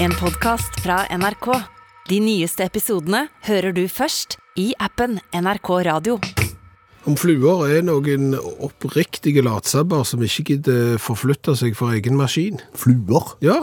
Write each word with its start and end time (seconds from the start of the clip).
En 0.00 0.10
podcast 0.18 0.80
fra 0.82 1.02
NRK. 1.10 1.48
De 2.08 2.18
nyeste 2.22 2.64
episodene 2.66 3.26
hører 3.48 3.74
du 3.76 3.84
først 3.90 4.36
i 4.58 4.70
appen 4.82 5.18
NRK 5.34 5.70
Radio. 5.88 6.18
Om 7.08 7.16
fluer 7.16 7.64
er 7.72 7.84
noen 7.86 8.32
oppriktige 8.64 9.42
latsabber 9.46 10.04
som 10.08 10.22
ikke 10.24 10.44
gidder 10.52 10.98
forflytte 11.02 11.54
seg 11.58 11.76
for 11.78 11.94
egen 11.96 12.18
maskin. 12.18 12.60
Fluer? 12.76 13.34
Ja, 13.44 13.62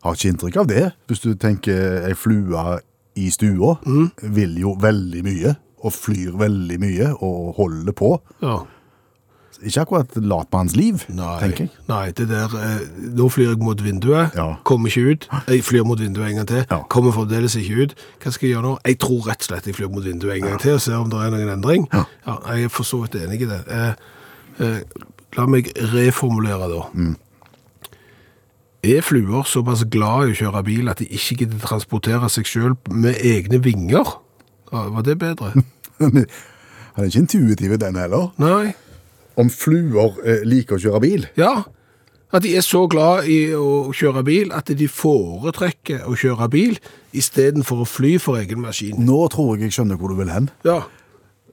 Har 0.00 0.14
ikke 0.16 0.30
inntrykk 0.32 0.54
av 0.62 0.68
det. 0.70 0.84
Hvis 1.10 1.20
du 1.20 1.34
tenker 1.36 2.06
ei 2.08 2.14
flue 2.16 2.78
i 3.20 3.26
stua, 3.28 3.74
vil 4.32 4.54
jo 4.62 4.72
veldig 4.80 5.20
mye, 5.26 5.50
og 5.84 5.92
flyr 5.92 6.38
veldig 6.40 6.78
mye, 6.80 7.10
og 7.20 7.50
holder 7.58 7.92
på. 7.96 8.14
ja. 8.40 8.62
Ikke 9.60 9.80
akkurat 9.82 10.14
latmannsliv, 10.16 11.02
tenker 11.10 11.66
jeg. 11.66 11.70
nei, 11.88 12.06
det 12.16 12.28
der 12.30 12.52
eh, 12.56 12.84
Nå 13.18 13.26
flyr 13.28 13.50
jeg 13.50 13.58
mot 13.60 13.82
vinduet, 13.84 14.30
Ja. 14.36 14.54
kommer 14.64 14.88
ikke 14.88 15.10
ut. 15.10 15.26
Jeg 15.48 15.64
flyr 15.64 15.84
mot 15.84 16.00
vinduet 16.00 16.30
en 16.30 16.36
gang 16.36 16.46
til, 16.48 16.64
Ja. 16.70 16.78
kommer 16.88 17.12
fremdeles 17.12 17.56
ikke 17.60 17.82
ut. 17.82 17.94
Hva 18.22 18.32
skal 18.32 18.48
jeg 18.48 18.54
gjøre 18.56 18.62
nå? 18.70 18.78
Jeg 18.86 18.98
tror 18.98 19.26
rett 19.28 19.42
og 19.42 19.48
slett 19.50 19.66
jeg 19.66 19.74
flyr 19.76 19.90
mot 19.92 20.04
vinduet 20.04 20.36
en 20.38 20.48
gang 20.48 20.60
til 20.60 20.72
og 20.74 20.80
ser 20.80 20.96
om 20.96 21.10
det 21.10 21.18
er 21.20 21.30
noen 21.34 21.52
endring. 21.58 21.88
Ja. 21.92 22.04
jeg 22.48 22.64
er 22.64 22.68
for 22.68 22.84
så 22.88 23.02
vidt 23.02 23.18
enig 23.20 23.42
i 23.42 23.50
det. 23.50 23.60
Eh, 23.68 23.92
eh, 24.64 24.80
la 25.36 25.46
meg 25.46 25.68
reformulere 25.76 26.70
da. 26.72 26.82
Mm. 26.94 27.16
Er 28.82 29.02
fluer 29.04 29.44
såpass 29.44 29.84
glad 29.92 30.28
i 30.28 30.32
å 30.32 30.36
kjøre 30.38 30.64
bil 30.64 30.88
at 30.88 31.02
de 31.02 31.04
ikke 31.04 31.36
gidder 31.42 31.58
transportere 31.60 32.30
seg 32.32 32.46
selv 32.48 32.76
med 32.88 33.18
egne 33.20 33.60
vinger? 33.62 34.14
Var 34.72 35.02
det 35.04 35.18
bedre? 35.20 35.52
Han 36.00 36.16
er 36.96 37.04
ikke 37.10 37.18
intuitiv 37.26 37.72
i 37.72 37.76
den 37.76 37.98
heller. 38.00 38.30
Nei. 38.40 38.72
Om 39.40 39.50
fluer 39.52 40.18
eh, 40.24 40.42
liker 40.48 40.76
å 40.76 40.82
kjøre 40.82 41.02
bil. 41.04 41.28
Ja, 41.40 41.62
at 42.30 42.44
de 42.44 42.52
er 42.54 42.62
så 42.62 42.84
glad 42.90 43.26
i 43.26 43.50
å 43.58 43.90
kjøre 43.96 44.22
bil 44.26 44.52
at 44.54 44.70
de 44.78 44.86
foretrekker 44.86 46.04
å 46.06 46.14
kjøre 46.18 46.46
bil 46.52 46.76
istedenfor 47.16 47.82
å 47.82 47.88
fly 47.88 48.14
for 48.22 48.38
egen 48.38 48.62
maskin. 48.62 49.00
Nå 49.02 49.24
tror 49.34 49.56
jeg 49.56 49.70
jeg 49.70 49.80
skjønner 49.80 49.98
hvor 49.98 50.12
du 50.12 50.20
vil 50.20 50.30
hen. 50.30 50.50
Ja. 50.66 50.82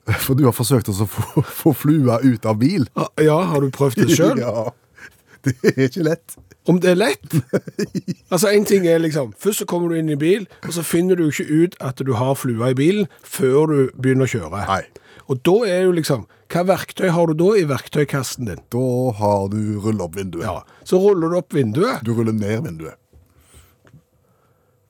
For 0.23 0.39
du 0.39 0.45
har 0.45 0.53
forsøkt 0.56 0.88
å 0.88 0.94
få, 1.03 1.42
få 1.44 1.73
flua 1.76 2.22
ut 2.23 2.45
av 2.48 2.61
bil. 2.61 2.86
ja, 3.20 3.39
har 3.50 3.59
du 3.59 3.67
prøvd 3.76 4.06
det 4.06 4.16
sjøl? 4.16 4.39
Ja, 4.45 4.70
det 5.44 5.54
er 5.73 5.81
ikke 5.89 6.06
lett. 6.08 6.38
Om 6.67 6.80
det 6.83 6.94
er 6.94 7.00
lett? 7.00 7.36
Altså, 8.31 8.48
en 8.52 8.66
ting 8.67 8.88
er 8.88 9.00
liksom 9.04 9.33
Først 9.39 9.61
så 9.61 9.67
kommer 9.67 9.92
du 9.92 9.98
inn 10.00 10.09
i 10.11 10.17
bil, 10.20 10.48
og 10.64 10.72
så 10.76 10.83
finner 10.83 11.20
du 11.20 11.26
ikke 11.28 11.48
ut 11.48 11.76
at 11.83 12.00
du 12.04 12.14
har 12.20 12.39
flua 12.39 12.72
i 12.72 12.78
bilen 12.80 13.11
før 13.23 13.67
du 13.72 13.78
begynner 14.00 14.28
å 14.28 14.31
kjøre. 14.31 14.64
Nei. 14.67 14.81
Og 15.28 15.42
da 15.44 15.56
er 15.67 15.81
jo 15.88 15.95
liksom 15.95 16.25
Hva 16.47 16.61
verktøy 16.64 17.09
har 17.11 17.28
du 17.28 17.33
da 17.36 17.50
i 17.59 17.66
verktøykassen 17.67 18.47
din? 18.47 18.61
Da 18.72 18.86
har 19.20 19.50
du 19.52 19.59
rullet 19.83 20.06
opp 20.06 20.16
vinduet. 20.16 20.45
Ja, 20.47 20.61
Så 20.88 21.00
ruller 21.03 21.33
du 21.33 21.38
opp 21.42 21.53
vinduet. 21.53 22.00
Du 22.08 22.14
ruller 22.16 22.36
ned 22.36 22.64
vinduet. 22.64 22.95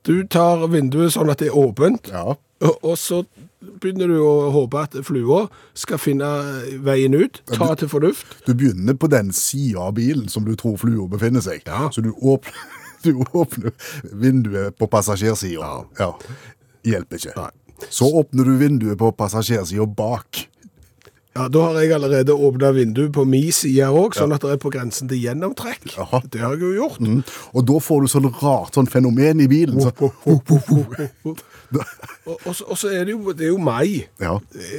Du 0.05 0.21
tar 0.29 0.61
vinduet 0.71 1.11
sånn 1.15 1.31
at 1.33 1.41
det 1.41 1.49
er 1.49 1.57
åpent. 1.57 2.11
Ja. 2.13 2.37
Og, 2.63 2.77
og 2.85 2.95
så 3.01 3.23
begynner 3.81 4.07
du 4.09 4.19
å 4.21 4.51
håpe 4.53 4.79
at 4.85 4.95
flua 5.05 5.43
skal 5.77 5.99
finne 5.99 6.29
veien 6.85 7.17
ut, 7.17 7.41
ta 7.51 7.73
til 7.77 7.89
fornuft. 7.91 8.37
Du 8.45 8.53
begynner 8.53 8.95
på 8.97 9.09
den 9.11 9.33
sida 9.35 9.89
av 9.89 9.97
bilen 9.97 10.29
som 10.31 10.45
du 10.47 10.53
tror 10.57 10.77
flua 10.81 11.09
befinner 11.11 11.43
seg. 11.43 11.65
Ja. 11.67 11.89
Så 11.93 12.05
du 12.05 12.13
åpner, 12.15 12.55
du 13.05 13.17
åpner 13.33 13.73
vinduet 14.13 14.77
på 14.77 14.89
passasjersida. 14.93 15.73
Ja. 15.99 16.11
Hjelper 16.87 17.19
ikke. 17.19 17.35
Nei. 17.41 17.51
Så 17.89 18.09
åpner 18.19 18.47
du 18.47 18.57
vinduet 18.57 18.99
på 18.99 19.11
passasjersida 19.11 19.85
bak. 19.85 20.47
Ja, 21.37 21.47
Da 21.53 21.61
har 21.67 21.77
jeg 21.83 21.91
allerede 21.93 22.33
åpna 22.33 22.71
vinduet 22.73 23.11
på 23.13 23.23
min 23.29 23.51
side 23.53 23.85
òg, 23.93 24.15
sånn 24.17 24.33
at 24.33 24.41
det 24.41 24.55
er 24.55 24.61
på 24.63 24.71
grensen 24.73 25.07
til 25.11 25.21
gjennomtrekk. 25.21 25.91
Aha. 26.01 26.21
Det 26.33 26.41
har 26.41 26.55
jeg 26.57 26.65
jo 26.65 26.73
gjort. 26.81 26.99
Mm. 27.03 27.21
Og 27.53 27.67
da 27.69 27.77
får 27.87 28.01
du 28.01 28.07
sånn 28.15 28.29
rart 28.41 28.73
sånn 28.79 28.89
fenomen 28.89 29.43
i 29.45 29.47
bilen. 29.51 29.77
Så, 29.81 29.93
Og, 32.27 32.37
og, 32.45 32.55
så- 32.55 32.65
og 32.71 32.77
så 32.79 32.87
er 32.95 33.03
det 33.05 33.11
jo, 33.11 33.33
det 33.35 33.43
er 33.45 33.49
jo 33.51 33.57
mai, 33.59 34.05
ja. 34.23 34.37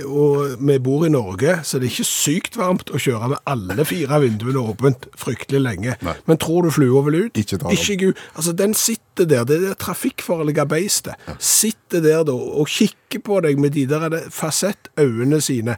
og 0.09 0.55
vi 0.61 0.79
bor 0.81 1.05
i 1.05 1.11
Norge, 1.13 1.59
så 1.65 1.79
det 1.79 1.89
er 1.89 1.93
ikke 1.93 2.07
sykt 2.09 2.57
varmt 2.57 2.89
å 2.93 3.01
kjøre 3.01 3.29
med 3.35 3.43
alle 3.49 3.85
fire 3.89 4.19
vinduene 4.23 4.63
åpent 4.73 5.05
fryktelig 5.17 5.61
lenge. 5.65 5.97
Nei. 6.05 6.15
Men 6.29 6.41
tror 6.41 6.65
du 6.65 6.71
flua 6.73 7.03
vil 7.09 7.27
ut? 7.27 7.37
Ikke. 7.41 7.61
Ikke 7.73 7.97
Gud. 8.01 8.23
Altså, 8.35 8.53
den 8.57 8.73
sitter 8.77 9.29
der, 9.29 9.45
det 9.49 9.57
er 9.59 9.67
det 9.69 9.79
trafikkfarlige 9.85 10.65
beistet, 10.69 11.21
sitter 11.39 12.01
der 12.05 12.25
da 12.29 12.33
og 12.37 12.69
kikker 12.73 13.21
på 13.25 13.41
deg 13.45 13.61
med 13.61 13.77
de 13.77 13.85
der 13.89 14.19
fasettøynene 14.33 15.41
sine 15.45 15.77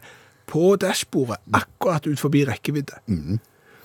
på 0.51 0.75
dashbordet, 0.81 1.39
akkurat 1.55 2.07
ut 2.09 2.19
forbi 2.19 2.43
rekkevidde. 2.49 2.99
Mm. 3.07 3.39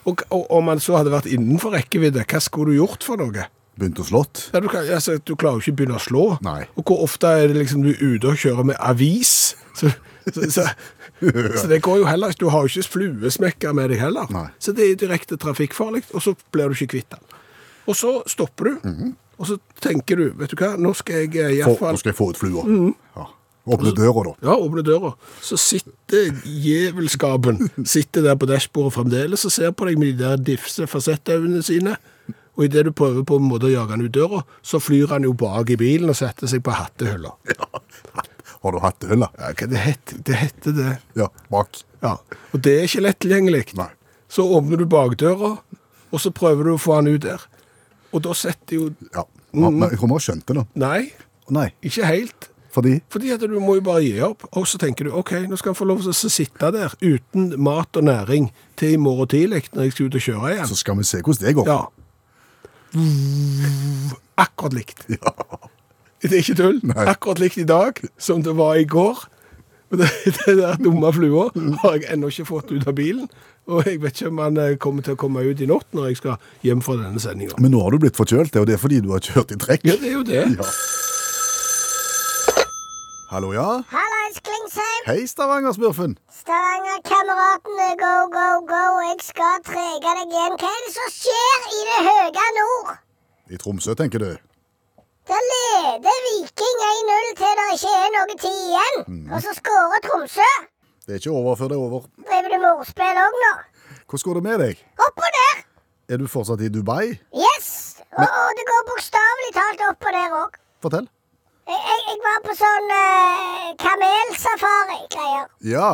Og, 0.06 0.22
og 0.31 0.50
om 0.54 0.66
man 0.71 0.82
så 0.82 0.99
hadde 0.99 1.12
vært 1.15 1.28
innenfor 1.31 1.75
rekkevidde, 1.75 2.25
hva 2.31 2.41
skulle 2.43 2.75
du 2.75 2.81
gjort 2.81 3.06
for 3.06 3.22
noe? 3.22 3.47
Begynt 3.77 4.00
å 4.00 4.06
slått. 4.09 4.47
Ja, 4.54 4.62
du, 4.65 4.71
kan, 4.72 4.87
altså, 4.88 5.19
du 5.21 5.34
klarer 5.37 5.59
jo 5.59 5.66
ikke 5.66 5.75
å 5.75 5.78
begynne 5.81 5.99
å 5.99 6.03
slå. 6.03 6.27
Nei. 6.47 6.62
Og 6.78 6.87
hvor 6.88 7.03
ofte 7.04 7.28
er 7.43 7.50
det 7.50 7.59
liksom 7.59 7.82
du 7.84 7.91
er 7.93 8.00
ute 8.00 8.31
og 8.32 8.41
kjører 8.41 8.71
med 8.71 8.78
avis? 8.81 9.34
Så, 9.77 9.91
så, 10.25 10.47
så, 10.54 10.65
så 11.60 11.66
det 11.69 11.82
går 11.84 12.00
jo 12.00 12.09
heller 12.09 12.32
ikke. 12.32 12.47
Du 12.47 12.54
har 12.54 12.65
jo 12.65 12.72
ikke 12.72 12.94
fluesmekker 12.94 13.77
med 13.77 13.93
deg 13.93 14.00
heller. 14.00 14.31
Nei. 14.33 14.47
Så 14.62 14.72
det 14.77 14.88
er 14.88 14.98
direkte 15.04 15.37
trafikkfarlig, 15.43 16.06
og 16.15 16.25
så 16.25 16.33
blir 16.54 16.72
du 16.72 16.78
ikke 16.78 16.94
kvitt 16.97 17.19
den. 17.19 17.37
Og 17.87 17.98
så 17.98 18.16
stopper 18.27 18.72
du, 18.72 18.88
og 19.37 19.50
så 19.50 19.59
tenker 19.84 20.19
du, 20.19 20.31
vet 20.41 20.50
du 20.50 20.59
hva, 20.59 20.72
nå 20.81 20.91
skal 20.97 21.27
jeg 21.27 21.34
iallfall 21.37 21.53
i 21.53 21.60
hvert 21.60 21.83
fall 21.83 21.94
nå 21.94 22.00
skal 22.00 22.10
jeg 22.15 22.19
få 22.19 22.31
ut 22.33 22.41
flua. 22.41 22.65
Ja. 23.19 23.27
Åpne 23.66 23.91
døra, 23.99 24.22
da. 24.28 24.32
ja, 24.47 24.54
åpne 24.62 24.82
døra. 24.87 25.10
Så 25.43 25.56
sitter 25.59 26.28
djevelskapen 26.47 27.59
sitter 27.87 28.22
der 28.22 28.37
på 28.38 28.47
dashbordet 28.47 28.94
fremdeles 28.94 29.43
og 29.49 29.53
ser 29.54 29.72
på 29.75 29.88
deg 29.88 29.99
med 29.99 30.15
de 30.15 30.22
der 30.25 30.37
diffse 30.53 30.87
fasettøynene 30.91 31.65
sine. 31.66 31.97
Og 32.56 32.65
idet 32.69 32.87
du 32.87 32.93
prøver 32.97 33.25
på 33.27 33.37
en 33.41 33.49
måte 33.50 33.69
å 33.69 33.72
jage 33.72 33.93
han 33.93 34.04
ut 34.06 34.15
døra, 34.15 34.44
så 34.65 34.78
flyr 34.81 35.10
han 35.12 35.27
jo 35.27 35.34
bak 35.37 35.69
i 35.75 35.77
bilen 35.81 36.09
og 36.12 36.16
setter 36.16 36.49
seg 36.49 36.62
på 36.65 36.72
hattehylla. 36.72 37.34
Har 38.62 38.72
du 38.72 38.81
hattehylle? 38.81 39.28
Ja, 39.37 39.50
det 39.69 39.83
heter 39.83 40.22
det? 40.25 40.38
Heter 40.41 40.77
det. 40.78 40.94
Ja, 41.19 41.28
bak. 41.53 41.83
Ja. 42.00 42.15
Og 42.54 42.62
det 42.65 42.78
er 42.78 42.88
ikke 42.88 43.04
lett 43.04 43.21
tilgjengelig. 43.22 43.66
Nei. 43.78 43.91
Så 44.33 44.47
åpner 44.56 44.81
du 44.81 44.87
bakdøra, 44.91 45.53
og 46.10 46.22
så 46.22 46.33
prøver 46.34 46.71
du 46.71 46.72
å 46.75 46.81
få 46.81 46.97
han 47.00 47.10
ut 47.10 47.22
der. 47.27 47.44
Og 48.15 48.22
da 48.25 48.33
setter 48.34 48.78
jo 48.78 48.88
Ja. 49.12 49.27
Men 49.56 49.78
jeg 49.87 49.97
tror 50.00 50.10
vi 50.10 50.16
har 50.16 50.25
skjønt 50.25 50.48
det 50.48 50.54
nå. 50.56 50.66
Nei, 50.81 51.00
Nei, 51.54 51.69
ikke 51.87 52.09
helt. 52.09 52.48
Fordi 52.77 52.99
Fordi 53.13 53.33
at 53.35 53.43
du 53.43 53.57
må 53.61 53.79
jo 53.79 53.85
bare 53.87 54.05
gi 54.05 54.15
opp, 54.27 54.45
og 54.53 54.67
så 54.69 54.79
tenker 54.81 55.09
du 55.09 55.15
ok, 55.17 55.33
nå 55.49 55.57
skal 55.57 55.73
jeg 55.73 55.81
få 55.81 55.89
lov 55.89 56.05
til 56.05 56.13
å 56.13 56.33
sitte 56.37 56.73
der 56.75 56.97
uten 57.01 57.55
mat 57.63 57.97
og 57.97 58.05
næring 58.07 58.51
til 58.77 58.97
i 58.97 59.01
morgen 59.01 59.33
tidlig 59.33 59.65
når 59.73 59.89
jeg 59.89 59.97
skal 59.97 60.11
ut 60.11 60.19
og 60.21 60.27
kjøre 60.29 60.53
igjen. 60.53 60.69
så 60.69 60.77
skal 60.83 61.01
vi 61.01 61.09
se 61.09 61.23
hvordan 61.23 61.47
det 61.47 61.57
går. 61.61 61.73
Ja. 61.73 61.81
Akkurat 64.47 64.77
likt. 64.77 65.07
Det 66.27 66.33
er 66.33 66.41
ikke 66.41 66.57
tull. 66.59 66.79
Nei. 66.83 67.05
Akkurat 67.13 67.39
likt 67.39 67.59
i 67.61 67.67
dag 67.69 67.99
som 68.19 68.41
det 68.43 68.57
var 68.57 68.79
i 68.81 68.87
går. 68.89 69.21
Den 69.95 70.57
der 70.59 70.81
dumme 70.83 71.13
flua 71.15 71.51
har 71.83 71.99
jeg 71.99 72.09
ennå 72.11 72.33
ikke 72.33 72.49
fått 72.49 72.73
ut 72.73 72.87
av 72.89 72.97
bilen. 72.97 73.29
Og 73.71 73.87
jeg 73.87 74.01
vet 74.03 74.17
ikke 74.17 74.31
om 74.31 74.41
han 74.43 74.59
eh, 74.63 74.77
kommer 74.83 75.03
til 75.07 75.15
å 75.15 75.21
komme 75.21 75.43
ut 75.43 75.61
i 75.63 75.69
natt 75.71 75.87
når 75.95 76.11
jeg 76.11 76.19
skal 76.21 76.37
hjem 76.67 76.83
fra 76.87 76.97
denne 77.01 77.23
sendinga. 77.23 77.59
Men 77.63 77.75
nå 77.75 77.83
har 77.83 77.95
du 77.95 78.01
blitt 78.03 78.19
forkjølt, 78.19 78.53
det, 78.55 78.63
og 78.63 78.69
det 78.71 78.77
er 78.77 78.83
fordi 78.83 79.03
du 79.03 79.11
har 79.15 79.23
kjørt 79.23 79.55
i 79.55 79.59
trekk. 79.61 79.87
Ja, 79.87 79.99
det 80.01 80.11
er 80.11 80.17
jo 80.17 80.25
det. 80.27 80.43
Ja. 80.57 80.69
Hallo, 83.29 83.53
ja? 83.53 83.83
Hallais, 83.91 84.37
Klingsheim. 84.43 85.03
Hei, 85.07 85.27
Stavanger-smurfen. 85.27 86.13
Stavanger-kameratene, 86.41 87.89
go, 88.03 88.13
go, 88.37 88.49
go. 88.71 88.83
Jeg 89.03 89.19
skal 89.27 89.57
trege 89.67 90.13
deg 90.19 90.31
igjen. 90.31 90.55
Hva 90.61 90.71
er 90.71 90.85
det 90.87 90.93
som 90.95 91.09
skjer 91.11 91.67
i 91.75 91.81
det 91.89 91.97
høye 92.07 92.45
nord? 92.59 92.93
I 93.51 93.59
Tromsø, 93.63 93.97
tenker 93.99 94.23
du? 94.23 94.29
Der 95.27 95.43
leder 95.51 96.21
Viking 96.27 96.85
1-0 96.91 97.33
til 97.41 97.59
det 97.59 97.67
ikke 97.75 97.95
er 97.99 98.13
noe 98.15 98.37
tid 98.45 98.61
igjen. 98.69 99.03
Og 99.35 99.43
så 99.43 99.57
skårer 99.59 100.05
Tromsø. 100.07 100.51
Det 101.07 101.17
er 101.17 101.21
ikke 101.23 101.35
over 101.35 101.59
før 101.59 101.73
det 101.73 101.79
er 101.81 101.83
over. 101.89 102.07
Driver 102.31 102.55
du 102.55 102.59
med 102.63 102.71
ordspill 102.77 103.21
òg 103.25 103.41
nå? 103.43 103.53
Hvordan 104.07 104.25
går 104.29 104.39
det 104.39 104.45
med 104.47 104.63
deg? 104.63 104.87
Opp 105.03 105.19
og 105.27 105.35
ned. 105.41 105.67
Er 106.15 106.23
du 106.23 106.29
fortsatt 106.31 106.63
i 106.63 106.71
Dubai? 106.71 107.11
Yes. 107.35 107.69
Og, 108.15 108.23
og 108.23 108.51
det 108.59 108.65
går 108.71 108.87
bokstavelig 108.93 109.53
talt 109.59 109.83
opp 109.91 110.07
og 110.11 110.15
ned 110.21 110.39
òg. 110.45 110.59
Fortell. 110.87 111.11
Jeg, 111.66 111.78
jeg, 111.91 112.03
jeg 112.07 112.18
var 112.22 112.42
på 112.45 112.53
sånn 112.54 112.92
uh, 112.95 113.71
kamelsafari-greier. 113.83 115.48
Ja. 115.66 115.89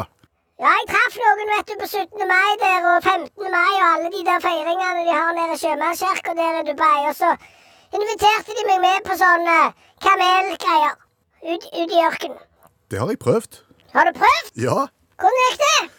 Ja, 0.61 0.73
jeg 0.77 0.89
traff 0.91 1.17
noen 1.17 1.49
vet 1.55 1.71
du, 1.71 1.75
på 1.81 1.89
17. 1.89 2.27
mai 2.29 2.51
der 2.61 2.89
og 2.91 2.99
15. 3.09 3.47
mai 3.55 3.73
og 3.79 3.87
alle 3.87 4.11
de 4.13 4.21
der 4.27 4.43
feiringene 4.45 5.07
de 5.07 5.15
har 5.17 5.33
nede 5.39 5.57
i 5.57 5.63
Sjømannskirka 5.63 6.37
der 6.37 6.61
i 6.61 6.67
Dubai. 6.69 7.09
Og 7.09 7.17
så 7.17 7.33
inviterte 7.97 8.59
de 8.59 8.67
meg 8.69 8.85
med 8.85 9.09
på 9.09 9.17
sånn 9.23 9.49
uh, 9.49 9.73
kamelgreier 10.05 10.93
ut, 10.93 11.67
ut 11.73 11.97
i 11.97 12.05
ørkenen. 12.05 12.45
Det 12.93 13.01
har 13.01 13.09
jeg 13.09 13.23
prøvd. 13.25 13.63
Har 13.97 14.11
du 14.11 14.21
prøvd? 14.21 14.55
Ja. 14.61 14.79
Hvordan 15.23 15.45
gikk 15.47 15.65
det? 15.65 15.91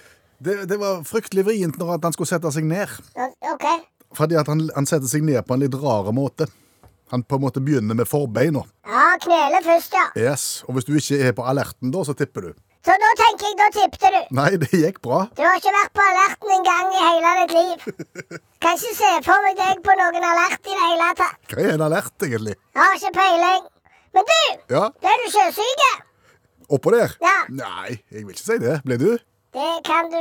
Det, 0.43 0.57
det 0.69 0.77
var 0.85 1.01
fryktelig 1.07 1.47
vrient 1.49 1.81
når 1.81 1.97
han 1.97 2.13
skulle 2.13 2.29
sette 2.29 2.53
seg 2.53 2.69
ned. 2.69 2.93
OK. 3.55 3.67
Fordi 4.13 4.37
at 4.37 4.53
han, 4.53 4.67
han 4.77 4.85
setter 4.85 5.09
seg 5.09 5.25
ned 5.25 5.41
på 5.47 5.57
en 5.57 5.65
litt 5.65 5.81
rar 5.81 6.13
måte. 6.13 6.45
Han 7.13 7.21
på 7.29 7.37
en 7.37 7.43
måte 7.45 7.61
begynner 7.61 7.93
med 7.93 8.07
forbeina. 8.09 8.63
Ja, 8.89 9.01
knele 9.21 9.59
først, 9.61 9.93
ja. 9.93 10.05
Yes. 10.17 10.43
Og 10.65 10.73
hvis 10.73 10.87
du 10.87 10.95
ikke 10.97 11.19
er 11.27 11.35
på 11.37 11.43
alerten 11.45 11.91
da, 11.93 12.01
så 12.07 12.15
tipper 12.17 12.47
du. 12.47 12.55
Så 12.83 12.95
da 12.99 13.09
tenker 13.19 13.45
jeg, 13.51 13.57
da 13.59 13.67
tippte 13.75 14.09
du. 14.15 14.17
Nei, 14.35 14.47
det 14.59 14.69
gikk 14.73 14.97
bra. 15.05 15.19
Du 15.37 15.43
har 15.45 15.59
ikke 15.59 15.71
vært 15.75 15.93
på 15.95 16.03
alerten 16.03 16.53
en 16.55 16.65
gang 16.65 16.89
i 16.89 17.03
hele 17.05 17.33
ditt 17.43 17.53
liv. 17.59 17.85
Kan 18.65 18.79
ikke 18.79 18.95
se 18.97 19.11
for 19.27 19.45
meg 19.45 19.59
deg 19.61 19.83
på 19.85 19.95
noen 19.99 20.25
alert 20.31 20.57
i 20.65 20.73
det 20.73 20.87
hele 20.87 21.11
tatt. 21.21 21.37
Hva 21.53 21.61
er 21.67 21.75
en 21.77 21.85
alert, 21.85 22.15
egentlig? 22.25 22.55
Har 22.79 22.97
ikke 22.97 23.13
peiling. 23.19 23.69
Men 24.17 24.27
du, 24.31 24.35
Ja, 24.73 24.83
ble 25.05 25.13
du 25.21 25.27
sjøsyk? 25.37 25.85
oppå 26.73 26.91
der? 26.97 27.13
Ja. 27.21 27.35
Nei, 27.53 27.99
jeg 28.09 28.25
vil 28.25 28.33
ikke 28.33 28.43
si 28.47 28.57
det. 28.65 28.79
Ble 28.89 28.97
du? 29.01 29.11
Det 29.53 29.69
kan 29.85 30.09
du 30.09 30.19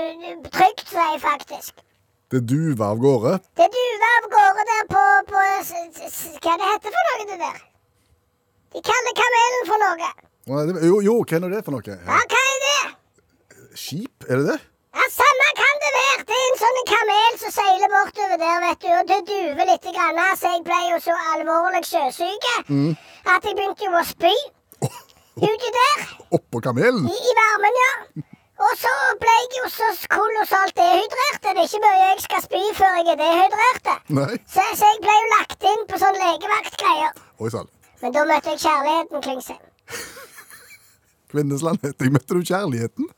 trygt 0.52 0.84
si, 0.92 1.08
faktisk. 1.24 1.80
Det 2.32 2.40
duver 2.48 2.86
av 2.86 2.96
gårde. 2.96 3.32
Det 3.60 3.68
duver 3.76 4.10
av 4.16 4.26
gårde 4.34 4.62
der 4.70 4.84
på, 4.92 5.00
på 5.30 5.40
Hva 6.44 6.54
det 6.60 6.68
heter 6.70 6.94
for 6.94 7.08
noe, 7.08 7.26
det 7.28 7.36
der? 7.42 7.58
De 8.72 8.80
kaller 8.88 9.14
kamelen 9.18 9.66
for 9.68 9.82
noe. 9.82 10.08
Jo, 10.88 11.00
jo, 11.04 11.16
hva 11.28 11.36
er 11.42 11.52
det 11.52 11.60
for 11.66 11.76
noe? 11.76 11.84
Ja, 11.92 12.22
hva 12.32 12.40
er 12.54 12.62
det? 12.64 12.78
Skip, 13.76 14.24
er 14.30 14.40
det 14.40 14.46
det? 14.48 14.56
Ja, 14.96 15.04
Samme 15.12 15.50
kan 15.60 15.84
det 15.84 15.92
være. 15.98 16.24
Det 16.32 16.38
er 16.38 16.48
en 16.48 16.58
sånn 16.62 16.80
kamel 16.94 17.38
som 17.42 17.54
seiler 17.58 17.92
bortover 17.98 18.40
der, 18.46 18.58
vet 18.64 18.80
du. 18.80 18.90
Og 18.96 19.12
det 19.12 19.20
duver 19.28 19.68
litt. 19.74 19.92
Grann. 19.92 20.24
Altså, 20.24 20.56
jeg 20.56 20.64
ble 20.70 20.80
jo 20.88 21.04
så 21.04 21.20
alvorlig 21.36 21.84
sjøsyk 21.84 22.50
at 22.56 23.44
jeg 23.44 23.56
begynte 23.60 23.90
jo 23.90 23.92
å 24.00 24.06
spy 24.08 24.32
uti 25.36 25.76
der. 25.76 26.06
Oppå 26.40 26.64
kamelen? 26.64 27.04
I, 27.12 27.12
I 27.12 27.40
varmen, 27.42 27.82
ja. 27.84 27.92
Og 28.62 28.72
så 28.78 28.92
ble 29.22 29.34
jeg 29.38 29.52
jo 29.58 29.68
så 29.74 29.88
kolossalt 30.12 30.74
dehydrert. 30.78 31.38
Det 31.42 31.52
er 31.52 31.62
ikke 31.66 31.80
mye 31.84 32.00
jeg 32.02 32.24
skal 32.26 32.42
spy 32.46 32.62
før 32.78 32.98
jeg 32.98 33.12
er 33.14 33.20
dehydrert. 33.22 33.92
Så, 34.54 34.66
så 34.80 34.90
jeg 34.92 35.00
ble 35.04 35.14
jo 35.18 35.30
lagt 35.36 35.68
inn 35.72 35.86
på 35.90 36.00
sånn 36.02 36.18
legevaktgreier. 36.20 37.16
Oi 37.42 37.52
sann. 37.54 37.70
Men 38.02 38.14
da 38.14 38.26
møtte 38.26 38.54
jeg 38.54 38.62
kjærligheten, 38.64 39.24
Klingsheim. 39.24 39.64
Kvinnesland, 41.32 41.80
heter 41.82 42.08
jeg 42.08 42.14
møtte 42.14 42.36
du 42.38 42.42
kjærligheten? 42.46 43.10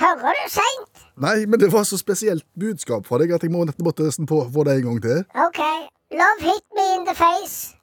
Hører 0.00 0.38
du 0.38 0.44
seint? 0.48 1.02
Nei, 1.20 1.44
men 1.50 1.60
det 1.60 1.68
var 1.72 1.84
så 1.84 1.98
spesielt 2.00 2.46
budskap 2.58 3.04
fra 3.08 3.18
deg 3.20 3.34
at 3.36 3.42
jeg 3.44 3.52
må 3.52 3.66
måtte 3.66 4.06
nesten 4.06 4.28
på 4.30 4.40
få 4.54 4.64
det 4.68 4.78
en 4.78 4.86
gang 4.88 5.00
til. 5.04 5.22
OK. 5.46 5.60
Love 6.16 6.46
hit 6.46 6.64
me 6.78 6.86
in 6.96 7.06
the 7.06 7.14
face. 7.18 7.76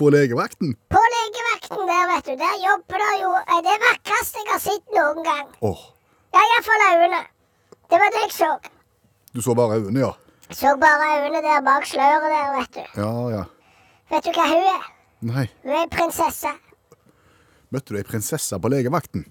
På 0.00 0.08
legevakten. 0.14 0.72
På 0.94 1.02
legevakten 1.14 1.82
der, 1.90 2.04
vet 2.14 2.30
du, 2.30 2.34
der 2.40 2.54
jobber 2.64 3.02
det 3.04 3.16
jo 3.20 3.32
det 3.66 3.76
vakreste 3.84 4.40
jeg 4.40 4.52
har 4.54 4.62
sett 4.64 4.94
noen 4.96 5.20
gang. 5.26 5.50
Åh, 5.68 5.82
Ja, 6.34 6.40
iallfall 6.46 6.84
øynene. 6.90 7.20
Det 7.90 7.98
var 8.02 8.12
det 8.14 8.22
jeg 8.26 8.32
så. 8.32 8.50
du 9.34 9.42
så 9.42 9.54
bare 9.54 9.78
øynene, 9.80 10.00
ja. 10.00 10.12
Så 10.50 10.76
bare 10.80 11.08
øynene 11.16 11.42
der 11.42 11.60
bak 11.62 11.86
sløret 11.86 12.30
der, 12.34 12.48
vet 12.58 12.74
du. 12.74 13.02
Ja, 13.02 13.10
ja. 13.36 13.44
Vet 14.10 14.24
du 14.24 14.30
hva 14.34 14.46
hun 14.54 14.64
er? 14.76 14.86
Nei. 15.20 15.46
Hun 15.62 15.76
er 15.82 15.90
prinsesse. 15.92 16.52
Møtte 17.70 17.94
du 17.94 17.98
ei 18.00 18.06
prinsesse 18.06 18.58
på 18.58 18.68
legevakten? 18.72 19.26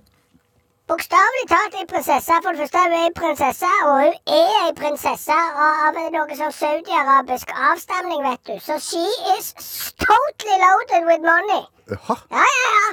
Bokstavelig 0.89 1.45
talt 1.49 1.75
ei 1.77 1.85
prinsesse. 1.89 2.37
For 2.43 2.55
det 2.55 2.61
første, 2.63 2.83
hun 2.85 2.93
er 2.97 3.03
ei 3.07 3.15
prinsesse, 3.17 3.71
og 3.87 3.97
hun 4.03 4.15
er 4.37 4.53
ei 4.67 4.71
prinsesse 4.77 5.35
av 5.65 5.89
av 5.89 5.99
noe 6.15 6.37
sånn 6.39 6.55
saudi-arabisk 6.55 7.51
avstamning, 7.71 8.23
vet 8.25 8.41
du. 8.47 8.55
Så 8.63 8.79
she 8.79 9.03
is 9.35 9.51
totally 10.05 10.57
loaded 10.63 11.05
with 11.09 11.21
money. 11.27 11.61
Jaha. 11.91 12.15
Ja, 12.31 12.47
ja, 12.55 12.71
ja. 12.79 12.89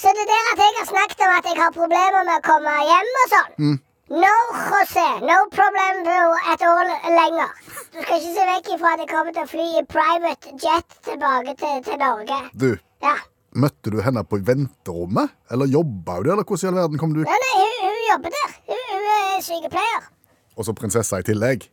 Så 0.00 0.08
det 0.16 0.24
der 0.30 0.50
at 0.54 0.60
jeg 0.64 0.74
har 0.80 0.86
snakket 0.88 1.22
om 1.26 1.32
at 1.36 1.46
jeg 1.50 1.56
har 1.60 1.72
problemer 1.76 2.22
med 2.28 2.36
å 2.38 2.44
komme 2.46 2.74
hjem 2.88 3.10
og 3.22 3.32
sånn 3.36 3.78
No, 4.10 4.30
José. 4.72 5.04
No 5.22 5.36
problem 5.54 6.00
at 6.50 6.62
all 6.66 6.88
lenger. 7.14 7.50
Du 7.94 8.00
skal 8.02 8.16
ikke 8.16 8.32
se 8.34 8.46
vekk 8.48 8.70
ifra 8.74 8.94
at 8.96 9.02
jeg 9.04 9.10
kommer 9.12 9.36
til 9.36 9.44
å 9.44 9.50
fly 9.52 9.66
i 9.78 9.84
private 9.86 10.54
jet 10.64 10.96
tilbake 11.06 11.54
til, 11.60 11.76
til 11.86 12.00
Norge. 12.00 12.38
Du, 12.58 12.72
Ja. 13.06 13.12
møtte 13.54 13.92
du 13.94 14.00
henne 14.02 14.24
på 14.26 14.40
venterommet? 14.48 15.30
Eller 15.50 15.70
jobba 15.70 16.16
hun 16.18 16.26
der, 16.26 16.32
eller 16.32 16.48
hvordan 16.48 16.66
i 16.66 16.70
all 16.72 16.80
verden 16.80 16.98
kom 16.98 17.14
du 17.14 17.20
Nei, 17.22 17.38
nei, 17.44 17.52
hun, 17.60 17.76
hun 17.86 18.02
jobber 18.08 18.34
der. 18.34 18.56
Hun, 18.72 18.82
hun 18.96 19.06
er 19.14 19.40
sykepleier. 19.46 20.10
Og 20.58 20.66
så 20.66 20.74
prinsessa 20.80 21.22
i 21.22 21.28
tillegg? 21.30 21.68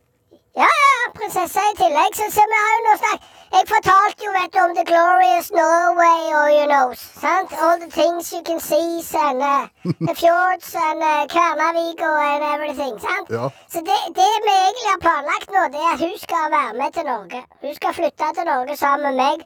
Ja, 0.62 0.70
ja, 0.70 1.10
prinsesse 1.18 1.66
i 1.72 1.76
tillegg. 1.82 2.14
Så, 2.22 2.30
så 2.38 2.46
vi 2.54 2.62
har 2.62 2.70
jo 2.76 2.86
nå 2.86 2.94
snakket 3.02 3.34
Jeg 3.56 3.64
fortalte 3.74 4.24
jo, 4.26 4.30
vet 4.38 4.52
du, 4.54 4.58
om 4.66 4.72
the 4.78 4.84
glorious 4.92 5.48
Norway 5.60 6.22
og 6.40 6.48
you 6.58 6.66
know, 6.72 6.86
sant? 7.24 7.50
All 7.62 7.78
the 7.84 7.90
things 7.98 8.32
you 8.34 8.42
can 8.48 8.60
see 8.60 9.00
and 9.26 9.40
uh, 9.42 9.68
the 10.08 10.14
fjords 10.22 10.68
and 10.86 11.00
uh, 11.00 11.24
Kværnavik 11.32 12.00
and 12.00 12.44
everything, 12.54 12.94
sant? 13.00 13.26
Ja. 13.30 13.48
Så 13.72 13.78
det, 13.88 13.98
det 14.20 14.32
vi 14.46 14.54
egentlig 14.64 14.90
har 14.94 15.00
planlagt 15.06 15.48
nå, 15.56 15.62
det 15.72 15.80
er 15.86 15.92
at 15.96 16.04
hun 16.06 16.16
skal 16.26 16.44
være 16.58 16.74
med 16.80 16.90
til 16.92 17.04
Norge. 17.12 17.40
Hun 17.64 17.74
skal 17.74 17.94
flytte 17.98 18.30
til 18.36 18.46
Norge 18.52 18.76
sammen 18.76 19.04
med 19.08 19.16
meg, 19.24 19.36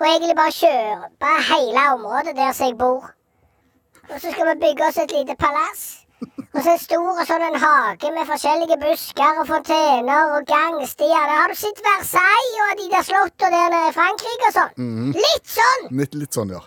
og 0.00 0.06
egentlig 0.10 0.36
bare 0.42 0.58
kjøre 0.62 1.32
hele 1.52 1.80
området 1.94 2.36
der 2.36 2.52
som 2.52 2.66
jeg 2.66 2.78
bor. 2.78 3.10
Og 4.10 4.16
så 4.20 4.30
skal 4.30 4.46
vi 4.50 4.60
bygge 4.64 4.86
oss 4.88 4.98
et 4.98 5.14
lite 5.18 5.36
palass. 5.44 6.01
Og 6.52 6.58
så 6.60 6.74
en 6.74 6.82
stor 6.82 7.22
sånn 7.28 7.44
en 7.46 7.56
hage 7.62 8.10
med 8.14 8.28
forskjellige 8.28 8.76
busker 8.82 9.38
og 9.40 9.46
fontener 9.48 10.34
og 10.36 10.44
gangstier. 10.50 11.22
Der 11.30 11.38
har 11.40 11.48
du 11.48 11.56
sett 11.58 11.80
Versailles 11.86 12.60
og 12.66 12.74
de 12.82 12.90
der 12.92 13.06
slottene 13.08 13.50
der 13.56 13.72
nede 13.72 13.88
i 13.88 13.96
Frankrike 13.96 14.50
og 14.50 14.56
sånn. 14.58 15.16
Litt 15.16 15.48
sånn! 15.56 15.88
Litt, 16.00 16.18
litt 16.20 16.36
sånn, 16.36 16.52
ja. 16.54 16.60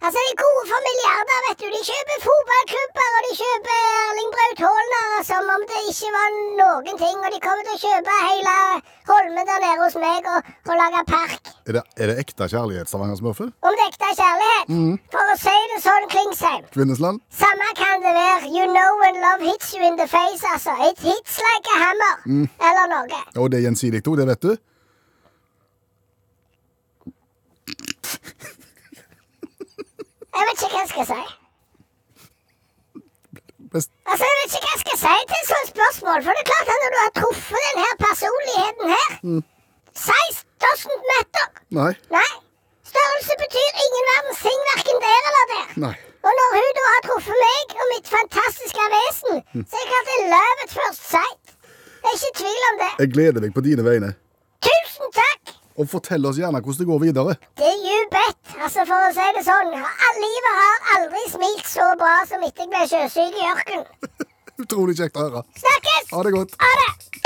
Altså, 0.00 0.20
De 0.28 0.36
gode 0.40 0.62
for 0.68 0.84
milliarder, 0.86 1.40
vet 1.46 1.58
du. 1.60 1.66
De 1.72 1.80
kjøper 1.88 2.22
fotballklubber, 2.26 3.08
og 3.16 3.26
de 3.26 3.34
kjøper 3.40 3.80
Erling 3.88 4.30
Braut 4.36 4.62
Haaland 4.66 5.26
som 5.28 5.50
om 5.56 5.66
det 5.72 5.82
ikke 5.90 6.12
var 6.14 6.38
noen 6.60 7.00
ting. 7.02 7.18
Og 7.20 7.34
de 7.34 7.42
kommer 7.44 7.66
til 7.66 7.76
å 7.76 7.82
kjøpe 7.82 8.20
hele 8.28 8.54
Holmen 9.10 9.50
der 9.50 9.64
nede 9.66 9.82
hos 9.82 9.98
meg 10.00 10.30
og, 10.36 10.48
og 10.70 10.78
lage 10.80 11.04
park. 11.10 11.49
Er 11.68 11.72
det, 11.76 11.82
er 11.96 12.06
det 12.10 12.18
ekte 12.22 12.46
kjærlighet, 12.48 12.88
Stavanger-smurfet? 12.88 13.50
Om 13.62 13.74
det 13.76 13.84
er 13.84 13.90
ekte 13.92 14.04
kjærlighet? 14.16 14.20
kjærlighet. 14.70 15.00
For 15.12 15.32
å 15.32 15.36
si 15.40 15.56
det 15.72 15.80
sånn, 15.84 16.06
Klingsheim. 16.12 16.64
Kvinnesland? 16.74 17.20
Samme 17.42 17.68
kan 17.78 18.02
det 18.04 18.12
være. 18.16 18.48
You 18.54 18.66
know 18.72 18.90
when 19.02 19.20
love 19.24 19.44
hits 19.44 19.74
you 19.74 19.82
in 19.86 19.96
the 20.00 20.06
face, 20.08 20.42
altså. 20.54 20.74
It 20.88 20.98
hits 20.98 21.38
like 21.46 21.66
a 21.74 21.78
hammer. 21.84 22.14
Eller 22.70 22.90
noe. 22.94 23.20
Og 23.36 23.50
det 23.52 23.60
er 23.60 23.66
gjensidig 23.68 24.02
to, 24.06 24.16
det 24.16 24.26
vet 24.30 24.42
du? 24.42 24.56
Jeg 30.30 30.46
vet 30.48 30.62
ikke 30.64 30.74
hva 30.74 30.82
jeg 30.84 30.90
skal 30.94 31.06
si. 31.12 31.22
Best. 33.72 33.90
Altså, 34.10 34.24
Jeg 34.26 34.36
vet 34.40 34.54
ikke 34.56 34.66
hva 34.66 34.74
jeg 34.74 34.82
skal 34.84 34.98
si 35.04 35.16
til 35.30 35.40
et 35.40 35.50
sånt 35.52 35.72
spørsmål. 35.74 36.22
For 36.26 36.30
det 36.36 36.42
er 36.44 36.50
klart 36.52 36.70
at 36.74 36.84
når 36.84 36.94
du 36.94 37.00
har 37.04 37.12
truffet 37.20 37.66
denne 37.68 37.90
personligheten 38.06 38.94
her 38.96 39.10
Size 40.00 40.38
doesn't 40.64 41.02
matter. 41.12 41.46
Nei. 41.80 41.92
Nei. 42.16 42.30
Størrelse 42.90 43.34
betyr 43.42 43.70
ingen 43.86 44.08
verdens 44.12 44.40
ting, 44.46 44.60
verken 44.70 44.98
der 45.06 45.20
eller 45.30 45.44
der. 45.54 45.66
Nei. 45.86 45.94
Og 46.26 46.32
når 46.38 46.48
hun 46.56 46.72
da 46.78 46.86
har 46.94 47.04
truffet 47.06 47.38
meg 47.44 47.76
og 47.82 47.86
mitt 47.94 48.08
fantastiske 48.16 48.88
vesen, 48.96 49.38
så 49.70 49.78
er 49.78 49.84
jeg 49.84 49.92
kalt 49.94 50.10
en 50.16 50.26
love 50.34 50.64
at 50.66 50.74
first 50.78 51.06
sight. 51.12 51.54
Det 52.00 52.10
er 52.10 52.16
ikke 52.18 52.34
tvil 52.42 52.66
om 52.70 52.82
det. 52.82 52.90
Jeg 53.02 53.12
gleder 53.14 53.44
meg 53.44 53.54
på 53.56 53.64
dine 53.68 53.84
vegne. 53.86 54.10
Tusen 54.66 55.14
takk! 55.16 55.54
Og 55.80 55.88
fortell 55.88 56.26
oss 56.28 56.36
gjerne 56.40 56.60
hvordan 56.60 56.82
det 56.82 56.88
går 56.90 57.00
videre. 57.06 57.36
Det 57.60 57.68
er 57.70 57.78
you 57.86 58.00
bet. 58.12 58.40
Altså, 58.58 58.84
for 58.88 59.06
å 59.06 59.12
si 59.16 59.28
det 59.36 59.44
sånn, 59.46 59.70
livet 60.24 60.58
har 60.60 60.90
aldri 60.96 61.22
smilt 61.32 61.70
så 61.70 61.86
bra 62.00 62.18
som 62.28 62.44
etter 62.44 62.66
jeg 62.66 62.72
ble 62.74 62.82
sjøsyk 62.90 63.40
i 63.40 63.48
ørkenen. 63.54 64.26
Utrolig 64.64 64.98
kjekt 64.98 65.16
å 65.16 65.28
høre. 65.28 65.44
Snakkes! 65.62 66.10
Ha 66.12 66.26
det 66.26 66.34
godt. 66.36 66.56
Ha 66.60 66.72
det! 66.82 67.19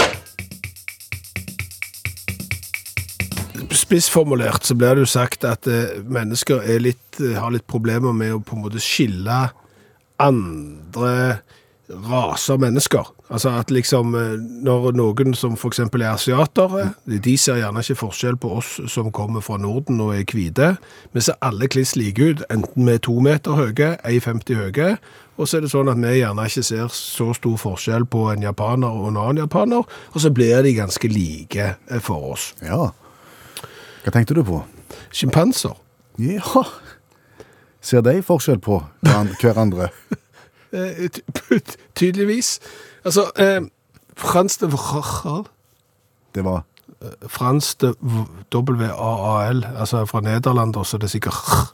Spissformulert 3.94 4.64
så 4.66 4.74
blir 4.74 4.96
det 4.96 5.04
jo 5.04 5.06
sagt 5.06 5.44
at 5.46 5.68
eh, 5.70 6.00
mennesker 6.10 6.64
er 6.66 6.80
litt, 6.82 7.20
eh, 7.22 7.36
har 7.38 7.52
litt 7.54 7.66
problemer 7.70 8.10
med 8.10 8.32
å 8.34 8.40
på 8.42 8.56
en 8.56 8.64
måte 8.64 8.80
skille 8.82 9.36
andre 10.18 11.12
raser 12.10 12.58
mennesker. 12.58 13.06
Altså 13.30 13.52
at 13.54 13.70
liksom 13.70 14.16
eh, 14.18 14.32
når 14.66 14.96
noen 14.98 15.36
som 15.38 15.54
eksempel 15.54 16.02
er 16.02 16.16
asiatere, 16.16 16.88
de 17.06 17.36
ser 17.38 17.60
gjerne 17.60 17.84
ikke 17.86 18.00
forskjell 18.00 18.40
på 18.42 18.50
oss 18.58 18.72
som 18.90 19.12
kommer 19.14 19.46
fra 19.46 19.60
Norden 19.62 20.02
og 20.02 20.16
er 20.16 20.26
hvite. 20.26 20.72
Vi 21.14 21.22
ser 21.22 21.38
alle 21.38 21.70
kliss 21.70 21.94
like 21.94 22.18
ut, 22.18 22.42
enten 22.50 22.90
vi 22.90 22.98
er 22.98 23.04
to 23.06 23.14
meter 23.22 23.54
høye, 23.54 23.92
1,50 24.02 24.58
høye, 24.58 24.96
og 25.38 25.46
så 25.46 25.60
er 25.60 25.68
det 25.68 25.70
sånn 25.70 25.92
at 25.94 26.02
vi 26.02 26.16
gjerne 26.18 26.50
ikke 26.50 26.66
ser 26.66 26.90
så 26.90 27.30
stor 27.38 27.62
forskjell 27.62 28.10
på 28.10 28.26
en 28.34 28.42
japaner 28.42 28.90
og 28.90 29.12
en 29.12 29.22
annen 29.22 29.44
japaner, 29.44 29.86
og 29.86 30.18
så 30.18 30.34
blir 30.34 30.66
de 30.66 30.74
ganske 30.82 31.14
like 31.14 31.70
for 32.02 32.34
oss. 32.34 32.50
Ja. 32.58 32.90
Hva 34.04 34.12
tenkte 34.12 34.36
du 34.36 34.42
på? 34.44 34.60
Sjimpanser. 35.14 35.78
Ja. 36.20 36.64
Ser 37.84 38.04
de 38.04 38.20
forskjell 38.22 38.60
på 38.64 38.82
hverandre? 39.04 39.90
Eh, 40.74 41.06
tydeligvis. 41.94 42.56
Altså, 43.04 43.28
eh, 43.38 43.60
Frans 44.18 44.56
de 44.58 44.66
Vrachal 44.72 45.44
Det 46.34 46.42
var 46.42 46.64
Frans 47.30 47.74
de 47.74 47.92
W-A-A-L, 48.50 49.66
altså 49.76 50.04
fra 50.04 50.20
Nederland, 50.20 50.74
så 50.84 50.98
det 50.98 51.04
er 51.04 51.12
sikkert 51.12 51.70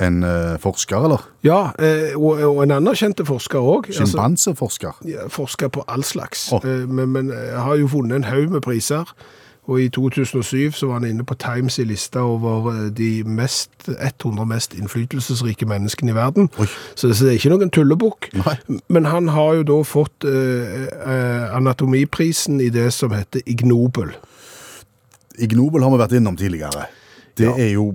en 0.00 0.22
eh, 0.22 0.58
forsker, 0.60 1.04
eller? 1.08 1.24
Ja, 1.44 1.70
eh, 1.78 2.12
og, 2.16 2.42
og 2.44 2.62
en 2.62 2.74
anerkjente 2.76 3.24
forsker 3.26 3.58
òg. 3.58 3.88
Sjimpanseforsker. 3.96 5.00
ja, 5.08 5.26
forsker 5.32 5.72
på 5.72 5.84
all 5.88 6.04
slags. 6.04 6.50
Oh. 6.52 6.60
Eh, 6.64 6.84
men, 6.88 7.08
men 7.14 7.32
har 7.32 7.74
jo 7.80 7.88
vunnet 7.92 8.20
en 8.20 8.28
haug 8.30 8.52
med 8.52 8.60
priser. 8.66 9.08
Og 9.66 9.80
i 9.82 9.88
2007 9.88 10.72
så 10.78 10.86
var 10.86 11.00
han 11.00 11.08
inne 11.08 11.24
på 11.26 11.34
Times 11.34 11.78
i 11.78 11.84
lista 11.84 12.22
over 12.22 12.68
eh, 12.70 12.84
de 12.94 13.24
mest, 13.26 13.70
100 13.88 14.46
mest 14.46 14.76
innflytelsesrike 14.78 15.66
menneskene 15.66 16.14
i 16.14 16.14
verden. 16.14 16.50
Så 16.94 17.08
det 17.08 17.16
så 17.16 17.26
det 17.26 17.32
er 17.32 17.40
ikke 17.40 17.50
noen 17.54 17.72
tullebukk. 17.74 18.30
Men 18.88 19.10
han 19.10 19.28
har 19.34 19.58
jo 19.58 19.66
da 19.66 19.80
fått 19.82 20.26
eh, 20.28 20.86
eh, 20.86 21.56
anatomiprisen 21.56 22.60
i 22.60 22.70
det 22.70 22.92
som 22.94 23.14
heter 23.16 23.42
Ignobel. 23.46 24.14
Ignobel 25.38 25.82
har 25.82 25.90
vi 25.90 26.02
vært 26.04 26.16
innom 26.20 26.38
tidligere. 26.38 26.86
Det 27.36 27.50
er 27.50 27.74
jo 27.74 27.90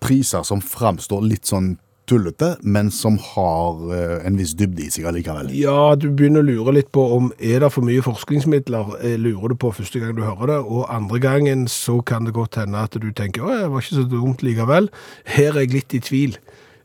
priser 0.00 0.46
som 0.46 0.62
framstår 0.64 1.26
litt 1.26 1.50
sånn 1.50 1.74
tullete, 2.08 2.54
men 2.62 2.90
som 2.94 3.18
har 3.22 3.82
eh, 3.94 4.26
en 4.26 4.38
viss 4.40 4.54
dybde 4.58 4.86
i 4.86 4.90
seg 4.92 5.08
allikevel. 5.10 5.50
Ja, 5.56 5.94
du 5.98 6.08
begynner 6.10 6.44
å 6.44 6.48
lure 6.48 6.74
litt 6.78 6.90
på 6.94 7.04
om 7.16 7.30
er 7.38 7.62
det 7.64 7.72
for 7.74 7.86
mye 7.86 8.04
forskningsmidler, 8.04 8.94
eh, 9.02 9.16
lurer 9.20 9.52
du 9.54 9.58
på 9.60 9.72
første 9.76 10.02
gang 10.02 10.16
du 10.16 10.24
hører 10.26 10.54
det, 10.54 10.60
og 10.64 10.88
andre 10.92 11.20
gangen 11.22 11.66
så 11.72 11.98
kan 12.02 12.28
det 12.28 12.36
godt 12.38 12.60
hende 12.60 12.84
at 12.84 12.96
du 12.98 13.10
tenker, 13.12 13.44
å, 13.44 13.54
det 13.54 13.72
var 13.72 13.84
ikke 13.84 14.00
så 14.00 14.06
dumt 14.08 14.44
likevel. 14.46 14.90
Her 15.28 15.52
er 15.54 15.64
jeg 15.66 15.76
litt 15.76 15.98
i 15.98 16.02
tvil. 16.04 16.38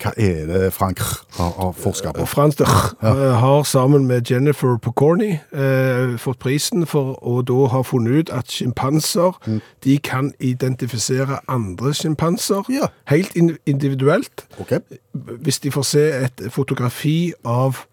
Hva 0.03 0.11
er 0.19 0.47
det 0.49 0.73
Frank 0.75 0.99
har, 1.37 1.51
har 1.55 1.71
forsket 1.79 2.17
på? 2.17 2.25
Frans 2.27 2.57
de 2.59 2.65
eh, 2.67 3.21
har 3.39 3.63
sammen 3.63 4.05
med 4.09 4.27
Jennifer 4.31 4.75
Pocorny 4.77 5.37
eh, 5.55 6.17
fått 6.19 6.41
prisen 6.43 6.83
for 6.89 7.15
å 7.23 7.37
da 7.47 7.69
ha 7.71 7.81
funnet 7.87 8.11
ut 8.27 8.33
at 8.35 8.51
skimpanser, 8.51 9.37
de 9.83 9.97
kan 10.03 10.33
identifisere 10.43 11.39
andre 11.47 11.93
sjimpanser 11.95 12.67
Ja. 12.73 12.91
helt 13.07 13.35
individuelt. 13.65 14.45
Okay. 14.59 14.79
Hvis 15.13 15.59
de 15.63 15.71
får 15.71 15.87
se 15.87 16.05
et 16.25 16.45
fotografi 16.51 17.33
av 17.45 17.85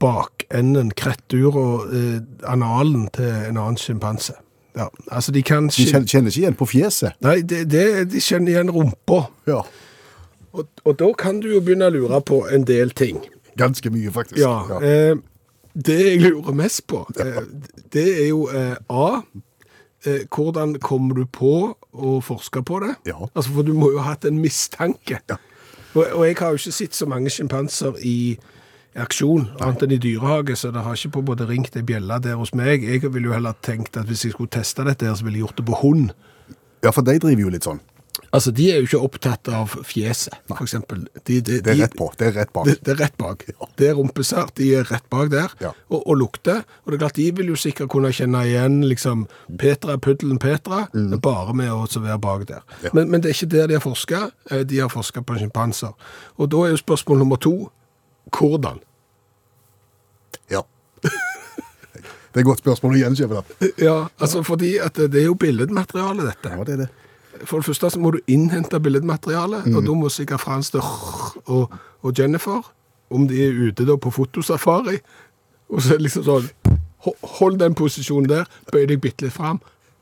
bakenden, 0.00 0.90
krettur 0.90 1.56
og 1.56 1.94
eh, 1.94 2.20
analen 2.46 3.08
til 3.14 3.30
en 3.30 3.56
annen 3.58 3.78
sjimpanse. 3.80 4.34
Ja, 4.76 4.86
altså 5.10 5.32
de 5.32 5.42
kan... 5.42 5.70
De 5.72 5.86
kjenner 5.86 6.28
ikke 6.28 6.40
igjen 6.42 6.56
på 6.58 6.66
fjeset. 6.68 7.16
Nei, 7.24 7.40
det, 7.40 7.64
det, 7.72 7.84
de 8.12 8.20
kjenner 8.20 8.52
igjen 8.52 8.70
rumpa. 8.74 9.22
Ja. 9.48 9.62
Og, 10.56 10.66
og 10.88 10.98
da 11.00 11.08
kan 11.20 11.40
du 11.44 11.50
jo 11.52 11.60
begynne 11.64 11.90
å 11.90 11.94
lure 11.94 12.20
på 12.24 12.42
en 12.52 12.64
del 12.68 12.90
ting. 12.96 13.20
Ganske 13.60 13.90
mye, 13.92 14.12
faktisk. 14.12 14.40
Ja, 14.40 14.80
Eh, 14.80 15.16
det 15.76 15.96
jeg 16.00 16.20
lurer 16.24 16.54
mest 16.56 16.86
på, 16.88 17.02
eh, 17.20 17.42
det 17.92 18.06
er 18.22 18.28
jo 18.30 18.46
eh, 18.48 18.76
A. 18.88 19.22
Eh, 20.06 20.22
hvordan 20.32 20.78
kommer 20.80 21.18
du 21.18 21.26
på 21.28 21.52
å 21.92 22.14
forske 22.24 22.62
på 22.64 22.80
det? 22.84 22.94
Ja. 23.10 23.18
Altså, 23.34 23.50
For 23.52 23.66
du 23.66 23.74
må 23.76 23.90
jo 23.92 24.00
ha 24.00 24.14
hatt 24.14 24.24
en 24.24 24.38
mistanke. 24.40 25.20
Ja. 25.28 25.36
Og, 25.94 26.04
og 26.12 26.22
jeg 26.26 26.36
har 26.40 26.54
jo 26.54 26.60
ikke 26.60 26.72
sett 26.78 26.96
så 26.96 27.08
mange 27.08 27.32
sjimpanser 27.32 27.96
i 28.04 28.38
aksjon, 28.96 29.50
annet 29.60 29.82
enn 29.84 29.92
i 29.92 30.00
dyrehage, 30.00 30.56
så 30.56 30.70
det 30.72 30.80
har 30.84 30.96
ikke 30.96 31.18
på 31.18 31.22
både 31.32 31.44
ringt 31.50 31.76
ei 31.76 31.84
bjelle 31.84 32.16
der 32.24 32.38
hos 32.40 32.54
meg. 32.56 32.84
Jeg 32.84 33.02
ville 33.12 33.28
jo 33.28 33.34
heller 33.36 33.56
tenkt 33.64 33.96
at 34.00 34.08
hvis 34.08 34.24
jeg 34.24 34.32
skulle 34.32 34.52
teste 34.52 34.84
dette, 34.88 35.04
her, 35.04 35.16
så 35.18 35.26
ville 35.26 35.36
jeg 35.36 35.44
gjort 35.44 35.60
det 35.60 35.66
på 35.68 35.80
hund. 35.82 36.14
ja, 36.84 36.90
for 36.92 37.04
de 37.04 37.18
driver 37.20 37.42
jo 37.42 37.52
litt 37.52 37.68
sånn. 37.68 37.80
Altså, 38.32 38.50
De 38.50 38.70
er 38.72 38.78
jo 38.80 38.86
ikke 38.88 39.00
opptatt 39.04 39.48
av 39.52 39.74
fjeset, 39.84 40.34
eksempel. 40.54 41.06
De, 41.24 41.40
de, 41.40 41.60
Det 41.60 41.72
er 41.72 41.80
rett 41.82 41.96
på. 41.96 42.08
Det 42.18 42.26
er 42.28 42.32
rett 42.40 42.52
bak. 42.52 42.66
det, 42.66 42.76
det 42.84 42.92
er 42.94 43.00
rett 43.04 43.16
bak. 43.20 43.44
Det 43.76 43.88
er 43.90 43.94
rumpesart, 43.98 44.54
de 44.56 44.70
er 44.78 44.84
rett 44.90 45.06
bak 45.12 45.30
der, 45.30 45.52
Ja. 45.60 45.72
og, 45.90 46.02
og 46.06 46.16
lukter. 46.16 46.62
Og 46.84 46.92
det 46.92 46.98
er 46.98 47.02
klart, 47.04 47.16
de 47.20 47.30
vil 47.36 47.52
jo 47.52 47.56
sikkert 47.60 47.90
kunne 47.92 48.12
kjenne 48.16 48.42
igjen 48.48 48.80
liksom, 48.88 49.26
Petra, 49.58 49.98
puddelen 49.98 50.38
Petra, 50.42 50.86
bare 51.22 51.54
med 51.54 51.70
å 51.72 51.84
være 51.86 52.18
bak 52.18 52.46
der. 52.48 52.62
Mm. 52.66 52.82
Ja. 52.84 52.90
Men, 52.94 53.10
men 53.10 53.20
det 53.24 53.30
er 53.30 53.38
ikke 53.38 53.52
der 53.56 53.66
de 53.72 53.78
har 53.78 53.84
forska. 53.84 54.24
De 54.64 54.78
har 54.80 54.92
forska 54.92 55.22
på 55.22 55.38
sjimpanser. 55.38 55.92
Og 56.36 56.50
da 56.52 56.64
er 56.66 56.74
jo 56.76 56.82
spørsmål 56.82 57.18
nummer 57.24 57.36
to 57.40 57.56
hvordan? 58.36 58.80
Ja. 60.50 60.62
Det 62.36 62.42
er 62.42 62.44
et 62.44 62.48
godt 62.50 62.60
spørsmål 62.60 62.98
å 62.98 63.14
Skjæveland. 63.16 63.52
Ja, 63.80 64.08
altså 64.20 64.42
fordi 64.44 64.74
at 64.82 64.98
det 64.98 65.22
er 65.22 65.28
jo 65.30 65.34
billedmateriale, 65.40 66.26
dette. 66.26 66.52
Ja, 66.52 66.64
det 66.68 66.74
er 66.74 66.82
det. 66.84 66.88
For 67.44 67.58
det 67.60 67.66
første 67.66 67.90
så 67.90 67.98
må 68.00 68.10
du 68.14 68.18
innhente 68.26 68.80
billedmateriale, 68.80 69.62
Mm. 69.66 69.76
og 69.76 69.84
da 69.86 69.92
må 69.94 70.08
sikkert 70.08 70.40
Frans 70.40 70.70
og, 71.46 71.70
og 72.02 72.18
Jennifer, 72.18 72.62
om 73.10 73.28
de 73.28 73.42
er 73.46 73.52
ute 73.68 73.84
da 73.86 73.96
på 73.96 74.10
fotosafari, 74.10 74.98
og 75.70 75.82
så 75.82 75.96
liksom 75.98 76.24
sånn, 76.24 76.50
hold 77.38 77.58
den 77.58 77.74
posisjonen 77.74 78.28
der, 78.28 78.44
bøy 78.72 78.86
deg 78.86 79.00
bitte 79.00 79.22
litt 79.26 79.32
fram, 79.34 79.60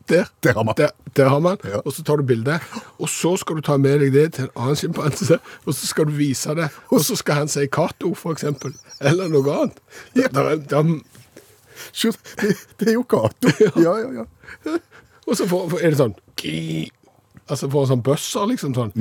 der, 0.09 0.27
Der 0.43 0.53
har 0.55 0.65
man. 0.65 0.75
der, 0.77 0.91
der 1.17 1.29
har 1.29 1.41
man, 1.41 1.57
Ja. 1.65 1.81
og 1.85 1.93
så 1.93 2.03
tar 2.05 2.17
du 2.17 2.23
bildet, 2.23 2.61
og 2.99 3.09
så 3.09 3.37
skal 3.41 3.57
du 3.57 3.61
ta 3.63 3.77
med 3.77 4.01
deg 4.01 4.13
det 4.13 4.33
til 4.35 4.45
en 4.45 4.51
annen 4.57 4.77
sjimpanse, 4.77 5.39
og 5.67 5.75
så 5.75 5.87
skal 5.87 6.05
du 6.05 6.11
vise 6.13 6.55
det, 6.55 6.69
og 6.93 7.01
så 7.01 7.17
skal 7.17 7.35
han 7.35 7.49
si 7.49 7.67
for 8.15 8.33
eksempel, 8.33 8.75
eller 9.01 9.29
noe 9.29 9.53
annet. 9.63 9.79
Der, 10.15 10.29
der, 10.57 11.01
Det, 12.41 12.57
det 12.81 12.89
er 12.89 12.93
jo 12.93 13.03
Cato. 13.03 13.49
Ja, 13.83 13.97
ja, 13.99 14.11
ja. 14.13 14.25
og 15.27 15.37
så 15.37 15.47
får, 15.49 15.81
er 15.83 15.91
det 15.91 15.99
sånn, 15.99 16.15
ki- 16.37 16.91
altså 17.49 17.71
på 17.71 17.87
sånn 17.89 18.05
bøsser, 18.05 18.47
liksom 18.51 18.75
sånn, 18.77 18.93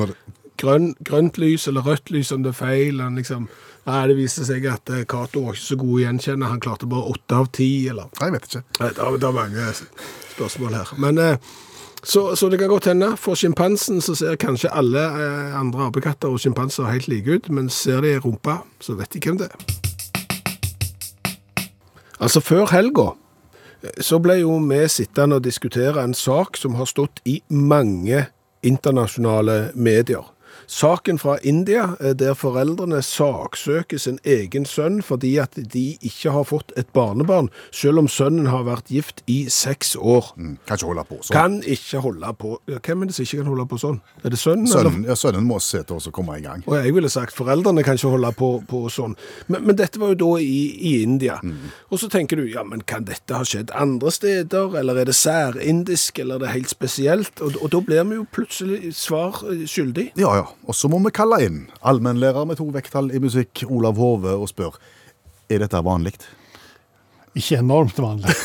grønn, 0.59 0.93
grønt 1.05 1.39
lys 1.41 1.67
eller 1.71 1.85
rødt 1.87 2.11
lys 2.13 2.31
om 2.35 2.43
det 2.45 2.53
er 2.53 2.59
feil. 2.59 3.01
Han 3.03 3.19
liksom, 3.19 3.47
nei, 3.87 4.01
det 4.11 4.17
viste 4.19 4.45
seg 4.47 4.65
at 4.71 4.89
eh, 4.93 5.05
Cato 5.09 5.45
var 5.47 5.57
ikke 5.57 5.65
så 5.65 5.79
god 5.81 5.93
å 5.95 6.01
gjenkjenne. 6.05 6.51
Han 6.51 6.63
klarte 6.63 6.89
bare 6.89 7.13
åtte 7.13 7.43
av 7.43 7.51
ti. 7.55 7.71
eller... 7.91 8.09
nei, 8.19 8.29
jeg 8.29 8.37
vet 8.37 8.49
ikke. 8.49 8.63
Nei, 8.79 8.89
Det 8.89 9.05
er, 9.05 9.19
det 9.19 9.29
er 9.29 9.37
mange 9.37 9.69
spørsmål 10.33 10.77
her. 10.79 10.93
Men 11.03 11.23
eh, 11.23 11.53
så, 12.03 12.35
så 12.35 12.49
det 12.51 12.59
kan 12.59 12.71
godt 12.71 12.91
hende. 12.91 13.13
For 13.19 13.39
sjimpansen 13.39 14.03
så 14.03 14.15
ser 14.19 14.39
kanskje 14.41 14.73
alle 14.75 15.07
eh, 15.07 15.57
andre 15.59 15.87
apekatter 15.87 16.33
og 16.33 16.43
sjimpanser 16.43 16.91
helt 16.91 17.09
like 17.11 17.39
ut, 17.39 17.49
men 17.49 17.71
ser 17.71 18.03
de 18.03 18.17
rumpa, 18.19 18.61
så 18.83 18.97
vet 18.99 19.15
de 19.15 19.23
hvem 19.23 19.41
det 19.41 19.49
er. 19.51 19.67
Altså, 22.23 22.39
før 22.39 22.69
helga 22.71 23.13
så 23.99 24.15
ble 24.23 24.37
jo 24.39 24.53
vi 24.63 24.79
sittende 24.87 25.41
og 25.41 25.43
diskutere 25.43 26.03
en 26.03 26.13
sak 26.15 26.55
som 26.55 26.77
har 26.79 26.87
stått 26.87 27.19
i 27.27 27.41
mange 27.51 28.21
internasjonale 28.63 29.71
medier. 29.73 30.32
Saken 30.67 31.19
fra 31.19 31.37
India, 31.43 31.95
eh, 31.99 32.13
der 32.13 32.33
foreldrene 32.33 33.01
saksøker 33.03 33.97
sin 33.99 34.19
egen 34.25 34.65
sønn 34.65 35.01
fordi 35.03 35.35
at 35.41 35.57
de 35.73 35.97
ikke 36.01 36.31
har 36.31 36.43
fått 36.47 36.71
et 36.77 36.87
barnebarn, 36.95 37.49
selv 37.71 37.99
om 38.03 38.07
sønnen 38.07 38.47
har 38.51 38.63
vært 38.67 38.87
gift 38.93 39.23
i 39.27 39.45
seks 39.49 39.95
år. 39.99 40.31
Mm, 40.37 40.57
Kan 40.67 40.77
ikke 40.77 40.87
holde 40.91 41.05
på 41.09 41.19
sånn. 41.21 41.33
Kan 41.35 41.59
ikke 41.63 42.01
holde 42.03 42.33
på 42.39 42.53
Hvem 42.83 43.01
er 43.03 43.09
det 43.09 43.15
som 43.15 43.23
ikke 43.25 43.41
kan 43.43 43.51
holde 43.51 43.65
på 43.69 43.79
sånn? 43.81 43.99
Er 44.23 44.29
det 44.33 44.39
sønnen? 44.39 44.67
Sønnen, 44.67 45.03
ja, 45.07 45.15
sønnen 45.19 45.45
må 45.47 45.59
se 45.63 45.83
til 45.83 45.97
å 45.97 46.11
komme 46.15 46.37
i 46.39 46.43
gang. 46.45 46.63
Og 46.67 46.75
jeg 46.77 46.93
ville 46.95 47.09
sagt 47.11 47.35
foreldrene 47.35 47.83
kan 47.85 47.97
ikke 47.99 48.13
holde 48.15 48.31
på, 48.37 48.49
på 48.69 48.83
sånn. 48.93 49.15
Men, 49.47 49.65
men 49.67 49.77
dette 49.79 49.99
var 50.01 50.13
jo 50.13 50.19
da 50.23 50.31
i, 50.41 50.61
i 50.79 50.93
India. 51.03 51.39
Og 51.91 51.99
så 52.01 52.09
tenker 52.11 52.39
du, 52.39 52.45
ja, 52.49 52.63
men 52.67 52.81
kan 52.87 53.05
dette 53.07 53.35
ha 53.35 53.43
skjedd 53.47 53.71
andre 53.77 54.11
steder, 54.13 54.77
eller 54.79 55.01
er 55.03 55.09
det 55.09 55.15
særindisk, 55.17 56.19
eller 56.23 56.39
er 56.39 56.45
det 56.45 56.53
helt 56.55 56.71
spesielt? 56.73 57.41
Og, 57.43 57.57
og 57.61 57.71
da 57.73 57.81
blir 57.85 58.03
vi 58.09 58.17
jo 58.19 58.25
plutselig 58.33 58.93
svar 58.97 59.41
eh, 59.51 59.63
skyldig. 59.69 60.09
Ja, 60.19 60.33
ja. 60.41 60.45
Og 60.63 60.77
så 60.77 60.87
må 60.91 61.01
vi 61.03 61.11
kalle 61.15 61.41
inn 61.43 61.65
allmennlærer 61.83 62.47
med 62.47 62.59
to 62.59 62.69
vekttall 62.71 63.11
i 63.11 63.19
musikk, 63.23 63.65
Olav 63.67 63.99
Hove, 63.99 64.37
og 64.37 64.47
spørre 64.51 64.79
er 65.51 65.65
dette 65.65 65.83
vanlig. 65.83 66.15
Ikke 67.35 67.59
enormt 67.59 67.99
vanlig. 67.99 68.31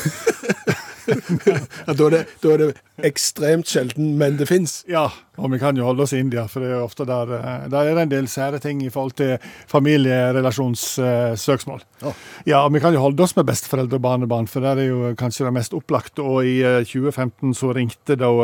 Ja, 1.09 1.93
da, 1.97 2.05
er 2.05 2.11
det, 2.13 2.19
da 2.43 2.51
er 2.53 2.59
det 2.61 2.67
ekstremt 3.07 3.69
sjelden, 3.69 4.11
men 4.19 4.37
det 4.37 4.45
fins. 4.49 4.83
Ja, 4.89 5.07
og 5.41 5.51
vi 5.53 5.59
kan 5.61 5.77
jo 5.77 5.85
holde 5.87 6.03
oss 6.05 6.13
i 6.13 6.19
India, 6.21 6.43
for 6.51 6.59
det 6.61 6.69
er 6.69 6.75
jo 6.77 6.85
ofte 6.85 7.05
der, 7.09 7.25
eh, 7.39 7.63
der 7.71 7.83
er 7.89 7.93
det 7.97 8.03
en 8.03 8.11
del 8.11 8.27
sære 8.29 8.59
ting 8.61 8.77
i 8.85 8.91
forhold 8.93 9.15
til 9.17 9.31
familierelasjonssøksmål. 9.71 11.81
Ja. 12.03 12.11
Ja, 12.45 12.57
og 12.65 12.73
vi 12.75 12.81
kan 12.83 12.93
jo 12.93 13.03
holde 13.03 13.23
oss 13.25 13.35
med 13.39 13.47
besteforeldre 13.49 13.97
og 13.97 14.05
barnebarn, 14.05 14.47
for 14.51 14.59
der 14.65 14.75
er 14.83 14.87
jo 14.91 14.99
kanskje 15.17 15.45
det 15.47 15.55
mest 15.57 15.77
opplagte. 15.77 16.19
Og 16.21 16.37
i 16.45 16.47
uh, 16.61 16.85
2015 16.85 17.53
så 17.57 17.67
ringte 17.75 18.13
da, 18.19 18.29
uh, 18.29 18.37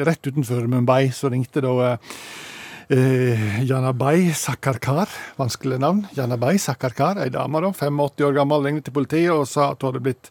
rett 0.00 0.26
utenfor 0.26 0.60
Mumbai, 0.70 1.04
så 1.12 1.28
ringte 1.32 1.60
da 1.64 1.72
eh, 2.90 3.62
Janabai 3.66 4.32
Sakarkar, 4.34 5.08
vanskelig 5.38 5.78
navn. 5.80 6.02
Janabai 6.16 6.58
Sakarkar, 6.58 7.22
ei 7.22 7.30
dame, 7.30 7.62
da, 7.62 7.72
85 7.72 8.26
år 8.26 8.36
gammel, 8.36 8.66
ringte 8.66 8.88
til 8.88 8.96
politiet 8.98 9.32
og 9.34 9.46
sa 9.48 9.70
at 9.72 9.82
hun 9.82 9.92
hadde 9.92 10.04
blitt 10.04 10.30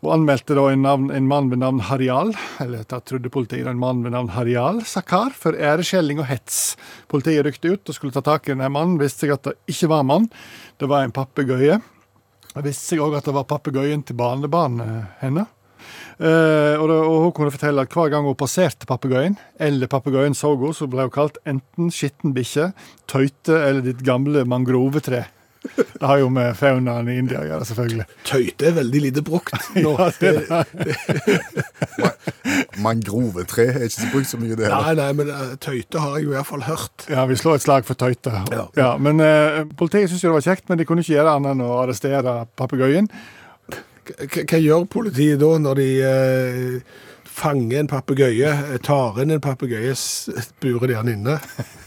og 0.00 0.14
anmeldte 0.14 0.56
da 0.56 0.62
en, 0.72 0.80
navn, 0.80 1.10
en 1.12 1.26
mann 1.28 1.50
ved 1.52 1.60
navn 1.60 1.82
Harial, 1.84 2.30
eller 2.62 2.86
da 2.88 3.02
trodde 3.04 3.28
politiet 3.32 3.68
en 3.68 3.80
mann 3.80 4.00
ved 4.00 4.14
navn 4.14 4.30
Harial 4.32 4.80
Sakar, 4.88 5.34
for 5.36 5.52
æreskjelling 5.52 6.22
og 6.22 6.28
hets. 6.30 6.78
Politiet 7.12 7.44
rykte 7.44 7.74
ut 7.74 7.92
og 7.92 7.96
skulle 7.98 8.16
ta 8.16 8.22
tak 8.24 8.48
i 8.48 8.54
denne 8.54 8.70
mannen, 8.72 8.96
viste 9.00 9.26
seg 9.26 9.34
at 9.36 9.50
det 9.50 9.58
ikke 9.68 9.90
var 9.92 10.06
mann, 10.08 10.30
det 10.80 10.88
var 10.88 11.04
en 11.04 11.12
papegøye. 11.12 11.82
Det 12.54 12.64
viste 12.64 12.94
seg 12.94 13.04
òg 13.04 13.18
at 13.18 13.28
det 13.28 13.36
var 13.36 13.48
papegøyen 13.50 14.06
til 14.08 14.16
barnebarnet 14.16 15.20
hennes. 15.20 15.52
Eh, 16.20 16.76
og, 16.76 16.90
og 16.92 17.18
hun 17.24 17.32
kunne 17.36 17.52
fortelle 17.54 17.80
at 17.86 17.94
hver 17.96 18.10
gang 18.12 18.26
hun 18.28 18.36
passerte 18.36 18.84
papegøyen, 18.88 19.38
eller 19.58 19.88
papegøyen 19.88 20.36
så 20.36 20.52
henne, 20.52 20.74
så 20.76 20.88
ble 20.90 21.06
hun 21.08 21.14
kalt 21.14 21.40
enten 21.48 21.88
skitten 21.94 22.34
bikkje, 22.36 22.70
tøyte 23.08 23.56
eller 23.56 23.84
ditt 23.86 24.02
gamle 24.04 24.44
mangrovetre. 24.48 25.24
Det 25.60 26.06
har 26.08 26.16
jo 26.22 26.30
med 26.32 26.54
faunaen 26.56 27.08
i 27.12 27.18
India 27.20 27.42
å 27.42 27.48
gjøre, 27.48 27.66
selvfølgelig. 27.68 28.04
Tøyte 28.28 28.68
er 28.70 28.76
veldig 28.78 29.00
lite 29.04 29.22
brukt 29.24 29.56
nå. 29.76 29.92
Ja, 29.96 30.06
det 30.20 30.30
er 30.30 30.68
det. 30.76 31.36
Mangrovetre 32.84 33.66
er 33.68 33.82
ikke 33.84 33.96
så 33.96 34.08
brukt 34.12 34.30
så 34.30 34.40
mye, 34.40 34.56
det 34.56 34.70
Nei, 34.70 34.78
heller. 34.86 35.02
nei, 35.02 35.16
men 35.18 35.32
eh, 35.34 35.50
tøyte 35.60 36.00
har 36.00 36.16
jeg 36.16 36.28
jo 36.28 36.32
i 36.32 36.36
hvert 36.38 36.48
fall 36.48 36.64
hørt. 36.68 37.04
Ja, 37.12 37.26
vi 37.28 37.36
slår 37.40 37.58
et 37.58 37.66
slag 37.66 37.88
for 37.88 37.98
tøyte. 38.00 38.32
Ja. 38.78 38.94
men 39.00 39.20
uh, 39.20 39.60
Politiet 39.76 40.08
syntes 40.08 40.24
jo 40.24 40.32
det 40.32 40.38
var 40.38 40.48
kjekt, 40.48 40.68
men 40.70 40.80
de 40.80 40.88
kunne 40.88 41.04
ikke 41.04 41.16
gjøre 41.18 41.36
annet 41.36 41.56
enn 41.56 41.64
å 41.66 41.74
arrestere 41.82 42.38
papegøyen. 42.60 43.10
Hva 44.08 44.60
gjør 44.60 44.88
politiet 44.90 45.40
da 45.42 45.52
når 45.60 45.80
de 45.80 45.88
eh, 46.06 46.98
fanger 47.30 47.82
en 47.82 47.90
papegøye, 47.90 48.50
eh, 48.50 48.80
tar 48.84 49.20
inn 49.22 49.36
en 49.36 49.44
papegøye, 49.44 49.94
burer 50.62 50.90
de 50.90 50.98
han 51.00 51.14
inne. 51.14 51.38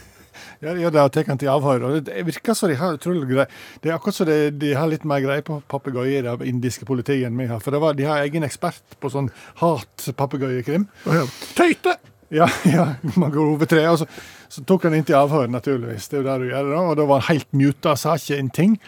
Ja, 0.63 0.71
ja 0.79 0.87
det 0.93 1.01
og 1.01 1.11
tar 1.11 1.27
han 1.27 1.39
til 1.41 1.49
avhør. 1.51 1.83
og 1.83 2.05
Det 2.07 2.21
virker 2.23 2.55
som 2.55 2.71
de 2.71 2.77
har 2.79 2.95
utrolig 2.95 3.25
grei 3.27 3.45
Det 3.83 3.89
er 3.89 3.97
akkurat 3.97 4.15
som 4.15 4.29
de, 4.29 4.47
de 4.55 4.69
har 4.77 4.87
litt 4.87 5.03
mer 5.03 5.19
greie 5.19 5.43
på 5.43 5.57
papegøyer, 5.67 6.23
det 6.23 6.47
indiske 6.47 6.87
politiet, 6.87 7.27
enn 7.27 7.35
vi 7.35 7.49
har. 7.49 7.59
For 7.59 7.75
det 7.75 7.81
var, 7.83 7.97
de 7.97 8.07
har 8.07 8.23
egen 8.23 8.47
ekspert 8.47 8.95
på 9.03 9.11
sånn 9.11 9.27
hat-papegøyekrim. 9.59 10.87
Oh, 11.03 11.17
ja. 11.19 11.25
Tøyte! 11.57 11.97
Ja, 12.33 12.47
ja, 12.75 12.87
man 13.19 13.35
går 13.35 13.51
over 13.57 13.69
treet. 13.69 13.91
Og 13.91 13.99
så, 14.01 14.07
så 14.47 14.63
tok 14.67 14.87
han 14.87 14.95
inn 14.97 15.05
til 15.07 15.19
avhør, 15.19 15.51
naturligvis. 15.51 16.07
Det 16.09 16.21
er 16.21 16.23
jo 16.23 16.29
det 16.29 16.39
du 16.39 16.49
gjør 16.53 16.71
da. 16.71 16.81
Og 16.93 16.97
da 17.01 17.09
var 17.11 17.25
han 17.27 17.35
helt 17.35 17.51
muta, 17.59 17.97
sa 17.99 18.15
ikke 18.19 18.39
en 18.39 18.53
ting. 18.61 18.79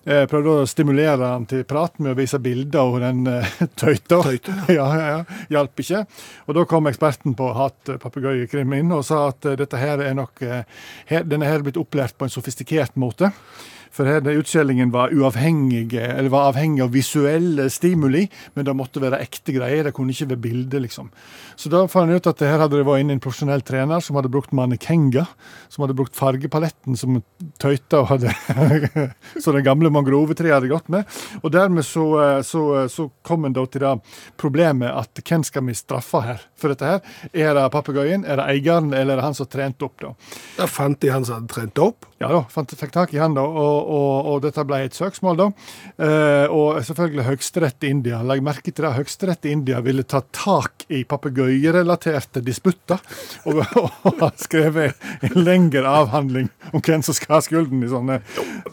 Eh, 0.00 0.22
prøvde 0.24 0.52
å 0.62 0.68
stimulere 0.68 1.26
han 1.34 1.44
til 1.48 1.66
prat 1.68 1.98
med 2.00 2.14
å 2.14 2.16
vise 2.16 2.38
bilder 2.40 2.80
av 2.80 2.94
den 3.02 3.18
tøyta. 3.80 4.20
tøyta. 4.20 4.20
Tøyte, 4.30 4.54
ja. 4.78 4.86
ja, 4.96 5.08
ja, 5.12 5.40
Hjalp 5.52 5.82
ikke. 5.84 6.04
Og 6.46 6.56
da 6.56 6.64
kom 6.68 6.88
eksperten 6.88 7.36
på 7.36 7.50
hatt 7.56 7.92
papegøyekrim 8.00 8.72
inn 8.78 8.94
og 8.96 9.04
sa 9.06 9.26
at 9.28 9.50
eh, 9.50 9.58
dette 9.60 9.80
her 9.80 10.00
er 10.04 10.16
nok 10.16 10.40
eh, 10.46 10.64
her, 11.10 11.26
Denne 11.28 11.48
her 11.50 11.60
er 11.60 11.66
blitt 11.68 11.80
opplært 11.80 12.16
på 12.16 12.26
en 12.26 12.32
sofistikert 12.32 12.96
måte. 13.00 13.32
For 13.90 14.06
her 14.06 14.22
den 14.22 14.38
utskjellingen 14.38 14.92
var 14.94 15.14
uavhengig, 15.14 15.94
eller 15.98 16.30
var 16.30 16.52
avhengig 16.52 16.84
av 16.84 16.92
visuelle 16.94 17.66
stimuli, 17.72 18.26
men 18.54 18.66
det 18.66 18.74
måtte 18.78 19.02
være 19.02 19.18
ekte 19.24 19.54
greier. 19.56 19.86
Det 19.86 19.94
kunne 19.96 20.14
ikke 20.14 20.30
være 20.30 20.44
bilder, 20.44 20.84
liksom. 20.86 21.10
Så 21.60 21.72
da 21.72 21.82
fant 21.90 22.08
jeg 22.08 22.22
ut 22.22 22.28
at 22.30 22.44
her 22.46 22.62
hadde 22.62 22.78
det 22.78 22.86
vært 22.86 23.02
inne 23.04 23.16
en 23.18 23.22
profesjonell 23.22 23.64
trener 23.66 24.00
som 24.04 24.16
hadde 24.16 24.30
brukt 24.32 24.54
mannekenger, 24.56 25.26
som 25.68 25.84
hadde 25.84 25.96
brukt 25.98 26.16
fargepaletten 26.16 26.96
som 26.96 27.18
tøyta 27.60 28.00
og 28.00 28.12
hadde 28.14 28.32
Så 29.42 29.52
den 29.52 29.66
gamle 29.66 29.90
mangrovetreet 29.92 30.54
hadde 30.56 30.70
gått 30.70 30.88
med. 30.92 31.08
Og 31.42 31.52
dermed 31.52 31.84
så, 31.86 32.06
eh, 32.22 32.40
så, 32.46 32.62
så 32.92 33.08
kom 33.26 33.44
en 33.44 33.56
da 33.56 33.66
til 33.66 33.84
det 33.84 33.92
problemet 34.40 34.88
at 34.88 35.20
hvem 35.26 35.44
skal 35.46 35.66
vi 35.66 35.76
straffe 35.76 36.22
her 36.24 36.46
for 36.58 36.72
dette 36.72 36.86
her? 36.86 37.02
Er 37.32 37.56
det 37.58 37.66
papegøyen, 37.74 38.24
er 38.24 38.40
det 38.40 38.48
eieren, 38.54 38.92
eller 38.94 39.16
er 39.16 39.20
det 39.20 39.28
han 39.28 39.36
som 39.36 39.50
trente 39.50 39.86
opp, 39.86 39.98
da? 40.00 40.14
Da 40.56 40.68
fant 40.70 41.00
de 41.02 41.12
han 41.12 41.26
som 41.26 41.40
hadde 41.40 41.52
trent 41.52 41.82
opp. 41.82 42.08
Ja 42.20 42.28
da, 42.28 42.42
fant, 42.52 42.72
fikk 42.76 42.92
tak 42.92 43.14
i 43.16 43.20
han 43.20 43.36
da, 43.36 43.44
og, 43.44 43.79
og, 43.80 44.28
og 44.30 44.42
dette 44.44 44.64
ble 44.68 44.82
et 44.84 44.96
søksmål 44.96 45.38
da. 45.40 45.46
Eh, 46.00 46.52
og 46.52 46.80
selvfølgelig 46.86 47.26
Høyesterett 47.28 47.86
i 47.86 47.92
India. 47.94 48.20
Legg 48.26 48.44
merke 48.44 48.70
til 48.70 48.84
det, 48.86 48.92
Høyesterett 48.98 49.48
i 49.48 49.54
India 49.56 49.80
ville 49.84 50.04
ta 50.04 50.22
tak 50.36 50.86
i 50.88 51.02
papegøyerelaterte 51.08 52.42
disputter, 52.46 53.00
og, 53.48 53.62
og 54.04 54.20
har 54.20 54.34
skrevet 54.40 54.96
en 55.26 55.40
lengre 55.42 55.84
avhandling 55.88 56.50
om 56.72 56.84
hvem 56.84 57.04
som 57.06 57.16
skal 57.16 57.38
ha 57.38 57.42
skulden 57.44 57.84
i 57.84 57.90
sånne 57.90 58.20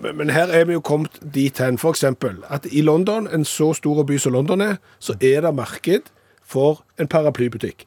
Men, 0.01 0.15
men 0.19 0.31
her 0.33 0.51
er 0.53 0.67
vi 0.69 0.77
jo 0.77 0.83
kommet 0.85 1.19
dit 1.21 1.57
hen, 1.63 1.79
eksempel, 1.87 2.41
at 2.49 2.67
i 2.71 2.81
London, 2.83 3.27
en 3.31 3.45
så 3.47 3.71
stor 3.77 4.03
by 4.07 4.17
som 4.21 4.35
London 4.35 4.61
er, 4.61 4.79
så 4.99 5.15
er 5.21 5.41
det 5.45 5.55
marked 5.55 6.11
for 6.47 6.83
en 6.99 7.09
paraplybutikk. 7.11 7.85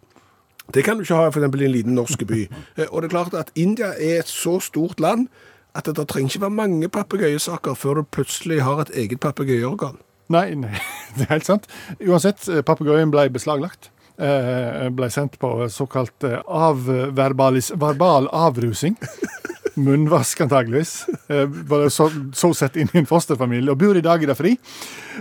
Det 0.75 0.85
kan 0.87 0.97
du 0.97 1.03
ikke 1.03 1.19
ha 1.19 1.31
for 1.31 1.41
eksempel, 1.41 1.65
i 1.65 1.67
en 1.67 1.75
liten 1.75 1.97
norsk 1.99 2.23
by. 2.27 2.45
Eh, 2.77 2.87
Og 2.91 3.03
det 3.03 3.11
er 3.11 3.17
klart 3.17 3.35
at 3.35 3.51
India 3.55 3.93
er 3.99 4.21
et 4.21 4.29
så 4.31 4.61
stort 4.61 5.01
land 5.01 5.29
at 5.75 5.87
det 5.87 6.07
trenger 6.09 6.33
ikke 6.33 6.45
være 6.47 6.57
mange 6.57 6.89
papegøyesaker 6.93 7.77
før 7.79 8.01
du 8.01 8.09
plutselig 8.17 8.63
har 8.67 8.85
et 8.85 8.93
eget 9.05 9.21
papegøyeorgan. 9.23 9.99
Nei, 10.31 10.55
nei, 10.55 10.77
det 11.17 11.27
er 11.27 11.35
helt 11.37 11.49
sant. 11.49 11.71
Uansett, 11.99 12.47
eh, 12.49 12.63
papegøyen 12.67 13.13
ble 13.15 13.29
beslaglagt. 13.35 13.91
Eh, 14.21 14.89
ble 14.93 15.09
sendt 15.11 15.39
på 15.41 15.49
såkalt 15.73 16.27
eh, 16.29 16.41
avverbalis, 16.45 17.73
verbal 17.81 18.29
avrusing. 18.37 18.99
Munnvask, 19.79 20.41
antageligvis. 20.47 20.93
Eh, 21.31 21.45
bare 21.71 21.91
så, 21.93 22.09
så 22.35 22.51
sett 22.57 22.77
inn 22.81 22.91
i 22.95 22.99
en 23.03 23.09
fosterfamilie, 23.09 23.71
og 23.71 23.79
bor 23.81 23.97
i 23.99 24.03
dag 24.05 24.23
i 24.23 24.29
det 24.31 24.37
fri. 24.39 24.55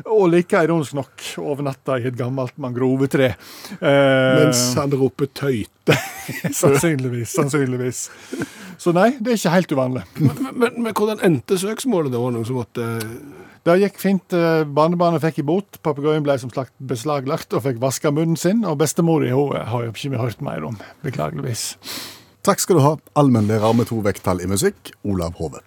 Og 0.06 0.30
like 0.34 0.64
ironisk 0.66 0.96
nok 0.98 1.26
overnatta 1.44 2.00
i 2.00 2.08
et 2.10 2.18
gammelt 2.18 2.56
mangrovetre. 2.62 3.34
Eh, 3.80 4.40
Mens 4.42 4.64
han 4.80 4.94
roper 4.98 5.30
tøyte. 5.36 5.98
sannsynligvis, 6.62 7.34
sannsynligvis. 7.38 8.04
Så 8.80 8.94
nei, 8.96 9.10
det 9.20 9.34
er 9.34 9.40
ikke 9.42 9.54
helt 9.58 9.74
uvanlig. 9.76 10.04
Men, 10.24 10.44
men, 10.56 10.78
men 10.86 10.94
hvordan 10.96 11.20
endte 11.26 11.58
søksmålet? 11.60 12.14
Det 12.14 12.22
var 12.22 12.32
noen 12.36 12.46
som 12.48 12.60
måtte 12.62 12.86
Det 13.68 13.76
gikk 13.82 13.98
fint. 14.00 14.36
eh, 14.38 14.62
Barnebarnet 14.64 15.22
fikk 15.26 15.42
i 15.42 15.48
bot. 15.50 15.82
Papegøyen 15.84 16.24
ble 16.24 16.38
som 16.40 16.54
sagt 16.54 16.72
beslaglagt 16.80 17.54
og 17.58 17.66
fikk 17.66 17.82
vaska 17.84 18.14
munnen 18.16 18.40
sin. 18.40 18.64
Og 18.66 18.78
bestemora 18.80 19.34
har 19.68 19.84
jo 19.90 19.92
ikke 19.92 20.22
hørt 20.22 20.40
mer 20.46 20.64
om, 20.70 20.78
beklageligvis. 21.04 21.74
Takk 22.50 22.64
skal 22.64 22.80
du 22.80 22.82
ha, 22.82 22.96
allmennlærer 23.14 23.76
med 23.78 23.86
to 23.92 24.00
vekttall 24.02 24.40
i 24.42 24.48
musikk, 24.50 24.90
Olav 25.06 25.36
Hove. 25.38 25.60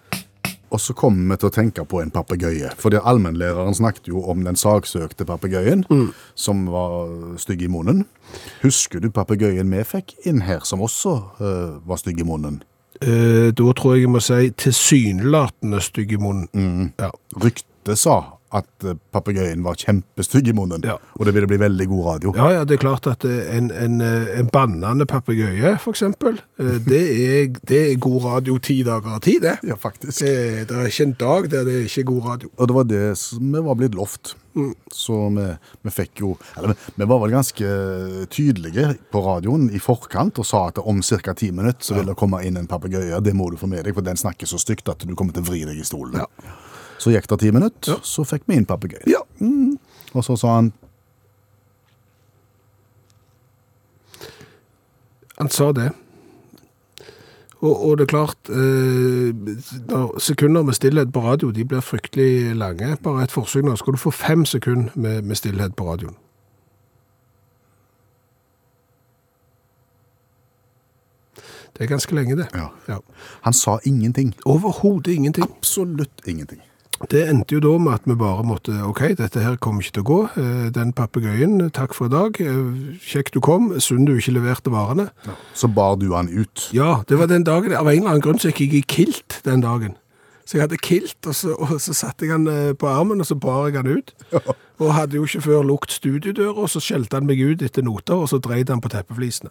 Og 0.67 0.81
så 0.83 0.91
kommer 0.91 1.29
vi 1.31 1.37
til 1.39 1.47
å 1.47 1.53
tenke 1.55 1.85
på 1.87 2.01
en 2.01 2.09
papegøye. 2.11 2.73
For 2.75 2.91
allmennlæreren 2.99 3.77
snakket 3.77 4.09
jo 4.11 4.19
om 4.27 4.41
den 4.43 4.59
saksøkte 4.59 5.23
papegøyen, 5.29 5.85
som 6.35 6.65
var 6.73 7.07
stygg 7.39 7.63
i 7.63 7.69
munnen. 7.71 8.03
Husker 8.65 8.99
du 8.99 9.07
papegøyen 9.15 9.71
vi 9.71 9.85
fikk 9.87 10.11
inn 10.27 10.43
her, 10.43 10.59
som 10.67 10.83
også 10.83 11.15
uh, 11.39 11.79
var 11.87 12.03
stygg 12.03 12.19
i 12.19 12.27
munnen? 12.27 12.59
Uh, 12.99 13.55
Da 13.55 13.71
tror 13.79 13.95
jeg 13.95 14.03
jeg 14.03 14.11
må 14.17 14.19
si 14.19 14.51
tilsynelatende 14.65 15.79
stygg 15.79 16.17
i 16.17 16.19
munnen. 16.19 16.91
Ja. 16.99 17.13
Ryktet 17.39 17.95
sa 17.95 18.19
at 18.53 18.85
eh, 18.87 18.97
papegøyen 19.15 19.63
var 19.65 19.77
kjempestygg 19.79 20.51
i 20.51 20.55
munnen, 20.57 20.83
Ja. 20.85 20.97
og 21.17 21.25
det 21.25 21.33
ville 21.35 21.49
bli 21.49 21.57
veldig 21.61 21.87
god 21.91 22.05
radio. 22.05 22.33
Ja, 22.37 22.49
ja, 22.59 22.63
det 22.65 22.77
er 22.77 22.83
klart 22.83 23.07
at 23.09 23.25
eh, 23.25 23.57
en, 23.57 23.71
en, 23.71 23.99
eh, 24.01 24.39
en 24.39 24.51
bannende 24.53 25.07
papegøye, 25.09 25.73
eh, 25.73 26.77
det 26.87 27.01
er, 27.01 27.49
det 27.67 27.81
er 27.81 27.99
god 28.01 28.21
radio 28.23 28.57
ti 28.59 28.81
dager 28.83 29.17
av 29.17 29.23
ti, 29.25 29.39
det. 29.43 29.57
Ja, 29.63 29.75
faktisk. 29.79 30.19
Det, 30.23 30.67
det 30.69 30.77
er 30.77 30.91
ikke 30.91 31.09
en 31.09 31.17
dag 31.19 31.49
der 31.51 31.67
det 31.67 31.75
er 31.81 31.89
ikke 31.89 32.07
god 32.11 32.23
radio. 32.31 32.49
Og 32.57 32.67
det 32.69 32.75
var 32.77 32.89
det 32.89 33.03
som 33.17 33.51
vi 33.53 33.65
var 33.65 33.75
blitt 33.79 33.95
lovt. 33.97 34.35
Så 34.93 35.15
vi, 35.33 35.45
vi 35.81 35.89
fikk 35.89 36.19
jo 36.21 36.35
Eller 36.57 36.75
vi, 36.93 37.05
var 37.09 37.23
vel 37.23 37.31
ganske 37.33 37.69
tydelige 38.29 38.91
på 39.09 39.23
radioen 39.25 39.65
i 39.73 39.81
forkant 39.81 40.37
og 40.37 40.45
sa 40.45 40.67
at 40.69 40.77
om 40.77 41.01
ca. 41.01 41.33
ti 41.33 41.49
minutter 41.51 41.81
så 41.81 41.97
vil 41.97 42.11
det 42.11 42.17
komme 42.19 42.43
inn 42.45 42.59
en 42.61 42.69
papegøye. 42.69 43.17
Det 43.25 43.33
må 43.33 43.49
du 43.49 43.57
få 43.57 43.69
med 43.71 43.81
deg, 43.87 43.95
for 43.97 44.05
den 44.05 44.19
snakker 44.19 44.45
så 44.49 44.61
stygt 44.61 44.89
at 44.93 45.01
du 45.07 45.15
kommer 45.17 45.33
til 45.33 45.41
å 45.41 45.49
vri 45.49 45.63
deg 45.65 45.81
i 45.81 45.87
stolen. 45.87 46.21
Så 47.03 47.11
gikk 47.11 47.27
det 47.27 47.41
ti 47.41 47.51
minutter, 47.51 47.99
så 48.07 48.23
fikk 48.23 48.45
vi 48.47 48.55
inn 48.55 48.67
papegøyen. 48.69 49.09
Ja. 49.11 49.19
Mm. 49.43 49.75
Og 50.13 50.23
så 50.23 50.37
sa 50.39 50.55
han 50.61 50.71
Han 55.37 55.49
sa 55.49 55.71
det. 55.73 55.89
Og, 57.63 57.85
og 57.85 57.97
det 57.97 58.03
er 58.03 58.11
klart, 58.11 58.49
eh, 58.49 60.19
sekunder 60.21 60.61
med 60.63 60.73
stillhet 60.77 61.13
på 61.13 61.23
radio, 61.23 61.51
de 61.51 61.65
blir 61.65 61.81
fryktelig 61.81 62.55
lange. 62.55 62.97
Bare 63.03 63.23
et 63.23 63.31
forsøk 63.31 63.65
nå, 63.65 63.75
skal 63.75 63.93
du 63.93 63.97
få 63.97 64.11
fem 64.11 64.45
sekunder 64.45 64.91
med, 64.95 65.21
med 65.21 65.35
stillhet 65.35 65.75
på 65.75 65.87
radioen. 65.89 66.15
Det 71.73 71.83
er 71.83 71.87
ganske 71.87 72.15
lenge, 72.15 72.37
det. 72.37 72.47
Ja. 72.53 72.67
Ja. 72.87 72.97
Han 73.41 73.53
sa 73.53 73.79
ingenting. 73.83 74.35
Overhodet 74.45 75.11
ingenting. 75.11 75.49
Absolutt 75.57 76.27
ingenting. 76.27 76.61
Det 77.09 77.23
endte 77.27 77.57
jo 77.57 77.59
da 77.63 77.71
med 77.81 77.93
at 77.97 78.05
vi 78.07 78.15
bare 78.15 78.43
måtte 78.47 78.73
OK, 78.87 79.01
dette 79.19 79.41
her 79.43 79.57
kommer 79.61 79.83
ikke 79.83 79.95
til 79.97 80.03
å 80.03 80.07
gå. 80.07 80.19
Eh, 80.39 80.67
Den 80.75 80.93
papegøyen, 80.95 81.57
takk 81.75 81.93
for 81.97 82.07
i 82.07 82.13
dag. 82.13 82.37
Eh, 82.39 82.99
Kjekt 83.03 83.33
du 83.35 83.41
kom. 83.43 83.71
Synd 83.81 84.07
du 84.07 84.13
ikke 84.15 84.35
leverte 84.37 84.71
varene. 84.71 85.09
Så 85.57 85.67
bar 85.67 85.97
du 85.99 86.13
han 86.13 86.29
ut. 86.31 86.69
Ja, 86.73 87.01
det 87.09 87.19
var 87.19 87.27
den 87.27 87.43
dagen. 87.43 87.73
Av 87.73 87.87
en 87.89 87.97
eller 87.97 88.09
annen 88.15 88.21
grunn 88.23 88.39
så 88.39 88.51
gikk 88.53 88.61
jeg 88.71 88.83
i 88.83 88.87
kilt 88.87 89.41
den 89.43 89.61
dagen. 89.65 89.97
Så 90.45 90.57
jeg 90.57 90.65
hadde 90.65 90.77
kilt, 90.83 91.17
og 91.25 91.35
så, 91.35 91.53
og 91.55 91.77
så 91.79 91.93
satte 91.95 92.25
jeg 92.27 92.31
han 92.35 92.47
eh, 92.51 92.73
på 92.75 92.87
armen, 92.87 93.19
og 93.23 93.27
så 93.27 93.35
bar 93.39 93.67
jeg 93.69 93.77
han 93.79 93.87
ut. 93.97 94.13
Og 94.83 94.93
hadde 94.93 95.15
jo 95.15 95.23
ikke 95.27 95.41
før 95.45 95.63
lukket 95.63 95.91
studiedøra, 95.97 96.55
og 96.65 96.69
så 96.69 96.81
skjelte 96.83 97.15
han 97.19 97.27
meg 97.29 97.39
ut 97.39 97.61
etter 97.63 97.83
noter, 97.85 98.15
og 98.19 98.27
så 98.31 98.39
dreide 98.43 98.75
han 98.75 98.81
på 98.83 98.91
teppeflisene. 98.91 99.49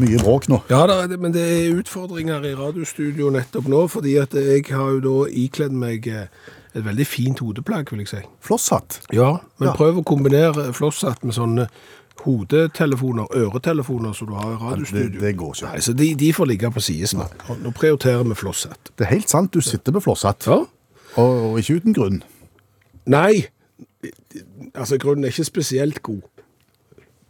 Mye 0.00 0.16
bråk 0.22 0.46
nå. 0.48 0.62
Ja, 0.72 0.86
da, 0.88 1.02
men 1.20 1.34
det 1.34 1.42
er 1.44 1.74
utfordringer 1.76 2.44
i 2.48 2.54
radiostudio 2.56 3.28
nettopp 3.34 3.66
nå, 3.68 3.82
fordi 3.92 4.14
at 4.22 4.32
jeg 4.38 4.64
har 4.72 4.94
jo 4.96 5.00
da 5.04 5.16
ikledd 5.28 5.74
meg 5.76 6.06
eh, 6.08 6.26
et 6.72 6.84
veldig 6.86 7.04
fint 7.06 7.42
hodeplagg, 7.44 7.90
vil 7.92 8.00
jeg 8.00 8.08
si. 8.08 8.22
Flosshatt. 8.40 9.00
Ja, 9.12 9.34
men 9.60 9.68
Ja. 9.68 9.74
prøv 9.76 10.00
å 10.00 10.04
kombinere 10.08 10.70
flosshatt 10.72 11.22
med 11.24 11.36
sånne 11.36 11.66
hodetelefoner, 12.24 13.26
øretelefoner 13.36 14.12
som 14.16 14.28
du 14.28 14.34
har 14.34 14.52
i 14.54 14.56
radiostudio. 14.62 15.10
Det- 15.10 15.20
det 15.20 15.36
går 15.36 15.52
ikke. 15.54 15.72
Nei, 15.72 15.80
så 15.80 15.92
de, 15.96 16.14
de 16.14 16.32
får 16.32 16.46
ligge 16.48 16.70
på 16.72 16.80
sidesnå. 16.80 17.28
Nå 17.62 17.70
prioriterer 17.76 18.24
vi 18.24 18.34
flosshatt. 18.34 18.90
Det 18.96 19.06
er 19.06 19.10
helt 19.14 19.28
sant, 19.28 19.52
du 19.52 19.60
sitter 19.60 19.92
med 19.92 20.02
flosshatt. 20.02 20.46
Ja. 20.46 20.62
Og, 21.16 21.52
og 21.52 21.58
ikke 21.60 21.76
uten 21.80 21.92
grunn. 21.92 22.22
Nei, 23.06 23.46
altså 24.74 24.96
grunnen 24.98 25.24
er 25.24 25.28
ikke 25.34 25.44
spesielt 25.44 26.02
god. 26.02 26.22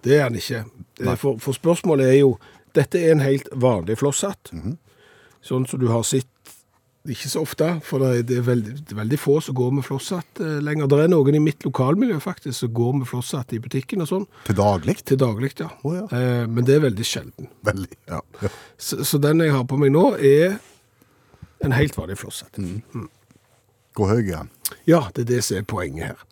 Det 0.05 0.19
er 0.19 0.23
han 0.29 0.35
ikke. 0.37 0.65
For, 1.17 1.39
for 1.39 1.53
spørsmålet 1.53 2.07
er 2.13 2.19
jo, 2.21 2.37
dette 2.75 2.99
er 3.01 3.13
en 3.15 3.21
helt 3.25 3.49
vanlig 3.53 3.99
flosshatt, 4.01 4.53
sånn 5.43 5.67
som 5.69 5.81
du 5.83 5.89
har 5.91 6.03
sett 6.07 6.29
ikke 7.03 7.27
så 7.33 7.41
ofte, 7.43 7.67
for 7.83 7.99
det 7.99 8.31
er, 8.31 8.45
veldig, 8.47 8.73
veldig 8.95 9.17
få 9.19 9.41
som 9.43 9.57
går 9.59 9.73
med 9.75 9.83
flosshatt 9.83 10.39
eh, 10.39 10.61
lenger. 10.63 10.87
Det 10.87 11.01
er 11.03 11.09
noen 11.11 11.35
i 11.35 11.41
mitt 11.43 11.65
lokalmiljø 11.67 12.21
faktisk 12.23 12.55
som 12.61 12.71
går 12.77 12.93
med 13.01 13.09
flosshatt 13.11 13.51
i 13.57 13.59
butikken 13.59 14.05
og 14.05 14.07
sånn, 14.07 14.27
Til 14.47 14.55
daglig. 14.61 14.95
til 15.11 15.19
daglig, 15.19 15.51
ja. 15.59 15.67
Oh, 15.83 15.97
ja. 15.97 16.05
Eh, 16.15 16.45
men 16.47 16.63
det 16.69 16.77
er 16.77 16.85
veldig 16.85 17.07
sjelden. 17.09 17.49
Veldig. 17.67 17.99
Ja. 18.07 18.21
Så, 18.79 19.01
så 19.03 19.19
den 19.19 19.43
jeg 19.43 19.51
har 19.51 19.65
på 19.67 19.81
meg 19.83 19.91
nå 19.97 20.13
er 20.15 20.61
en 21.67 21.75
helt 21.75 21.99
vanlig 21.99 22.21
flosshatt. 22.23 22.63
Mm. 22.63 23.09
Hvor 23.99 24.13
høy 24.15 24.21
er 24.23 24.45
den? 24.45 24.53
Ja, 24.87 25.03
det 25.17 25.25
er 25.27 25.31
det 25.35 25.43
som 25.49 25.59
er 25.59 25.67
poenget 25.75 26.13
her. 26.13 26.23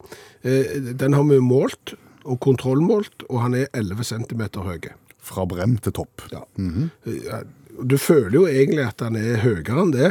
Eh, 0.46 0.70
Den 1.02 1.18
har 1.18 1.26
vi 1.26 1.40
målt, 1.42 1.96
og 2.22 2.38
kontrollmålt, 2.46 3.26
og 3.26 3.42
han 3.42 3.58
er 3.58 3.66
11 3.74 4.06
cm 4.06 4.46
høy. 4.62 4.92
Fra 5.20 5.44
brem 5.46 5.76
til 5.84 5.92
topp. 5.92 6.22
Ja. 6.32 6.44
Eh, 6.58 7.40
Du 7.80 7.96
føler 7.98 8.34
jo 8.34 8.46
egentlig 8.50 8.82
at 8.88 9.00
han 9.00 9.16
er 9.16 9.38
høyere 9.44 9.82
enn 9.82 9.92
det. 9.94 10.10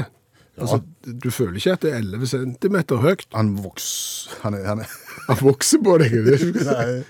Altså, 0.59 0.81
du 1.05 1.29
føler 1.31 1.55
ikke 1.59 1.73
at 1.77 1.83
det 1.85 1.91
er 1.93 1.99
11 2.01 2.27
cm 2.31 2.77
høyt. 3.03 3.25
Han 3.35 3.51
vokser 3.63 4.31
Han 4.43 4.53
er, 4.57 4.63
han 4.67 4.79
er. 4.83 4.89
Han 5.29 5.37
vokser 5.45 5.79
på 5.85 5.97
deg. 6.01 6.15
Nei, 6.69 7.03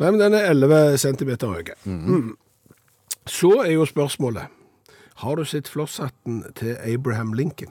Nei, 0.00 0.08
men 0.10 0.18
den 0.18 0.34
er 0.34 0.48
11 0.50 0.96
cm 0.98 1.30
høy. 1.44 1.70
Mm. 1.84 2.32
Så 3.28 3.52
er 3.62 3.74
jo 3.76 3.84
spørsmålet, 3.86 4.48
har 5.22 5.36
du 5.38 5.44
sett 5.46 5.68
flosshatten 5.70 6.42
til 6.58 6.74
Abraham 6.82 7.32
Lincoln? 7.38 7.70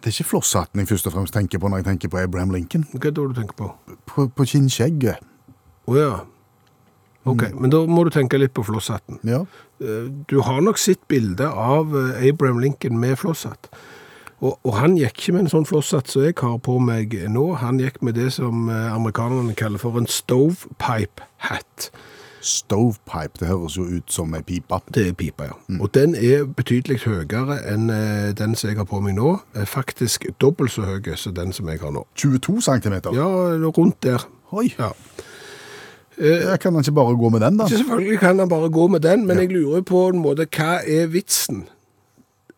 det 0.00 0.08
er 0.08 0.14
ikke 0.14 0.30
flosshatten 0.30 0.80
jeg 0.80 0.88
først 0.88 1.08
og 1.10 1.12
fremst 1.12 1.34
tenker 1.36 1.60
på 1.60 1.68
når 1.68 1.82
jeg 1.82 1.84
tenker 1.90 2.08
på 2.08 2.16
Abraham 2.22 2.54
Lincoln. 2.54 2.86
Hva 2.94 3.02
er 3.10 3.12
det 3.12 3.20
du 3.20 3.34
tenker 3.36 3.56
på? 3.58 3.66
På, 4.08 4.24
på 4.32 4.46
kinnskjegget. 4.48 5.20
Å 5.90 5.96
ja. 5.98 6.12
Ok, 7.28 7.42
men 7.52 7.68
da 7.72 7.82
må 7.84 8.06
du 8.06 8.10
tenke 8.14 8.38
litt 8.40 8.54
på 8.56 8.62
flosshatten. 8.64 9.18
Ja. 9.28 9.42
Eh, 9.82 10.06
Du 10.30 10.38
har 10.46 10.60
nok 10.64 10.78
sett 10.80 11.02
bilde 11.10 11.48
av 11.50 11.92
eh, 11.96 12.28
Abraham 12.30 12.62
Lincoln 12.62 12.96
med 13.00 13.18
flosshatt. 13.20 13.68
Og, 14.40 14.54
og 14.64 14.72
han 14.78 14.94
gikk 14.96 15.18
ikke 15.18 15.34
med 15.36 15.44
en 15.44 15.50
sånn 15.52 15.66
flosshatt 15.68 16.08
som 16.08 16.24
jeg 16.24 16.38
har 16.40 16.56
på 16.64 16.78
meg 16.80 17.12
nå. 17.28 17.42
Han 17.60 17.78
gikk 17.82 18.00
med 18.06 18.16
det 18.16 18.30
som 18.38 18.70
eh, 18.72 18.88
amerikanerne 18.94 19.52
kaller 19.58 19.82
for 19.82 20.00
en 20.00 20.08
stovepipe 20.08 21.26
hat. 21.44 21.90
Stovepipe, 22.40 23.36
det 23.42 23.50
høres 23.50 23.76
jo 23.76 23.84
ut 23.84 24.08
som 24.08 24.32
ei 24.32 24.40
pipe. 24.48 24.78
Det 24.88 25.10
er 25.10 25.12
pipa, 25.12 25.50
ja. 25.50 25.58
Og 25.76 25.90
den 25.92 26.14
er 26.16 26.46
betydelig 26.48 27.02
høyere 27.04 27.58
enn 27.68 27.90
den 28.38 28.56
som 28.56 28.70
jeg 28.72 28.78
har 28.80 28.88
på 28.88 29.02
meg 29.04 29.18
nå. 29.18 29.34
Faktisk 29.68 30.24
dobbelt 30.40 30.72
så 30.72 30.88
høy 30.88 31.12
som 31.20 31.36
den 31.36 31.52
som 31.52 31.68
jeg 31.68 31.82
har 31.84 31.92
nå. 31.92 32.06
22 32.16 32.62
centimeter. 32.64 33.12
Ja, 33.12 33.28
rundt 33.76 34.00
der. 34.08 34.24
Oi, 34.56 34.70
Ja. 34.78 34.88
Jeg 36.20 36.60
kan 36.60 36.74
han 36.74 36.84
ikke 36.84 36.96
bare 36.96 37.16
gå 37.16 37.28
med 37.32 37.40
den 37.40 37.58
da? 37.58 37.66
Så 37.68 37.80
selvfølgelig 37.80 38.18
kan 38.18 38.38
han 38.38 38.48
bare 38.48 38.70
gå 38.70 38.86
med 38.92 39.00
den, 39.00 39.26
men 39.26 39.38
jeg 39.38 39.52
lurer 39.52 39.82
på 39.86 40.08
en 40.08 40.20
måte, 40.20 40.46
hva 40.56 40.80
er 40.84 41.06
vitsen? 41.12 41.64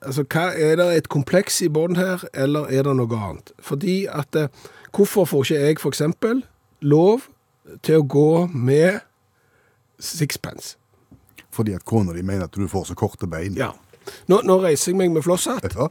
Altså, 0.03 0.25
hva, 0.27 0.49
er 0.59 0.77
det 0.81 0.89
et 0.97 1.09
kompleks 1.09 1.61
i 1.63 1.69
bånd 1.71 1.97
her, 1.97 2.25
eller 2.35 2.67
er 2.71 2.83
det 2.89 2.97
noe 2.99 3.19
annet? 3.19 3.53
Fordi 3.63 4.07
at, 4.11 4.35
eh, 4.35 4.51
hvorfor 4.91 5.25
får 5.25 5.45
ikke 5.45 5.61
jeg 5.61 5.79
eksempel 5.93 6.43
lov 6.81 7.29
til 7.83 8.01
å 8.01 8.07
gå 8.07 8.47
med 8.51 9.01
sixpence? 10.01 10.77
Fordi 11.53 11.77
at 11.77 11.85
kona 11.85 12.13
di 12.17 12.23
mener 12.23 12.49
at 12.49 12.57
du 12.57 12.67
får 12.69 12.91
så 12.91 12.95
korte 12.99 13.29
bein. 13.31 13.55
Ja. 13.55 13.71
Nå, 14.27 14.41
nå 14.43 14.59
reiser 14.65 14.91
jeg 14.91 14.99
meg 14.99 15.13
med 15.15 15.23
flosshatt. 15.23 15.71
Ja. 15.77 15.89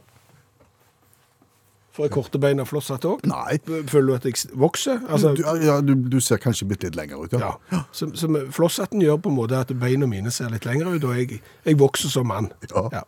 Får 1.92 2.06
jeg 2.06 2.12
korte 2.14 2.38
bein 2.40 2.60
av 2.62 2.70
flosshatt 2.70 3.04
òg? 3.04 3.26
Nei. 3.28 3.58
Føler 3.90 4.06
du 4.06 4.14
at 4.14 4.24
jeg 4.24 4.52
vokser? 4.56 5.02
Altså, 5.12 5.34
du, 5.36 5.42
ja, 5.60 5.74
du, 5.84 5.92
du 6.08 6.20
ser 6.24 6.40
kanskje 6.40 6.64
bitte 6.70 6.88
litt 6.88 6.96
lenger 6.96 7.20
ut, 7.26 7.32
ja. 7.36 7.50
ja. 7.72 7.82
Så, 7.92 8.08
så 8.16 8.30
flosshatten 8.50 9.02
gjør 9.04 9.18
på 9.20 9.28
en 9.32 9.36
måte 9.36 9.58
at 9.60 9.74
beina 9.76 10.08
mine 10.08 10.32
ser 10.32 10.48
litt 10.54 10.64
lengre 10.64 10.94
ut, 10.96 11.04
og 11.04 11.18
jeg, 11.20 11.42
jeg 11.68 11.78
vokser 11.82 12.08
som 12.14 12.30
mann. 12.32 12.48
Ja. 12.72 13.02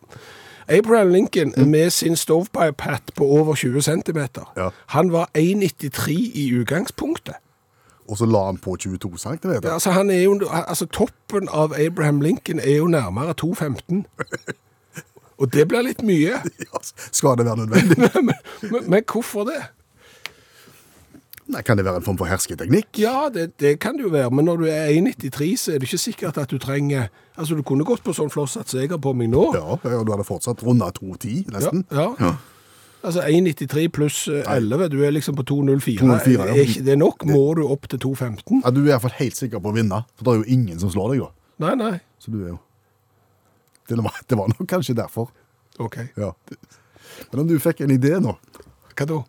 Abraham 0.68 1.08
Lincoln 1.12 1.52
med 1.70 1.90
sin 1.90 2.16
stovepipe-hat 2.16 3.14
på 3.16 3.24
over 3.24 3.54
20 3.54 3.82
cm, 3.82 4.20
Ja. 4.56 4.68
han 4.86 5.12
var 5.12 5.30
1,93 5.34 6.12
i 6.34 6.50
utgangspunktet. 6.60 7.40
Og 8.08 8.18
så 8.20 8.26
la 8.28 8.42
han 8.46 8.58
på 8.60 8.76
22 8.76 9.18
centimeter. 9.18 9.72
Altså, 9.72 9.90
han 9.90 10.10
er 10.10 10.22
jo, 10.22 10.40
altså, 10.52 10.86
toppen 10.86 11.48
av 11.48 11.72
Abraham 11.80 12.20
Lincoln 12.20 12.60
er 12.60 12.76
jo 12.76 12.86
nærmere 12.86 13.32
2,15. 13.44 14.04
Og 15.38 15.50
det 15.52 15.66
blir 15.70 15.86
litt 15.86 16.04
mye. 16.06 16.42
Ja, 16.64 16.82
skal 16.84 17.38
det 17.40 17.46
være 17.48 17.64
nødvendig? 17.64 18.10
men, 18.28 18.36
men, 18.70 18.90
men 18.90 19.08
hvorfor 19.10 19.48
det? 19.48 19.62
Nei, 21.44 21.60
kan 21.60 21.76
det 21.76 21.84
være 21.84 22.00
en 22.00 22.06
form 22.06 22.16
for 22.16 22.28
hersketeknikk? 22.30 22.96
Ja, 23.02 23.28
det, 23.32 23.58
det 23.60 23.76
kan 23.82 23.98
det 23.98 24.06
jo 24.06 24.12
være, 24.14 24.30
men 24.32 24.46
når 24.48 24.62
du 24.62 24.64
er 24.70 24.88
1,93 24.94 25.50
så 25.60 25.74
er 25.74 25.82
det 25.82 25.90
ikke 25.90 26.00
sikkert 26.00 26.40
at 26.40 26.50
du 26.50 26.58
trenger 26.58 27.10
Altså, 27.34 27.56
du 27.58 27.64
kunne 27.66 27.82
gått 27.82 28.04
på 28.06 28.12
sånn 28.14 28.30
flosshatt 28.30 28.70
som 28.70 28.78
jeg 28.78 28.92
har 28.92 29.00
på 29.02 29.10
meg 29.18 29.26
nå. 29.32 29.48
Ja, 29.56 29.74
og 29.74 29.82
du 30.06 30.12
hadde 30.12 30.26
fortsatt 30.26 30.60
runda 30.62 30.92
2,10 30.94 31.50
nesten. 31.50 31.82
Ja, 31.90 32.12
ja. 32.20 32.36
Altså 33.04 33.24
1,93 33.26 33.88
pluss 33.92 34.20
eh, 34.32 34.46
11, 34.48 34.86
du 34.94 35.00
er 35.04 35.12
liksom 35.12 35.36
på 35.36 35.44
2,04. 35.50 35.98
2,04, 36.00 36.30
ja. 36.38 36.46
Er 36.54 36.62
ikke 36.62 36.84
det 36.86 36.94
nok? 37.02 37.26
Må 37.28 37.42
du 37.58 37.64
opp 37.66 37.88
til 37.90 38.00
2,15? 38.06 38.62
Ja, 38.62 38.70
du 38.70 38.80
er 38.80 38.86
i 38.86 38.92
hvert 38.94 39.04
fall 39.04 39.18
helt 39.18 39.36
sikker 39.36 39.60
på 39.60 39.74
å 39.74 39.76
vinne, 39.76 40.04
for 40.14 40.28
det 40.28 40.32
er 40.32 40.40
jo 40.40 40.56
ingen 40.56 40.78
som 40.80 40.94
slår 40.94 41.12
deg 41.12 41.24
da. 41.26 41.28
Nei, 41.66 41.74
nei. 41.82 41.92
Så 42.22 42.32
du 42.32 42.38
er 42.40 42.54
jo... 42.54 42.60
Det 43.88 43.98
var, 44.00 44.14
det 44.28 44.38
var 44.38 44.48
nok 44.52 44.68
kanskje 44.70 44.94
derfor. 44.96 45.28
Ok. 45.78 45.98
Ja. 46.16 46.32
Men 47.30 47.40
om 47.44 47.48
du 47.48 47.58
fikk 47.60 47.82
en 47.84 47.92
idé 47.94 48.16
nå, 48.22 48.36
Hva 48.94 49.06
da? 49.10 49.20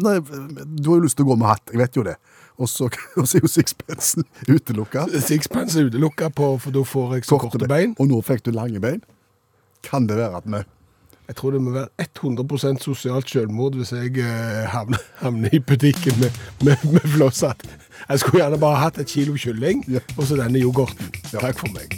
Nei, 0.00 0.16
du 0.22 0.86
har 0.88 1.00
jo 1.00 1.04
lyst 1.04 1.18
til 1.18 1.26
å 1.26 1.32
gå 1.32 1.36
med 1.40 1.50
hatt, 1.50 1.70
jeg 1.74 1.80
vet 1.82 1.96
jo 1.98 2.04
det. 2.06 2.14
Og 2.60 2.68
så, 2.70 2.88
og 3.18 3.26
så 3.28 3.38
er 3.38 3.44
jo 3.44 3.50
sixpensen 3.50 4.26
utelukka. 4.48 5.06
Sixpence 5.24 5.78
er 5.80 5.88
utelukka 5.90 6.30
på, 6.36 6.52
for 6.62 6.74
da 6.74 6.82
får 6.86 7.16
jeg 7.18 7.28
så 7.28 7.38
korte 7.42 7.68
bein. 7.70 7.94
Og 7.98 8.10
nå 8.10 8.20
fikk 8.26 8.44
du 8.46 8.52
lange 8.56 8.80
bein. 8.82 9.02
Kan 9.86 10.06
det 10.10 10.18
være 10.20 10.42
at 10.42 10.46
vi 10.50 10.62
Jeg 11.30 11.36
tror 11.38 11.52
det 11.54 11.60
må 11.62 11.70
være 11.70 11.88
100 12.02 12.80
sosialt 12.82 13.28
selvmord 13.30 13.76
hvis 13.78 13.92
jeg 13.94 14.18
eh, 14.18 14.64
havner, 14.72 14.98
havner 15.22 15.54
i 15.54 15.60
butikken 15.62 16.18
med, 16.20 16.40
med, 16.66 16.82
med 16.92 17.06
flosshatt. 17.14 17.62
Jeg 18.08 18.18
skulle 18.24 18.42
gjerne 18.42 18.58
bare 18.58 18.82
hatt 18.82 18.98
et 18.98 19.08
kilo 19.08 19.36
kylling, 19.38 19.84
Ja. 19.88 20.00
og 20.16 20.26
så 20.26 20.36
denne 20.40 20.58
yoghurten. 20.58 21.12
Takk 21.30 21.58
for 21.62 21.70
meg. 21.76 21.96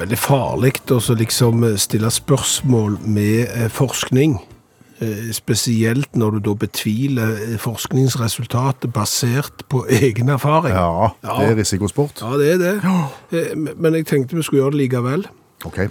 Veldig 0.00 0.16
farlig 0.16 0.78
å 0.94 0.98
liksom 1.18 1.64
eh, 1.66 1.74
stille 1.80 2.08
spørsmål 2.12 2.94
med 3.04 3.50
eh, 3.52 3.66
forskning. 3.68 4.38
Eh, 5.00 5.26
Spesielt 5.36 6.16
når 6.16 6.38
du 6.38 6.40
da 6.48 6.54
betviler 6.62 7.34
forskningsresultatet 7.60 8.94
basert 8.96 9.66
på 9.68 9.82
egen 10.00 10.32
erfaring. 10.32 10.72
Ja, 10.72 11.10
det 11.26 11.50
er 11.50 11.58
risikosport. 11.58 12.22
Ja, 12.24 12.32
det 12.40 12.54
er 12.54 12.62
det. 12.62 13.74
Men 13.76 13.98
jeg 13.98 14.06
tenkte 14.08 14.38
vi 14.38 14.46
skulle 14.46 14.62
gjøre 14.64 14.76
det 14.78 14.86
likevel. 14.86 15.26
Ok. 15.68 15.82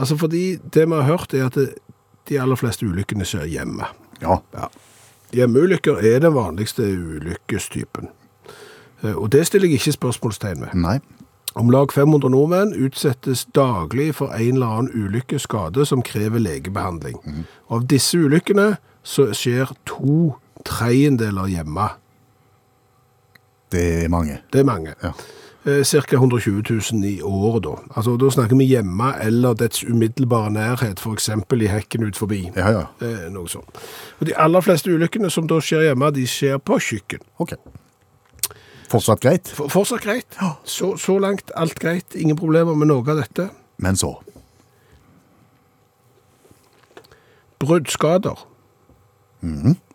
Altså 0.00 0.16
fordi 0.20 0.58
det 0.74 0.84
vi 0.88 0.96
har 1.00 1.08
hørt 1.08 1.32
er 1.36 1.46
at 1.48 1.56
de 2.28 2.40
aller 2.40 2.60
fleste 2.60 2.84
ulykkene 2.88 3.24
skjer 3.28 3.48
hjemme. 3.48 3.88
Ja. 4.20 4.36
Ja. 4.56 4.68
Hjemmeulykker 5.32 6.00
er 6.04 6.20
den 6.20 6.34
vanligste 6.34 6.84
ulykkestypen. 6.84 8.10
Og 9.14 9.30
det 9.32 9.46
stiller 9.48 9.70
jeg 9.70 9.80
ikke 9.80 9.96
spørsmålstegn 9.96 10.66
ved. 10.66 10.76
Nei. 10.76 10.98
Om 11.54 11.70
lag 11.70 11.92
500 11.92 12.30
nordmenn 12.30 12.74
utsettes 12.78 13.44
daglig 13.54 14.14
for 14.14 14.30
en 14.36 14.52
eller 14.54 14.66
annen 14.66 14.92
ulykkeskade 14.94 15.86
som 15.86 16.02
krever 16.02 16.38
legebehandling. 16.38 17.18
Mm. 17.24 17.44
av 17.70 17.86
disse 17.86 18.18
ulykkene 18.18 18.76
så 19.02 19.30
skjer 19.34 19.72
to 19.86 20.34
tredjedeler 20.66 21.46
hjemme. 21.50 21.88
Det 23.72 24.04
er 24.04 24.08
mange. 24.08 24.40
Det 24.52 24.60
er 24.60 24.64
mange. 24.64 24.94
Ja. 25.02 25.12
Eh, 25.66 25.82
Cirka 25.84 26.16
120 26.16 26.62
000 26.92 27.04
i 27.04 27.22
året 27.22 27.64
da. 27.64 27.74
Altså 27.96 28.16
da 28.16 28.30
snakker 28.30 28.56
vi 28.56 28.64
hjemme 28.64 29.12
eller 29.20 29.54
dets 29.54 29.84
umiddelbare 29.84 30.50
nærhet, 30.50 31.02
eksempel 31.12 31.62
i 31.62 31.68
hekken 31.68 32.06
ut 32.08 32.16
forbi. 32.16 32.50
Ja, 32.56 32.70
ja. 32.70 32.84
Eh, 33.00 33.26
noe 33.32 33.48
sånt. 33.48 33.68
Og 34.20 34.26
de 34.26 34.36
aller 34.36 34.60
fleste 34.60 34.90
ulykkene 34.90 35.30
som 35.30 35.46
da 35.48 35.60
skjer 35.60 35.90
hjemme, 35.90 36.10
de 36.10 36.26
skjer 36.26 36.58
på 36.58 36.78
kjøkken. 36.80 37.20
Ok. 37.38 37.52
Fortsatt 38.90 39.22
greit, 39.22 39.48
For, 39.54 39.70
fortsatt 39.70 40.02
greit. 40.02 40.38
Så, 40.66 40.96
så 40.98 41.18
langt 41.22 41.52
alt 41.54 41.78
greit. 41.78 42.16
Ingen 42.18 42.38
problemer 42.38 42.74
med 42.74 42.90
noe 42.90 43.04
av 43.06 43.20
dette. 43.22 43.50
men 43.80 43.96
så. 43.96 44.16
Bruddskader 47.60 48.46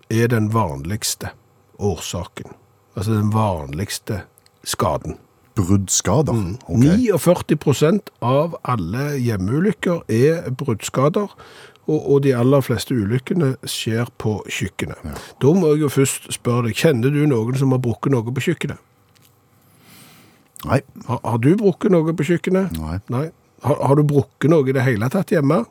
er 0.10 0.28
den 0.30 0.54
vanligste 0.54 1.32
årsaken. 1.80 2.54
Altså 2.96 3.14
den 3.14 3.34
vanligste 3.34 4.22
skaden. 4.64 5.18
Bruddskader. 5.56 6.36
Ok. 6.68 6.84
49% 6.84 8.12
av 8.22 8.58
alle 8.64 9.16
hjemmeulykker 9.24 10.04
er 10.12 10.52
bruddskader, 10.52 11.32
og, 11.86 12.00
og 12.12 12.24
de 12.26 12.34
aller 12.36 12.62
fleste 12.66 12.96
ulykkene 12.98 13.54
skjer 13.70 14.10
på 14.22 14.40
kjøkkenet. 14.50 15.02
Da 15.42 15.54
må 15.54 15.74
jeg 15.74 15.86
jo 15.86 15.92
først 15.94 16.32
spørre 16.34 16.68
deg, 16.70 16.80
kjenner 16.82 17.14
du 17.14 17.24
noen 17.30 17.58
som 17.60 17.74
har 17.76 17.82
brukket 17.84 18.14
noe 18.14 18.26
på 18.36 18.46
kjøkkenet? 18.50 18.82
Nei. 20.66 20.82
Har, 21.08 21.20
har 21.24 21.40
du 21.44 21.52
brukket 21.60 21.94
noe 21.94 22.14
på 22.18 22.26
kjøkkenet? 22.32 22.76
Nei. 22.82 23.00
Nei. 23.14 23.26
Har, 23.66 23.80
har 23.90 23.98
du 24.00 24.04
brukket 24.08 24.50
noe 24.52 24.66
i 24.70 24.76
det 24.76 24.84
hele 24.86 25.10
tatt 25.14 25.32
hjemme? 25.34 25.64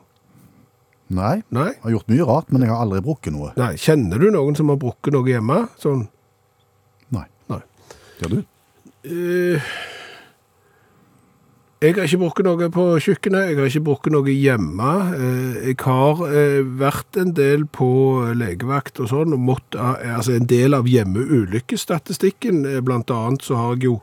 Nei. 1.15 1.35
Nei. 1.53 1.67
Jeg 1.75 1.83
har 1.85 1.95
gjort 1.97 2.11
mye 2.13 2.27
rart, 2.27 2.51
men 2.53 2.63
jeg 2.65 2.71
har 2.73 2.81
aldri 2.85 3.01
brukket 3.05 3.35
noe. 3.35 3.51
Nei. 3.59 3.73
Kjenner 3.81 4.21
du 4.23 4.29
noen 4.33 4.55
som 4.57 4.71
har 4.73 4.79
brukket 4.81 5.13
noe 5.15 5.29
hjemme? 5.29 5.65
Sånn, 5.81 6.07
Nei. 7.13 7.27
nei. 7.51 7.61
Gjør 8.21 8.37
du? 8.37 8.39
Uh, 9.05 9.67
jeg 11.83 11.93
har 11.99 12.07
ikke 12.07 12.17
brukket 12.23 12.47
noe 12.47 12.67
på 12.73 12.83
kjøkkenet, 13.03 13.49
jeg 13.51 13.57
har 13.59 13.67
ikke 13.69 13.83
brukket 13.85 14.13
noe 14.15 14.31
hjemme. 14.33 14.91
Eh, 15.19 15.57
Jeg 15.67 15.75
har 15.83 16.21
eh, 16.25 16.61
vært 16.79 17.19
en 17.21 17.33
del 17.37 17.65
på 17.69 17.89
legevakt 18.33 19.03
og 19.03 19.11
sånn, 19.11 19.35
og 19.35 19.43
måtte, 19.51 19.77
altså 20.15 20.33
en 20.39 20.47
del 20.49 20.73
av 20.73 20.87
hjemmeulykkesstatistikken, 20.89 22.63
blant 22.87 23.11
annet 23.13 23.45
så 23.45 23.59
har 23.59 23.75
jeg 23.75 23.89
jo 23.91 23.99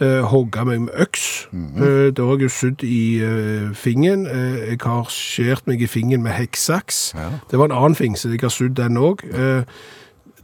eh, 0.00 0.22
hogge 0.30 0.64
meg 0.64 0.80
med 0.86 0.94
øks. 1.02 1.48
Eh, 1.52 2.08
da 2.14 2.26
har 2.26 2.36
jeg 2.38 2.46
jo 2.48 2.54
sydd 2.54 2.84
i 2.86 3.20
uh, 3.24 3.74
fingeren. 3.74 4.26
Jeg 4.26 4.78
har 4.84 5.10
skjert 5.12 5.66
meg 5.66 5.82
i 5.82 5.90
fingeren 5.90 6.22
med 6.22 6.36
hekksaks. 6.38 7.12
Ja. 7.18 7.30
Det 7.50 7.58
var 7.58 7.70
en 7.70 7.76
annen 7.78 7.98
fing, 7.98 8.18
så 8.18 8.30
jeg 8.30 8.42
har 8.42 8.54
sydd 8.54 8.76
den 8.78 8.96
òg. 9.00 9.24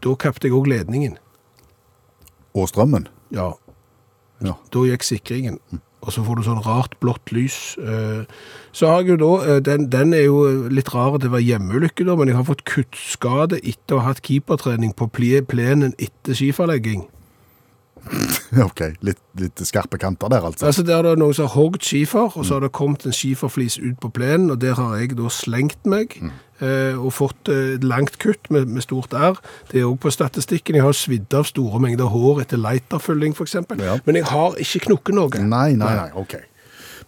Da 0.05 0.15
kapte 0.21 0.49
jeg 0.49 0.57
òg 0.57 0.69
ledningen. 0.69 1.19
Og 2.55 2.69
strømmen. 2.69 3.09
Ja, 3.35 3.53
Ja. 4.45 4.53
da 4.73 4.79
gikk 4.85 5.03
sikringen. 5.03 5.59
Og 6.05 6.13
så 6.13 6.21
får 6.21 6.37
du 6.37 6.43
sånn 6.45 6.61
rart 6.67 6.99
blått 7.01 7.33
lys. 7.33 7.79
Så 8.77 8.87
har 8.91 9.01
jeg 9.01 9.15
jo 9.15 9.17
da, 9.23 9.59
den, 9.65 9.87
den 9.89 10.13
er 10.13 10.27
jo 10.27 10.69
litt 10.69 10.91
rar, 10.93 11.17
det 11.19 11.31
var 11.33 11.41
hjemmeulykke 11.41 12.05
da, 12.05 12.17
men 12.17 12.29
jeg 12.29 12.37
har 12.37 12.45
fått 12.45 12.65
kuttskade 12.69 13.57
etter 13.65 13.97
å 13.97 14.03
ha 14.03 14.11
hatt 14.13 14.21
keepertrening 14.27 14.93
på 14.93 15.09
plenen 15.09 15.95
etter 15.99 16.37
skiferlegging. 16.37 17.07
OK, 18.69 18.83
litt, 19.07 19.21
litt 19.41 19.63
skarpe 19.67 19.99
kanter 20.01 20.33
der, 20.33 20.47
altså. 20.47 20.69
Altså 20.69 20.85
der 20.87 21.01
er 21.01 21.11
det 21.15 21.23
noen 21.23 21.37
som 21.37 21.49
har 21.49 21.57
hogd 21.57 21.85
skifer, 21.85 22.31
og 22.33 22.47
så 22.47 22.59
har 22.59 22.67
det 22.67 22.73
kommet 22.77 23.07
en 23.09 23.17
skiferflis 23.17 23.79
ut 23.83 23.99
på 24.03 24.13
plenen, 24.15 24.51
og 24.55 24.61
der 24.63 24.79
har 24.79 24.97
jeg 25.01 25.17
da 25.19 25.31
slengt 25.33 25.87
meg, 25.91 26.17
eh, 26.61 26.95
og 26.95 27.13
fått 27.17 27.53
eh, 27.53 27.75
et 27.77 27.85
langt 27.85 28.19
kutt 28.23 28.51
med, 28.55 28.71
med 28.71 28.87
stort 28.87 29.15
R. 29.15 29.39
Det 29.71 29.83
er 29.83 29.91
òg 29.91 30.01
på 30.05 30.13
statistikken. 30.15 30.79
Jeg 30.79 30.87
har 30.87 30.97
svidd 30.97 31.35
av 31.35 31.49
store 31.51 31.83
mengder 31.83 32.11
hår 32.15 32.45
etter 32.47 32.61
lighterfylling, 32.61 33.37
eksempel. 33.41 33.83
Ja. 33.83 33.99
Men 34.07 34.21
jeg 34.21 34.31
har 34.31 34.59
ikke 34.63 34.87
knukket 34.89 35.19
noe. 35.19 35.45
Nei, 35.45 35.71
nei, 35.79 35.95
nei, 36.01 36.11
OK. 36.19 36.39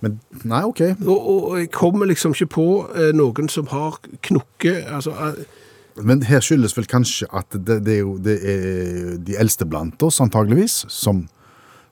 Men 0.05 0.19
Nei, 0.45 0.63
OK. 0.67 0.83
Og, 1.07 1.29
og 1.29 1.55
jeg 1.61 1.71
kommer 1.75 2.09
liksom 2.11 2.35
ikke 2.37 2.51
på 2.57 2.67
eh, 2.95 3.13
noen 3.17 3.49
som 3.53 3.69
har 3.73 3.99
knukket 4.27 4.91
altså, 4.93 5.15
eh, 5.15 6.03
Men 6.05 6.23
her 6.29 6.45
skyldes 6.45 6.77
vel 6.77 6.89
kanskje 6.91 7.29
at 7.33 7.57
det, 7.57 7.81
det 7.87 7.95
er 7.97 8.03
jo 8.03 8.17
det 8.21 8.37
er 8.45 9.17
de 9.25 9.39
eldste 9.41 9.65
blant 9.69 10.03
oss, 10.05 10.21
antageligvis, 10.21 10.85
som, 10.93 11.25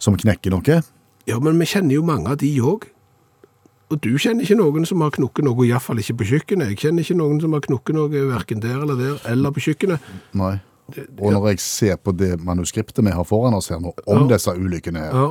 som 0.04 0.16
knekker 0.20 0.52
noe. 0.54 0.82
Ja, 1.28 1.38
men 1.40 1.56
vi 1.60 1.68
kjenner 1.70 1.96
jo 1.96 2.04
mange 2.04 2.34
av 2.34 2.40
de 2.42 2.50
òg. 2.60 2.90
Og 3.92 4.00
du 4.04 4.10
kjenner 4.20 4.44
ikke 4.46 4.56
noen 4.58 4.86
som 4.88 5.00
har 5.04 5.12
knukket 5.14 5.44
noe, 5.46 5.64
iallfall 5.68 6.00
ikke 6.02 6.16
på 6.20 6.26
kjøkkenet. 6.32 6.72
Jeg 6.72 6.80
kjenner 6.86 7.04
ikke 7.04 7.16
noen 7.20 7.40
som 7.42 7.52
har 7.56 7.62
knukket 7.64 7.96
noe 7.96 8.22
verken 8.30 8.60
der 8.64 8.80
eller 8.82 8.96
der, 9.00 9.18
eller 9.32 9.52
på 9.54 9.62
kjøkkenet. 9.68 10.04
Nei. 10.40 10.54
Og 11.16 11.30
når 11.32 11.46
jeg 11.54 11.60
ser 11.64 11.96
på 11.96 12.12
det 12.12 12.34
manuskriptet 12.44 13.04
vi 13.06 13.12
har 13.16 13.24
foran 13.24 13.54
oss 13.56 13.70
her 13.72 13.78
nå, 13.80 13.94
om 14.06 14.24
Ja. 14.26 14.36
disse 14.36 14.52
ulykkene 14.52 15.00
her, 15.00 15.12
Ja. 15.14 15.28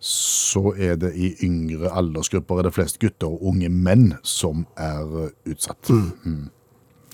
så 0.00 0.72
er 0.78 0.96
det 0.96 1.12
i 1.14 1.34
yngre 1.46 1.90
aldersgrupper 1.94 2.58
er 2.58 2.62
det 2.68 2.74
flest 2.74 2.98
gutter 2.98 3.28
og 3.30 3.42
unge 3.52 3.68
menn 3.70 4.16
som 4.22 4.66
er 4.76 5.30
utsatt. 5.46 5.90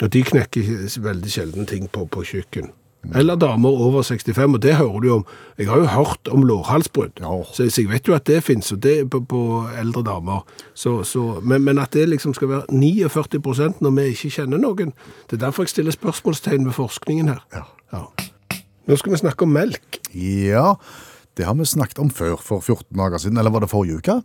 Og 0.02 0.08
de 0.10 0.22
knekker 0.24 0.62
veldig 1.02 1.28
sjelden 1.30 1.66
ting 1.68 1.88
på, 1.92 2.06
på 2.08 2.22
kjøkken. 2.24 2.70
Eller 3.14 3.36
damer 3.40 3.68
over 3.72 4.02
65, 4.04 4.54
og 4.54 4.60
det 4.62 4.74
hører 4.76 5.00
du 5.00 5.08
om. 5.14 5.22
Jeg 5.58 5.68
har 5.70 5.78
jo 5.80 5.86
hørt 5.88 6.28
om 6.28 6.42
lårhalsbrudd, 6.44 7.20
Ja. 7.20 7.30
så, 7.52 7.64
jeg 7.64 7.88
vet 7.88 8.08
jo 8.08 8.14
at 8.14 8.26
det 8.28 8.36
er 8.36 9.04
på, 9.08 9.20
på 9.24 9.40
eldre 9.80 10.02
damer. 10.04 10.44
Så, 10.74 11.02
så, 11.04 11.40
men, 11.42 11.64
men 11.64 11.78
at 11.78 11.92
det 11.96 12.08
liksom 12.08 12.34
skal 12.36 12.48
være 12.48 12.62
49% 12.68 13.80
når 13.80 13.90
vi 13.96 14.02
ikke 14.12 14.30
kjenner 14.36 14.60
noen, 14.60 14.92
det 15.30 15.38
er 15.38 15.46
derfor 15.46 15.64
jeg 15.64 15.72
stiller 15.72 15.96
spørsmålstegn 15.96 16.66
ved 16.68 16.76
forskningen 16.76 17.28
her. 17.32 17.40
Ja. 17.56 17.64
Ja. 17.92 18.04
Nå 18.86 18.96
skal 19.00 19.12
vi 19.12 19.22
snakke 19.22 19.42
om 19.48 19.54
melk. 19.56 20.00
ja, 20.14 20.74
det 21.36 21.46
har 21.46 21.54
vi 21.54 21.64
snakket 21.64 21.98
om 22.02 22.10
før, 22.10 22.36
for 22.36 22.60
14 22.60 22.96
dager 22.98 23.18
siden. 23.18 23.38
Eller 23.38 23.50
var 23.50 23.60
det 23.64 23.70
forrige 23.70 23.96
uke? 23.96 24.20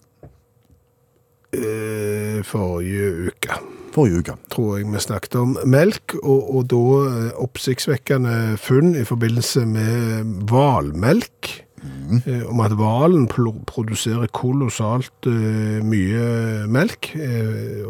Eh, 1.54 2.44
forrige 2.44 3.30
uke. 3.30 3.60
Forrige 3.96 4.18
uke. 4.18 4.38
tror 4.52 4.78
jeg 4.78 4.88
vi 4.92 5.00
snakket 5.00 5.36
om 5.36 5.58
melk, 5.66 6.16
og, 6.24 6.56
og 6.56 6.70
da 6.72 6.86
eh, 7.10 7.30
oppsiktsvekkende 7.44 8.58
funn 8.58 8.96
i 8.96 9.04
forbindelse 9.04 9.66
med 9.66 10.34
hvalmelk. 10.50 11.62
Mm. 11.86 12.48
om 12.50 12.60
at 12.66 12.74
hvalen 12.74 13.28
produserer 13.28 14.28
kolossalt 14.34 15.28
eh, 15.30 15.84
mye 15.86 16.66
melk. 16.72 17.12
Eh, 17.14 17.86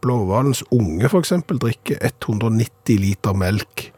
Blåhvalens 0.00 0.62
unge 0.72 1.10
eksempel 1.18 1.60
drikker 1.60 2.00
190 2.00 2.96
liter 3.02 3.36
melk 3.36 3.90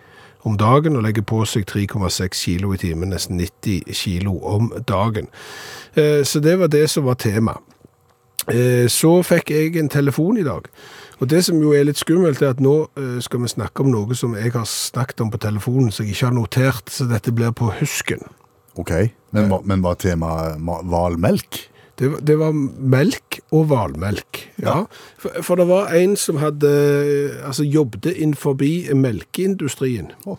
om 0.47 0.57
dagen 0.59 0.97
og 0.97 1.03
legger 1.03 1.25
på 1.27 1.43
seg 1.49 1.67
3,6 1.71 2.39
kilo 2.39 2.73
i 2.75 2.81
timen, 2.81 3.11
nesten 3.11 3.41
90 3.41 3.95
kilo 3.95 4.37
om 4.47 4.71
dagen. 4.89 5.31
Eh, 5.95 6.23
så 6.25 6.41
det 6.41 6.59
var 6.61 6.71
det 6.71 6.87
som 6.91 7.07
var 7.07 7.19
tema. 7.19 7.59
Eh, 8.53 8.87
Så 8.89 9.23
fikk 9.27 9.51
jeg 9.51 9.77
en 9.77 9.89
telefon 9.89 10.39
i 10.39 10.47
dag. 10.47 10.69
Og 11.19 11.31
det 11.31 11.45
som 11.45 11.61
jo 11.63 11.73
er 11.73 11.87
litt 11.89 11.99
skummelt, 11.99 12.43
er 12.43 12.53
at 12.55 12.61
nå 12.61 12.75
eh, 12.97 13.21
skal 13.25 13.41
vi 13.43 13.49
snakke 13.51 13.83
om 13.83 13.91
noe 13.91 14.15
som 14.15 14.35
jeg 14.37 14.53
har 14.55 14.67
snakket 14.69 15.23
om 15.25 15.31
på 15.33 15.41
telefonen, 15.43 15.91
som 15.93 16.05
jeg 16.07 16.15
ikke 16.15 16.29
har 16.29 16.37
notert, 16.37 16.91
så 16.93 17.09
dette 17.09 17.33
blir 17.35 17.55
på 17.57 17.71
husken. 17.81 18.23
OK. 18.77 18.93
Men, 19.33 19.53
men 19.65 19.83
var 19.83 19.97
temaet 20.01 20.61
hvalmelk? 20.61 21.63
Det, 21.97 22.11
det 22.29 22.37
var 22.37 22.53
melk 22.53 23.39
og 23.57 23.71
hvalmelk. 23.71 24.43
Ja. 24.61 24.83
For, 25.17 25.41
for 25.43 25.57
det 25.57 25.65
var 25.71 25.95
en 25.97 26.13
som 26.21 26.37
hadde 26.43 26.69
altså 27.41 27.65
jobbet 27.65 28.11
inn 28.13 28.35
forbi 28.37 28.85
melkeindustrien. 28.93 30.13
Oh. 30.29 30.37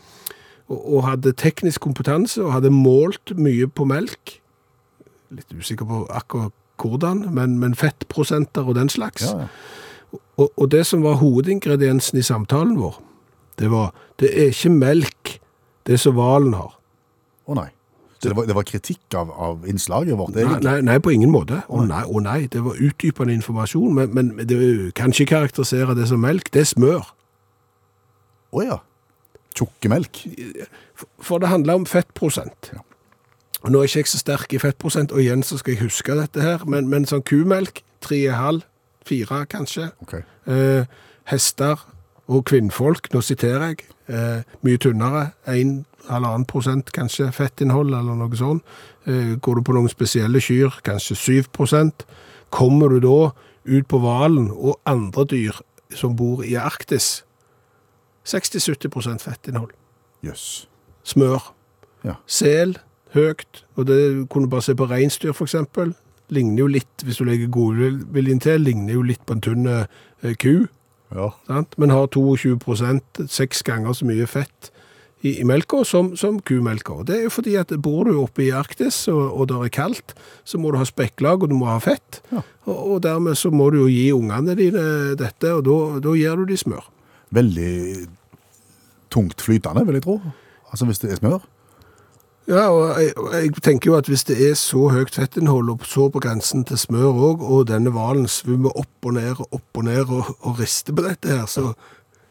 Og, 0.70 0.78
og 0.78 1.08
hadde 1.08 1.34
teknisk 1.34 1.82
kompetanse 1.88 2.44
og 2.46 2.54
hadde 2.54 2.70
målt 2.74 3.34
mye 3.42 3.66
på 3.68 3.88
melk. 3.90 4.38
Litt 5.34 5.50
usikker 5.58 5.90
på 5.90 6.04
akkurat 6.14 6.54
hvordan, 6.82 7.26
men, 7.34 7.58
men 7.62 7.76
fettprosenter 7.76 8.68
og 8.68 8.78
den 8.78 8.90
slags. 8.90 9.28
Ja, 9.32 9.46
ja. 9.46 10.18
Og, 10.38 10.52
og 10.54 10.70
det 10.72 10.86
som 10.86 11.02
var 11.04 11.18
hovedingrediensen 11.20 12.20
i 12.20 12.26
samtalen 12.26 12.78
vår, 12.80 13.00
det 13.60 13.72
var 13.74 13.90
det 14.22 14.30
er 14.34 14.54
ikke 14.54 14.70
melk, 14.74 15.34
det 15.90 16.00
som 16.00 16.16
hvalen 16.18 16.54
har. 16.58 16.78
Å 17.48 17.58
nei. 17.58 17.70
Så 18.18 18.32
det 18.32 18.38
var, 18.38 18.48
det 18.50 18.56
var 18.58 18.66
kritikk 18.66 19.14
av, 19.18 19.30
av 19.30 19.66
innslaget 19.70 20.18
vårt, 20.18 20.34
Nei, 20.34 20.58
nei, 20.66 20.80
nei, 20.86 20.98
på 21.04 21.14
ingen 21.14 21.30
måte. 21.30 21.60
Å 21.70 21.84
nei, 21.86 22.02
å 22.10 22.22
nei, 22.24 22.40
det 22.50 22.64
var 22.66 22.80
utdypende 22.82 23.36
informasjon, 23.38 23.94
men, 23.94 24.14
men 24.18 24.32
det 24.50 24.58
kan 24.98 25.14
ikke 25.14 25.36
karakterisere 25.36 25.94
det 25.98 26.08
som 26.10 26.24
melk, 26.26 26.50
det 26.54 26.64
er 26.64 26.70
smør. 26.72 27.12
Å 28.58 28.66
ja. 28.66 28.80
Tjukkemelk? 29.58 30.24
For 31.22 31.42
det 31.42 31.52
handler 31.54 31.82
om 31.82 31.86
fettprosent. 31.90 32.72
Ja. 32.74 32.82
Nå 33.66 33.80
er 33.82 33.88
ikke 33.90 34.04
jeg 34.04 34.08
så 34.12 34.20
sterk 34.22 34.54
i 34.54 34.60
fettprosent, 34.62 35.12
og 35.12 35.20
igjen 35.24 35.42
så 35.44 35.58
skal 35.58 35.74
jeg 35.74 35.82
huske 35.88 36.16
dette 36.16 36.42
her, 36.44 36.64
men, 36.70 36.88
men 36.92 37.06
sånn 37.10 37.24
kumelk, 37.26 37.82
3,5, 38.06 38.62
4 39.08 39.46
kanskje, 39.50 39.88
Okay. 40.06 40.22
eh, 40.48 40.86
hester 41.32 41.82
og 42.28 42.46
kvinnfolk, 42.46 43.10
nå 43.14 43.22
siterer 43.24 43.72
jeg, 43.74 43.88
eh, 44.14 44.44
mye 44.64 44.78
tynnere, 44.78 45.32
1,5 45.48 46.46
prosent 46.48 46.92
kanskje 46.96 47.32
fettinnhold 47.34 47.96
eller 47.98 48.16
noe 48.20 48.38
sånt. 48.38 48.64
Eh, 49.08 49.36
går 49.42 49.56
du 49.56 49.62
på 49.64 49.74
noen 49.74 49.90
spesielle 49.90 50.40
kyr, 50.44 50.70
kanskje 50.84 51.16
7 51.16 51.50
prosent. 51.52 52.06
Kommer 52.52 52.90
du 52.94 53.00
da 53.04 53.32
ut 53.68 53.88
på 53.88 54.00
hvalen 54.00 54.52
og 54.52 54.78
andre 54.86 55.26
dyr 55.26 55.58
som 55.96 56.16
bor 56.16 56.44
i 56.44 56.54
Arktis, 56.60 57.24
60-70 58.28 58.90
prosent 58.92 59.22
fettinnhold. 59.24 59.72
Jøss. 60.24 60.68
Smør. 61.08 61.54
Ja. 62.04 62.18
Sel, 62.28 62.78
høyt, 63.16 63.64
og 63.78 63.88
det 63.88 64.00
kunne 64.30 64.48
du 64.48 64.52
bare 64.52 64.66
se 64.66 64.76
på 64.76 64.88
reinsdyr 64.90 65.36
eksempel. 65.48 65.94
Ligner 66.34 66.66
jo 66.66 66.68
litt, 66.68 67.04
hvis 67.08 67.22
du 67.22 67.24
legger 67.28 67.48
godviljen 67.54 68.42
til, 68.44 68.60
ligner 68.66 68.98
jo 68.98 69.04
litt 69.08 69.22
på 69.26 69.38
en 69.38 69.42
tynn 69.46 69.68
eh, 69.68 70.34
ku, 70.42 70.68
Ja. 71.16 71.30
sant? 71.48 71.78
men 71.80 71.90
har 71.90 72.08
22% 72.12 73.22
seks 73.32 73.64
ganger 73.64 73.94
så 73.96 74.04
mye 74.10 74.26
fett 74.28 74.72
i, 75.24 75.38
i 75.40 75.46
melka 75.48 75.86
som, 75.88 76.10
som 76.20 76.42
kumelka. 76.44 76.94
Og 77.00 77.06
Det 77.08 77.16
er 77.16 77.24
jo 77.24 77.32
fordi 77.32 77.56
at 77.56 77.72
bor 77.82 78.04
du 78.06 78.18
oppe 78.20 78.44
i 78.44 78.52
Arktis 78.52 79.08
og, 79.08 79.22
og 79.40 79.48
det 79.48 79.56
er 79.56 79.72
kaldt, 79.78 80.14
så 80.44 80.60
må 80.60 80.72
du 80.72 80.78
ha 80.78 80.86
spekklag 80.86 81.44
og 81.44 81.50
du 81.50 81.56
må 81.56 81.70
ha 81.72 81.80
fett. 81.80 82.20
Ja. 82.32 82.44
Og, 82.68 82.76
og 82.98 83.02
dermed 83.08 83.40
så 83.40 83.50
må 83.56 83.70
du 83.72 83.80
jo 83.86 83.88
gi 83.88 84.10
ungene 84.12 84.54
dine 84.60 85.16
dette, 85.16 85.54
og 85.56 85.64
da, 85.64 85.78
da 86.04 86.14
gir 86.20 86.36
du 86.36 86.44
de 86.52 86.60
smør. 86.60 86.92
Veldig 87.32 87.72
tungt 89.10 89.42
flytende, 89.42 89.86
vil 89.88 89.98
jeg 89.98 90.04
tro. 90.04 90.20
Altså 90.72 90.86
hvis 90.90 91.00
det 91.00 91.14
er 91.16 91.22
smør. 91.22 91.40
Ja, 92.48 92.70
og 92.72 92.96
jeg, 93.02 93.12
jeg 93.34 93.62
tenker 93.64 93.92
jo 93.92 93.98
at 93.98 94.08
hvis 94.08 94.24
det 94.30 94.38
er 94.40 94.54
så 94.56 94.86
høyt 94.94 95.18
fettinnhold, 95.18 95.70
og 95.74 95.84
så 95.84 96.08
på 96.08 96.22
grensen 96.24 96.64
til 96.68 96.80
smør 96.80 97.10
òg, 97.12 97.44
og 97.44 97.68
denne 97.68 97.92
hvalen 97.92 98.28
svømmer 98.32 98.72
opp 98.80 99.10
og 99.10 99.18
ned 99.18 99.34
og 99.36 99.60
opp 99.60 99.82
og 99.82 99.88
ned 99.90 100.08
og, 100.08 100.32
og 100.40 100.62
rister 100.62 100.96
på 100.96 101.04
dette 101.04 101.28
her, 101.28 101.44
så, 101.52 101.74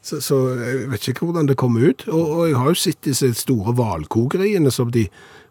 så, 0.00 0.22
så 0.24 0.40
jeg 0.56 0.88
vet 0.94 1.08
ikke 1.12 1.28
hvordan 1.28 1.50
det 1.50 1.58
kommer 1.60 1.84
ut. 1.90 2.06
Og, 2.08 2.24
og 2.24 2.48
jeg 2.48 2.56
har 2.56 2.72
jo 2.72 2.80
sett 2.80 3.02
disse 3.04 3.28
store 3.36 3.76
hvalkokeriene 3.76 4.72
som 4.72 4.88
de 4.94 5.04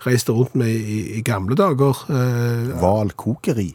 reiste 0.08 0.34
rundt 0.34 0.58
med 0.58 0.74
i, 0.74 1.00
i 1.20 1.22
gamle 1.26 1.58
dager. 1.60 2.02
Eh, 2.10 2.74
Hvalkokeri. 2.82 3.70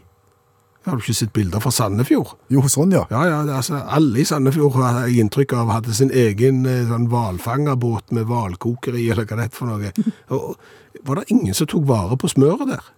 Har 0.85 0.97
du 0.97 1.03
ikke 1.03 1.17
sett 1.17 1.33
bilder 1.37 1.61
fra 1.61 1.73
Sandefjord? 1.75 2.37
Jo, 2.49 2.63
sånn 2.73 2.95
ja. 2.95 3.03
Ja, 3.13 3.25
ja, 3.29 3.41
det, 3.45 3.57
altså, 3.59 3.83
alle 3.85 4.23
i 4.23 4.25
Sandefjord 4.25 4.79
har 4.79 5.03
jeg 5.05 5.27
inntrykk 5.27 5.53
av 5.61 5.75
hadde 5.75 5.97
sin 5.97 6.13
egen 6.17 6.63
eh, 6.65 6.87
sånn 6.89 7.11
hvalfangerbåt 7.13 8.15
med 8.17 8.31
hvalkokeri, 8.31 9.05
eller 9.13 9.29
hva 9.29 9.43
det 9.43 9.51
er 9.51 9.53
for 9.53 9.69
noe. 9.69 9.93
Og, 10.37 10.57
var 11.05 11.21
det 11.21 11.35
ingen 11.37 11.57
som 11.57 11.69
tok 11.69 11.85
vare 11.89 12.17
på 12.21 12.33
smøret 12.33 12.73
der? 12.73 12.89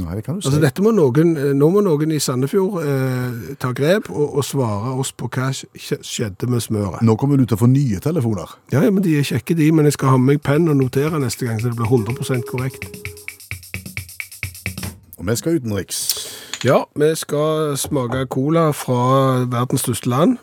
Nei, 0.00 0.14
det 0.16 0.24
kan 0.24 0.38
du 0.38 0.40
si. 0.40 0.48
Altså, 0.48 0.82
må 0.86 0.94
noen, 0.96 1.36
eh, 1.36 1.52
nå 1.52 1.68
må 1.74 1.84
noen 1.84 2.16
i 2.16 2.20
Sandefjord 2.22 2.80
eh, 2.80 3.54
ta 3.60 3.74
grep 3.76 4.08
og, 4.08 4.38
og 4.40 4.48
svare 4.48 4.96
oss 4.96 5.12
på 5.12 5.28
hva 5.28 5.50
skjedde 5.52 6.48
med 6.48 6.64
smøret. 6.64 7.04
Nå 7.04 7.18
kommer 7.20 7.36
du 7.36 7.44
til 7.44 7.58
å 7.58 7.62
få 7.66 7.68
nye 7.68 8.00
telefoner. 8.00 8.56
Ja, 8.72 8.80
ja, 8.80 8.88
men 8.88 9.04
de 9.04 9.18
er 9.20 9.28
kjekke 9.28 9.58
de, 9.58 9.68
men 9.68 9.84
jeg 9.90 10.00
skal 10.00 10.14
ha 10.14 10.20
med 10.20 10.32
meg 10.32 10.44
penn 10.48 10.64
og 10.72 10.80
notere 10.80 11.20
neste 11.20 11.44
gang, 11.44 11.60
så 11.60 11.68
det 11.68 11.76
blir 11.76 11.92
100% 11.92 12.48
korrekt. 12.48 12.88
Og 15.20 15.28
vi 15.28 15.36
skal 15.36 15.60
utenriks 15.60 16.31
Ja, 16.62 16.84
vi 16.94 17.08
skal 17.18 17.72
smake 17.74 18.20
cola 18.30 18.68
fra 18.70 19.42
verdens 19.50 19.82
største 19.82 20.06
land 20.12 20.36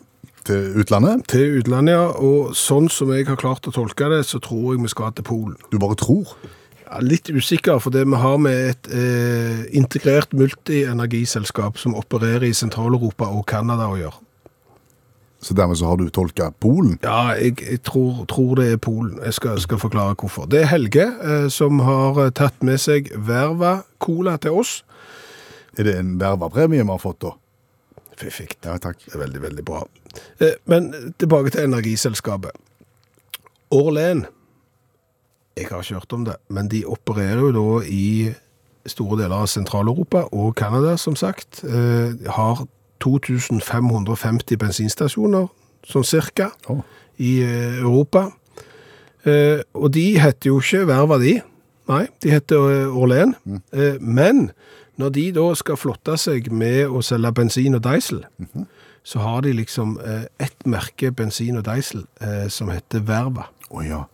til 0.44 0.74
utlandet. 0.76 1.22
til 1.32 1.60
utlandet, 1.60 1.94
ja. 1.94 2.10
Og 2.12 2.52
sånn 2.52 2.90
som 2.92 3.08
jeg 3.14 3.24
har 3.28 3.38
klart 3.40 3.64
å 3.64 3.72
tolke 3.72 4.10
det, 4.12 4.26
så 4.28 4.36
tror 4.38 4.74
jeg 4.74 4.82
vi 4.82 4.90
skal 4.92 5.14
til 5.16 5.24
Polen. 5.24 5.56
Du 5.72 5.78
bare 5.80 5.96
tror. 5.96 6.34
Ja, 6.84 7.00
litt 7.00 7.30
usikker, 7.32 7.78
for 7.80 7.90
det 7.90 8.04
vi 8.04 8.20
har 8.20 8.36
med 8.36 8.68
et 8.68 8.90
eh, 8.92 9.62
integrert 9.72 10.34
multienergiselskap 10.36 11.80
som 11.80 11.96
opererer 11.96 12.50
i 12.50 12.52
Sentral-Europa 12.52 13.30
og 13.30 13.46
Canada 13.48 13.88
å 13.88 13.96
gjøre. 13.96 14.20
Så 15.40 15.56
dermed 15.56 15.80
så 15.80 15.88
har 15.88 15.96
du 15.96 16.10
tolka 16.12 16.50
Polen. 16.60 16.98
Ja, 17.00 17.32
jeg, 17.32 17.56
jeg 17.64 17.80
tror, 17.88 18.26
tror 18.28 18.60
det 18.60 18.74
er 18.74 18.76
Polen. 18.76 19.16
Jeg 19.24 19.38
skal, 19.40 19.56
skal 19.60 19.80
forklare 19.80 20.18
hvorfor. 20.20 20.44
Det 20.44 20.66
er 20.66 20.72
Helge 20.74 21.08
eh, 21.08 21.48
som 21.48 21.80
har 21.80 22.26
eh, 22.26 22.34
tatt 22.36 22.60
med 22.60 22.76
seg 22.76 23.08
Verva 23.16 23.78
Cola 24.04 24.36
til 24.36 24.60
oss. 24.60 24.82
Er 25.78 25.86
det 25.86 25.94
en 25.98 26.16
vervapremie 26.20 26.82
vi 26.82 26.88
har 26.90 26.98
fått 27.02 27.20
da? 27.22 27.34
Fiffig. 28.20 28.50
Ja, 28.64 28.76
takk. 28.78 28.98
Det 29.06 29.14
er 29.14 29.22
veldig, 29.22 29.42
veldig 29.42 29.64
bra. 29.64 29.84
Eh, 30.40 30.56
Men 30.68 30.90
tilbake 31.18 31.50
til 31.50 31.64
energiselskapet. 31.64 32.50
Orlen, 33.70 34.26
jeg 35.56 35.68
har 35.70 35.82
ikke 35.82 35.94
hørt 36.00 36.12
om 36.12 36.24
det, 36.24 36.36
men 36.48 36.68
de 36.68 36.84
opererer 36.86 37.40
jo 37.40 37.52
da 37.54 37.84
i 37.86 38.32
store 38.86 39.22
deler 39.22 39.36
av 39.44 39.46
Sentral-Europa 39.46 40.24
og 40.32 40.54
Canada, 40.56 40.96
som 40.96 41.16
sagt. 41.16 41.62
De 41.62 42.18
Har 42.26 42.66
2550 43.00 44.58
bensinstasjoner, 44.60 45.48
sånn 45.88 46.04
cirka, 46.04 46.50
oh. 46.68 46.82
i 47.18 47.40
eh, 47.44 47.78
Europa. 47.80 48.30
Eh, 49.24 49.60
Og 49.74 49.92
de 49.92 50.18
heter 50.20 50.50
jo 50.50 50.60
ikke 50.60 50.86
Verva, 50.88 51.18
de. 51.20 51.38
Nei, 51.90 52.04
de 52.22 52.30
heter 52.30 52.66
eh, 52.70 52.96
Orlen. 52.96 53.34
Mm. 53.44 53.62
Men 54.00 54.50
når 55.00 55.16
de 55.16 55.26
da 55.36 55.48
skal 55.58 55.80
flotte 55.80 56.16
seg 56.20 56.50
med 56.52 56.86
å 56.88 57.02
selge 57.04 57.32
bensin 57.36 57.78
og 57.78 57.84
diesel, 57.86 58.22
så 59.02 59.22
har 59.24 59.44
de 59.46 59.54
liksom 59.56 59.96
eh, 60.04 60.26
ett 60.42 60.66
merke 60.68 61.10
bensin 61.16 61.58
og 61.60 61.66
diesel 61.68 62.04
eh, 62.20 62.46
som 62.52 62.72
heter 62.72 63.04
Verva. 63.08 63.48
Å 63.70 63.84
ja. 63.86 64.04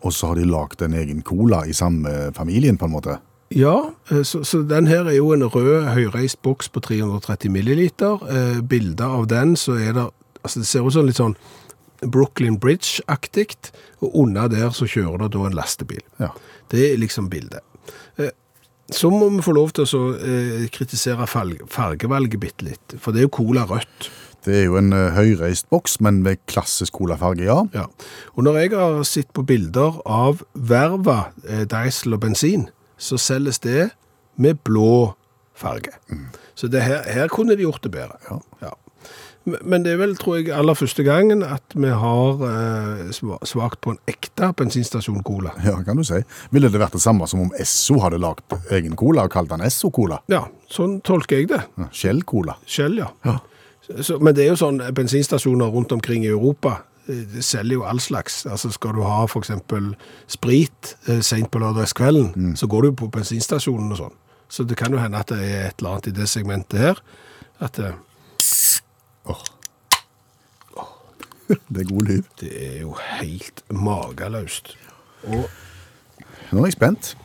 Og 0.00 0.14
så 0.16 0.30
har 0.30 0.40
de 0.40 0.48
lagd 0.48 0.80
en 0.82 0.96
egen 0.96 1.20
cola 1.26 1.66
i 1.68 1.74
samme 1.76 2.30
familien, 2.36 2.78
på 2.80 2.88
en 2.88 2.94
måte. 2.94 3.18
Ja, 3.52 3.90
eh, 4.10 4.22
så, 4.22 4.44
så 4.44 4.62
den 4.62 4.86
her 4.86 5.08
er 5.10 5.18
jo 5.18 5.32
en 5.34 5.44
rød 5.44 5.90
høyreist 5.92 6.40
boks 6.42 6.70
på 6.72 6.80
330 6.86 7.52
milliliter. 7.52 8.22
Eh, 8.30 8.60
bilder 8.62 9.18
av 9.20 9.26
den, 9.28 9.56
så 9.56 9.76
er 9.76 9.96
det, 9.96 10.06
altså 10.42 10.62
det 10.62 10.70
ser 10.70 10.86
ut 10.86 10.94
som 10.94 11.08
litt 11.08 11.20
sånn 11.20 11.36
Brooklyn 12.00 12.56
Bridge-aktig, 12.60 13.58
og 14.00 14.14
under 14.22 14.48
der 14.48 14.70
så 14.72 14.88
kjører 14.88 15.26
det 15.26 15.34
da 15.34 15.44
en 15.44 15.58
lastebil. 15.58 16.04
Ja. 16.22 16.30
Det 16.72 16.86
er 16.92 17.02
liksom 17.02 17.28
bildet. 17.28 17.60
Eh, 18.16 18.32
Så 18.92 19.10
må 19.12 19.28
vi 19.30 19.42
få 19.44 19.52
lov 19.54 19.70
til 19.76 19.86
å 19.86 20.02
eh, 20.18 20.64
kritisere 20.74 21.26
fargevalget 21.30 22.40
bitte 22.42 22.66
litt, 22.66 22.96
for 22.98 23.12
det 23.14 23.22
er 23.22 23.28
jo 23.28 23.36
cola 23.40 23.66
rødt. 23.70 24.10
Det 24.46 24.54
er 24.56 24.64
jo 24.70 24.78
en 24.80 24.92
eh, 24.96 25.10
høyreist 25.14 25.68
boks, 25.72 25.98
men 26.00 26.22
med 26.24 26.40
klassisk 26.50 26.96
colafarge, 26.96 27.44
ja. 27.44 27.58
Ja. 27.76 27.86
Og 28.34 28.46
når 28.46 28.60
jeg 28.62 28.72
har 28.74 29.02
sett 29.08 29.32
på 29.36 29.44
bilder 29.46 30.00
av 30.08 30.42
verva, 30.54 31.30
eh, 31.46 31.66
diesel 31.68 32.16
og 32.16 32.22
bensin, 32.24 32.68
så 33.00 33.18
selges 33.20 33.60
det 33.64 33.90
med 34.40 34.62
blå 34.64 35.12
farge. 35.56 35.92
Så 36.56 36.70
det 36.72 36.80
her, 36.86 37.04
her 37.04 37.28
kunne 37.32 37.56
de 37.56 37.66
gjort 37.66 37.84
det 37.84 37.92
bedre. 37.92 38.16
Ja. 38.30 38.40
Men- 38.64 38.76
Men 39.48 39.82
det 39.86 39.94
er 39.94 40.00
vel, 40.02 40.12
tror 40.20 40.36
jeg, 40.36 40.50
aller 40.52 40.76
første 40.76 41.02
gangen 41.06 41.40
at 41.46 41.72
vi 41.74 41.88
har 41.88 42.42
eh, 42.44 43.06
sma- 43.16 43.70
på 43.80 43.94
en 43.94 43.98
ekte 44.10 44.50
bensinstasjon-cola. 44.58 45.54
Ja, 45.64 45.78
kan 45.86 45.96
du 45.96 46.04
si. 46.04 46.20
Ville 46.52 46.68
det 46.68 46.80
vært 46.82 46.92
det 46.98 47.00
samme 47.02 47.26
som 47.30 47.46
om 47.46 47.54
Esso 47.58 47.96
hadde 48.04 48.20
lagd 48.20 48.44
egen 48.76 48.96
cola 49.00 49.24
og 49.24 49.32
kalt 49.32 49.48
den 49.50 49.64
Esso-cola? 49.64 50.20
Ja, 50.30 50.44
sånn 50.68 50.98
tolker 51.00 51.40
jeg 51.40 51.48
det. 51.54 51.62
Ja, 51.80 51.88
Shell-cola. 51.90 52.58
Shell, 52.68 53.00
ja. 53.00 53.38
Så, 54.04 54.20
men 54.20 54.36
det 54.36 54.44
er 54.44 54.52
jo 54.52 54.60
sånn, 54.60 54.82
bensinstasjoner 54.94 55.72
rundt 55.72 55.92
omkring 55.96 56.22
i 56.28 56.30
Europa 56.30 56.82
det 57.10 57.42
selger 57.42 57.80
jo 57.80 57.84
all 57.88 57.98
slags. 57.98 58.44
Altså 58.46 58.68
Skal 58.70 58.92
du 58.94 59.00
ha 59.02 59.24
f.eks. 59.26 59.50
sprit 60.30 60.92
eh, 61.08 61.20
sent 61.26 61.50
på 61.50 61.58
lørdagskvelden, 61.62 62.52
så 62.56 62.68
går 62.70 62.86
du 62.86 62.92
på 63.00 63.08
bensinstasjonen 63.10 63.90
og 63.96 63.98
sånn. 64.04 64.14
Så 64.50 64.64
det 64.66 64.76
kan 64.78 64.92
jo 64.94 65.00
hende 65.00 65.18
at 65.18 65.30
det 65.32 65.40
er 65.42 65.66
et 65.70 65.80
eller 65.80 65.96
annet 65.96 66.10
i 66.10 66.14
det 66.20 66.28
segmentet 66.30 66.78
her. 66.84 67.00
At 67.62 67.78
eh, 67.82 67.96
Det 71.50 71.80
er 71.80 71.88
god 71.88 72.02
lyd. 72.06 72.22
det 72.40 72.50
er 72.66 72.80
jo 72.80 72.96
helt 73.20 73.64
mageløst. 73.70 74.76
Og 75.22 75.50
Nå 76.52 76.60
er 76.60 76.66
jeg 76.66 76.72
spent 76.72 77.16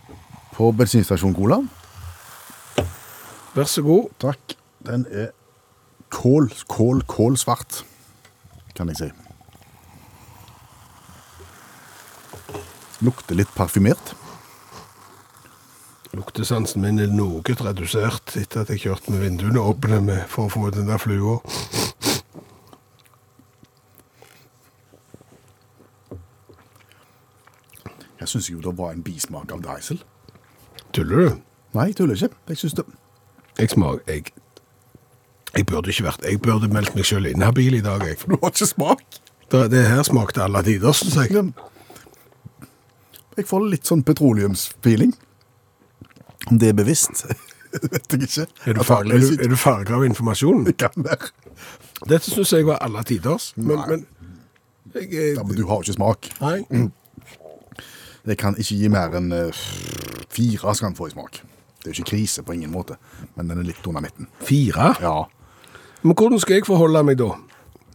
på 0.53 0.71
bensinstasjon-cola. 0.71 1.61
vær 3.55 3.63
så 3.63 3.81
god. 3.81 4.09
Takk. 4.19 4.57
Den 4.85 5.05
er 5.09 5.29
kål, 6.09 6.51
kål, 6.67 7.01
kålsvart, 7.07 7.85
kan 8.75 8.87
jeg 8.89 8.97
si. 8.97 9.09
Lukter 13.01 13.35
litt 13.35 13.49
parfymert. 13.55 14.15
Luktesansen 16.15 16.79
min 16.79 16.99
er 17.03 17.11
noe 17.11 17.41
redusert 17.43 18.37
etter 18.39 18.61
at 18.63 18.69
jeg 18.71 18.85
kjørte 18.85 19.11
med 19.11 19.25
vinduene 19.25 19.59
åpne 19.59 19.99
med, 20.05 20.21
for 20.31 20.47
å 20.47 20.53
få 20.53 20.69
den 20.71 20.87
der 20.87 21.01
flua. 21.01 21.41
Jeg 28.21 28.31
syns 28.31 28.47
jo 28.49 28.61
det 28.63 28.71
var 28.77 28.95
en 28.95 29.03
bismak 29.03 29.51
av 29.51 29.65
diesel. 29.65 29.99
Tuller 30.95 31.19
du? 31.19 31.35
Nei, 31.75 31.89
jeg 31.91 31.99
tuller 31.99 32.15
ikke. 32.15 32.31
Jeg 32.53 32.63
syns 32.63 32.77
det. 32.79 32.87
Jeg 33.59 33.75
smak... 33.75 34.07
Jeg, 34.07 34.31
jeg 35.51 35.67
burde 35.67 35.91
ikke 35.91 36.07
vært... 36.07 36.23
Jeg 36.23 36.39
burde 36.41 36.71
meldt 36.71 36.95
meg 36.95 37.05
sjøl 37.07 37.27
inhabil 37.27 37.75
i 37.75 37.83
dag, 37.83 38.07
jeg. 38.07 38.21
Du 38.29 38.37
har 38.39 38.55
ikke 38.55 38.71
smak. 38.71 39.03
Det, 39.51 39.67
det 39.75 39.83
her 39.91 40.01
smakte 40.07 40.47
alle 40.47 40.63
tider, 40.63 40.95
synes 40.95 41.19
jeg. 41.19 41.43
Jeg 43.35 43.51
får 43.51 43.67
litt 43.67 43.91
sånn 43.91 44.07
petroleumsfeeling. 44.07 45.11
Om 46.51 46.59
det 46.61 46.69
er 46.69 46.77
bevisst, 46.77 47.25
vet 47.93 48.13
jeg 48.13 48.21
ikke. 48.27 48.45
Er 48.65 48.77
du, 48.77 48.83
farlig, 48.83 49.15
er, 49.15 49.23
du, 49.23 49.43
er 49.43 49.51
du 49.51 49.57
farget 49.59 49.95
av 49.95 50.05
informasjonen? 50.07 50.65
Det 50.69 50.77
kan 50.81 50.93
være. 50.95 51.31
Dette 52.09 52.31
synes 52.31 52.53
jeg 52.53 52.67
var 52.67 52.81
alle 52.85 53.03
tiders. 53.07 53.53
Men, 53.55 53.81
men 53.89 54.05
jeg, 54.93 55.09
jeg, 55.11 55.33
Ja, 55.37 55.43
men 55.43 55.57
du 55.57 55.65
har 55.67 55.81
jo 55.81 55.87
ikke 55.87 55.97
smak. 55.97 56.29
Nei. 56.41 56.59
Det 58.25 58.37
kan 58.41 58.55
ikke 58.57 58.77
gi 58.79 58.87
mer 58.89 59.13
enn 59.19 59.29
uh, 59.33 59.65
fire 60.33 60.73
skal 60.73 60.89
den 60.89 60.97
få 60.97 61.11
i 61.11 61.13
smak. 61.13 61.41
Det 61.77 61.91
er 61.91 61.93
jo 61.93 62.01
ikke 62.01 62.15
krise 62.15 62.41
på 62.41 62.55
ingen 62.55 62.71
måte, 62.73 62.95
men 63.35 63.51
den 63.51 63.59
er 63.61 63.67
litt 63.67 63.85
under 63.85 64.01
midten. 64.01 64.25
Fire? 64.41 64.95
Ja, 65.03 65.27
Men 66.01 66.13
hvordan 66.17 66.39
skal 66.41 66.57
jeg 66.59 66.65
forholde 66.65 67.03
meg 67.05 67.17
da? 67.21 67.31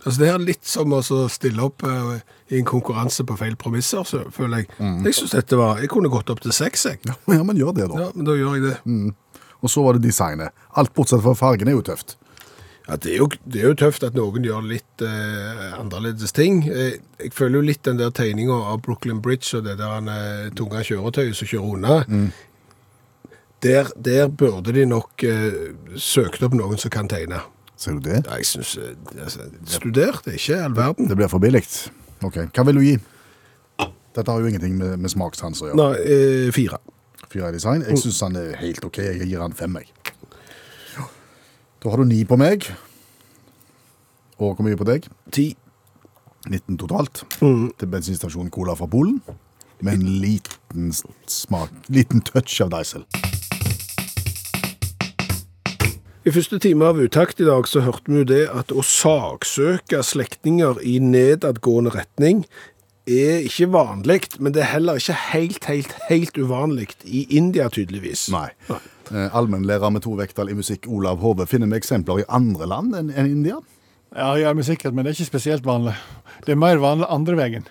Altså 0.00 0.16
Det 0.22 0.28
er 0.32 0.38
litt 0.42 0.64
som 0.64 0.92
å 0.96 1.00
stille 1.02 1.64
opp 1.64 1.84
uh, 1.84 2.16
i 2.48 2.60
en 2.60 2.68
konkurranse 2.68 3.24
på 3.28 3.36
feil 3.36 3.56
premisser, 3.60 4.04
så 4.08 4.22
føler 4.32 4.64
jeg. 4.64 4.70
Jeg 5.04 5.18
synes 5.18 5.34
dette 5.36 5.58
var 5.60 5.82
Jeg 5.82 5.90
kunne 5.92 6.08
gått 6.12 6.32
opp 6.32 6.40
til 6.40 6.54
seks, 6.56 6.86
jeg. 6.88 7.02
ja 7.04 7.42
men 7.46 7.58
gjør 7.58 7.76
det, 7.76 7.90
da. 7.92 8.06
Ja, 8.06 8.08
men 8.14 8.28
da 8.28 8.38
gjør 8.38 8.56
jeg 8.56 8.70
det. 8.70 9.12
Og 9.60 9.68
så 9.70 9.84
var 9.84 9.96
det 9.96 10.06
designet. 10.08 10.56
Alt 10.80 10.94
bortsett 10.96 11.20
fra 11.24 11.36
fargen 11.36 11.68
er 11.68 11.76
jo 11.76 11.84
tøft. 11.84 12.16
Ja, 12.90 12.96
det, 12.96 13.12
er 13.12 13.18
jo, 13.20 13.28
det 13.44 13.60
er 13.60 13.68
jo 13.68 13.76
tøft 13.78 14.02
at 14.02 14.16
noen 14.18 14.42
gjør 14.42 14.64
litt 14.66 15.02
eh, 15.04 15.66
annerledes 15.76 16.32
ting. 16.34 16.64
Eh, 16.66 16.96
jeg 17.20 17.34
føler 17.36 17.60
jo 17.60 17.66
litt 17.68 17.84
den 17.86 18.00
der 18.00 18.10
tegninga 18.16 18.56
av 18.72 18.80
Brooklyn 18.82 19.20
Bridge 19.22 19.60
og 19.60 19.68
det 19.68 19.76
der 19.78 20.08
eh, 20.10 20.48
tunge 20.58 20.82
kjøretøyet 20.88 21.38
som 21.38 21.50
kjører 21.52 21.76
unna. 21.76 22.24
Der, 23.62 23.92
der 23.94 24.32
burde 24.32 24.74
de 24.74 24.88
nok 24.88 25.22
eh, 25.28 25.76
søkt 26.00 26.42
opp 26.42 26.56
noen 26.56 26.80
som 26.80 26.90
kan 26.90 27.10
tegne. 27.12 27.44
Ser 27.80 27.96
du 27.96 28.04
det? 28.04 28.18
Ja, 28.26 28.36
jeg 28.36 28.46
synes, 28.46 28.74
eh, 28.76 29.22
altså, 29.22 29.46
Studer, 29.64 30.18
det 30.24 30.34
er 30.34 30.38
ikke 30.38 30.58
all 30.66 30.76
verden. 30.76 31.08
Det 31.08 31.16
blir 31.16 31.30
for 31.32 31.40
billig. 31.40 31.62
Ok, 32.22 32.36
Hva 32.52 32.64
vil 32.68 32.76
du 32.76 32.82
gi? 32.84 32.98
Dette 34.16 34.26
har 34.30 34.42
jo 34.42 34.50
ingenting 34.50 34.74
med, 34.76 34.98
med 35.00 35.12
smakssans 35.12 35.62
å 35.62 35.70
gjøre. 35.70 35.78
Nei, 35.80 36.02
eh, 36.04 36.50
fire. 36.52 36.80
Fire 37.30 37.48
i 37.48 37.54
design. 37.56 37.84
Jeg 37.88 38.02
syns 38.02 38.20
han 38.26 38.36
er 38.36 38.52
helt 38.60 38.84
OK. 38.84 38.98
Jeg 39.06 39.30
gir 39.30 39.40
han 39.40 39.56
fem, 39.56 39.78
jeg. 39.80 39.88
Da 41.80 41.88
har 41.88 42.02
du 42.02 42.04
ni 42.04 42.20
på 42.28 42.36
meg. 42.36 42.66
Og 44.36 44.58
hvor 44.58 44.66
mye 44.66 44.76
på 44.76 44.84
deg? 44.88 45.08
Ti. 45.32 45.54
19 46.50 46.76
totalt. 46.80 47.24
Til 47.40 47.88
bensinstasjonen 47.92 48.52
Cola 48.52 48.76
fra 48.76 48.88
Polen. 48.90 49.22
Med 49.80 49.96
en 49.96 50.18
liten 50.20 50.92
smak, 50.92 51.72
liten 51.88 52.20
touch 52.28 52.60
av 52.60 52.74
diesel. 52.76 53.06
I 56.30 56.32
første 56.36 56.60
time 56.62 56.86
av 56.86 56.98
Utakt 57.02 57.40
i 57.42 57.46
dag 57.48 57.66
så 57.66 57.80
hørte 57.82 58.06
vi 58.06 58.20
jo 58.20 58.26
det 58.28 58.44
at 58.54 58.70
å 58.70 58.84
saksøke 58.86 59.98
slektninger 60.06 60.78
i 60.86 61.00
nedadgående 61.02 61.90
retning 61.90 62.44
er 63.10 63.40
ikke 63.48 63.66
vanlig, 63.72 64.28
men 64.38 64.54
det 64.54 64.62
er 64.62 64.68
heller 64.76 65.00
ikke 65.00 65.16
helt, 65.32 65.66
helt, 65.66 65.96
helt 66.06 66.38
uvanlig 66.38 66.92
i 67.02 67.24
India 67.34 67.66
tydeligvis. 67.74 68.28
Nei. 68.30 68.46
Eh, 68.70 69.26
Allmennlærer 69.26 69.90
med 69.90 70.04
to 70.06 70.14
vekttall 70.20 70.52
i 70.52 70.54
musikk 70.54 70.86
Olav 70.86 71.18
Hove 71.24 71.48
finner 71.50 71.72
vi 71.72 71.80
eksempler 71.80 72.22
i 72.22 72.28
andre 72.30 72.70
land 72.76 72.94
enn 73.00 73.10
India. 73.24 73.58
Ja, 74.14 74.30
jeg 74.38 74.46
er 74.52 74.54
med 74.54 74.68
sikkert, 74.70 74.94
men 74.94 75.02
det 75.02 75.16
er 75.16 75.18
ikke 75.18 75.32
spesielt 75.32 75.66
vanlig. 75.66 75.96
Det 76.46 76.54
er 76.54 76.62
mer 76.62 76.78
vanlig 76.78 77.10
andre 77.10 77.40
veien. 77.42 77.66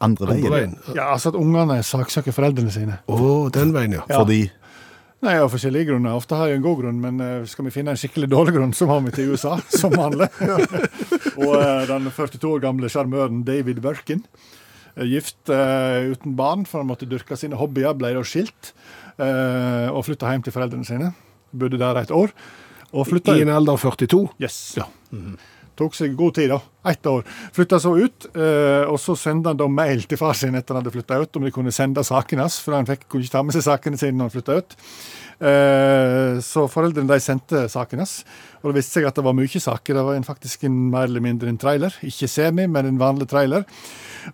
Andre 0.00 0.32
veien. 0.48 0.78
Ja, 0.94 1.10
altså 1.10 1.34
at 1.34 1.36
ungene 1.36 1.82
saksøker 1.84 2.32
foreldrene 2.32 2.72
sine. 2.72 3.02
Å, 3.04 3.50
den 3.52 3.76
veien, 3.76 3.98
ja. 3.98 4.08
Ja. 4.08 4.22
Fordi 4.22 4.46
Nei, 5.18 5.34
Av 5.42 5.50
forskjellige 5.50 5.88
grunner. 5.90 6.14
Ofte 6.14 6.36
har 6.38 6.50
jeg 6.50 6.60
en 6.60 6.64
god 6.66 6.78
grunn, 6.82 7.00
men 7.02 7.18
eh, 7.22 7.46
skal 7.50 7.66
vi 7.66 7.72
finne 7.74 7.90
en 7.90 7.98
skikkelig 7.98 8.28
dårlig 8.30 8.54
grunn, 8.54 8.74
så 8.76 8.86
har 8.90 9.02
vi 9.02 9.14
til 9.16 9.32
USA, 9.32 9.56
som 9.80 9.96
vanlig. 9.96 10.28
og 11.40 11.56
eh, 11.58 11.88
den 11.90 12.06
42 12.14 12.52
år 12.52 12.62
gamle 12.62 12.90
sjarmøren 12.92 13.42
David 13.46 13.82
Birkin, 13.82 14.22
eh, 14.94 15.08
gift 15.10 15.50
uh, 15.50 16.06
uten 16.12 16.38
barn, 16.38 16.62
for 16.70 16.84
han 16.84 16.90
måtte 16.92 17.08
dyrke 17.10 17.38
sine 17.38 17.58
hobbyer, 17.58 17.98
ble 17.98 18.14
da 18.14 18.22
skilt 18.22 18.72
uh, 19.18 19.90
og 19.90 20.04
flytta 20.06 20.30
hjem 20.30 20.46
til 20.46 20.54
foreldrene 20.54 20.86
sine. 20.86 21.10
Bodde 21.50 21.82
der 21.82 21.98
et 21.98 22.14
år. 22.14 22.30
I 23.42 23.42
en 23.42 23.52
alder 23.52 23.74
av 23.74 23.82
42. 23.82 24.22
Yes. 24.40 24.78
Tok 25.78 25.94
seg 25.94 26.16
god 26.18 26.34
tid, 26.34 26.50
da. 26.50 26.58
Ett 26.90 27.06
år. 27.06 27.22
Flytta 27.54 27.78
så 27.78 27.92
ut, 27.98 28.26
eh, 28.34 28.84
og 28.88 28.98
så 28.98 29.14
sendte 29.18 29.52
han 29.52 29.58
da 29.60 29.68
mail 29.70 30.02
til 30.08 30.18
far 30.18 30.34
sin 30.34 30.56
etter 30.58 30.74
han 30.74 30.82
hadde 30.82 30.94
flytta 30.94 31.20
ut, 31.22 31.38
om 31.38 31.46
de 31.46 31.54
kunne 31.54 31.74
sende 31.74 32.02
sakene 32.06 32.46
hans, 32.46 32.58
for 32.64 32.74
han 32.74 32.88
fikk, 32.88 33.06
kunne 33.06 33.26
ikke 33.26 33.36
ta 33.36 33.42
med 33.46 33.54
seg 33.54 33.66
sakene 33.66 34.00
sine 34.00 34.18
når 34.18 34.28
han 34.28 34.34
flytta 34.34 34.58
ut. 34.58 34.76
Eh, 35.38 36.38
så 36.42 36.64
foreldrene 36.66 37.12
de 37.12 37.22
sendte 37.22 37.64
sakene 37.70 38.02
hans, 38.02 38.24
og 38.62 38.70
det 38.70 38.80
viste 38.80 38.98
seg 38.98 39.06
at 39.06 39.18
det 39.18 39.26
var 39.26 39.36
mye 39.38 39.62
saker. 39.62 39.98
Det 39.98 40.04
var 40.08 40.18
en, 40.18 40.26
faktisk 40.26 40.64
en 40.66 40.78
mer 40.90 41.06
eller 41.06 41.22
mindre 41.22 41.52
en 41.52 41.60
trailer. 41.62 41.94
Ikke 42.02 42.30
semi, 42.30 42.66
men 42.66 42.88
en 42.88 42.98
vanlig 42.98 43.28
trailer. 43.30 43.66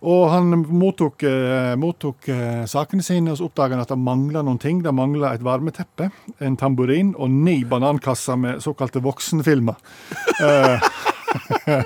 Og 0.01 0.23
han 0.33 0.63
mottok, 0.65 1.27
eh, 1.29 1.75
mottok 1.81 2.31
sakene 2.71 3.05
sine, 3.05 3.35
og 3.35 3.41
så 3.41 3.51
oppdaga 3.51 3.77
han 3.77 3.85
at 3.85 3.93
det 3.93 4.01
mangla 4.01 4.45
noen 4.47 4.63
ting. 4.63 4.81
Det 4.85 4.95
mangla 4.97 5.35
et 5.35 5.45
varmeteppe, 5.45 6.09
en 6.41 6.57
tamburin 6.57 7.13
og 7.19 7.29
ni 7.31 7.59
banankasser 7.69 8.41
med 8.41 8.65
såkalte 8.65 9.05
voksenfilmer. 9.05 9.77
Eh, 11.64 11.85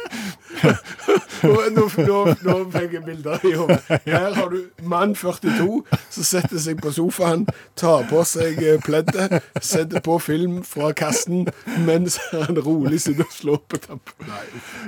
Nå, 1.38 1.84
nå, 2.02 2.16
nå, 2.42 2.54
fikk 2.72 2.94
jeg 2.96 3.02
bilder 3.06 3.44
i 3.46 3.52
hodet. 3.54 3.78
Her 4.08 4.34
har 4.34 4.48
du 4.50 4.86
mann 4.90 5.12
42 5.14 5.84
som 6.10 6.26
setter 6.26 6.58
seg 6.62 6.80
på 6.82 6.90
sofaen, 6.94 7.44
tar 7.78 8.08
på 8.10 8.24
seg 8.26 8.58
eh, 8.64 8.80
pleddet, 8.82 9.38
setter 9.62 10.02
på 10.04 10.16
film 10.22 10.58
fra 10.66 10.90
kassen 10.98 11.46
mens 11.86 12.18
han 12.32 12.58
rolig 12.64 12.98
sitter 13.04 13.28
og 13.28 13.36
slår 13.36 13.62
på 13.70 13.80
tampen. 13.84 14.32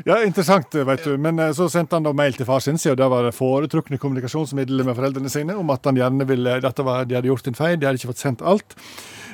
Ja, 0.08 0.20
interessant, 0.26 0.74
vet 0.74 1.06
du. 1.06 1.14
Men 1.22 1.38
eh, 1.38 1.54
så 1.56 1.70
sendte 1.70 2.00
han 2.00 2.08
da 2.08 2.14
mail 2.16 2.34
til 2.34 2.48
far 2.48 2.64
sin, 2.64 2.80
og 2.80 2.98
det 2.98 3.10
var 3.14 3.28
det 3.28 3.36
foretrukne 3.36 4.00
kommunikasjonsmiddelet 4.02 4.90
med 4.90 4.98
foreldrene 4.98 5.30
sine, 5.32 5.54
om 5.60 5.70
at 5.74 5.86
han 5.86 6.00
gjerne 6.00 6.26
ville, 6.28 6.58
dette 6.66 6.86
var, 6.86 7.06
de 7.06 7.18
hadde 7.20 7.30
gjort 7.30 7.50
en 7.52 7.58
feil, 7.62 7.78
de 7.78 7.86
hadde 7.88 8.02
ikke 8.02 8.12
fått 8.14 8.26
sendt 8.26 8.42
alt. 8.42 8.74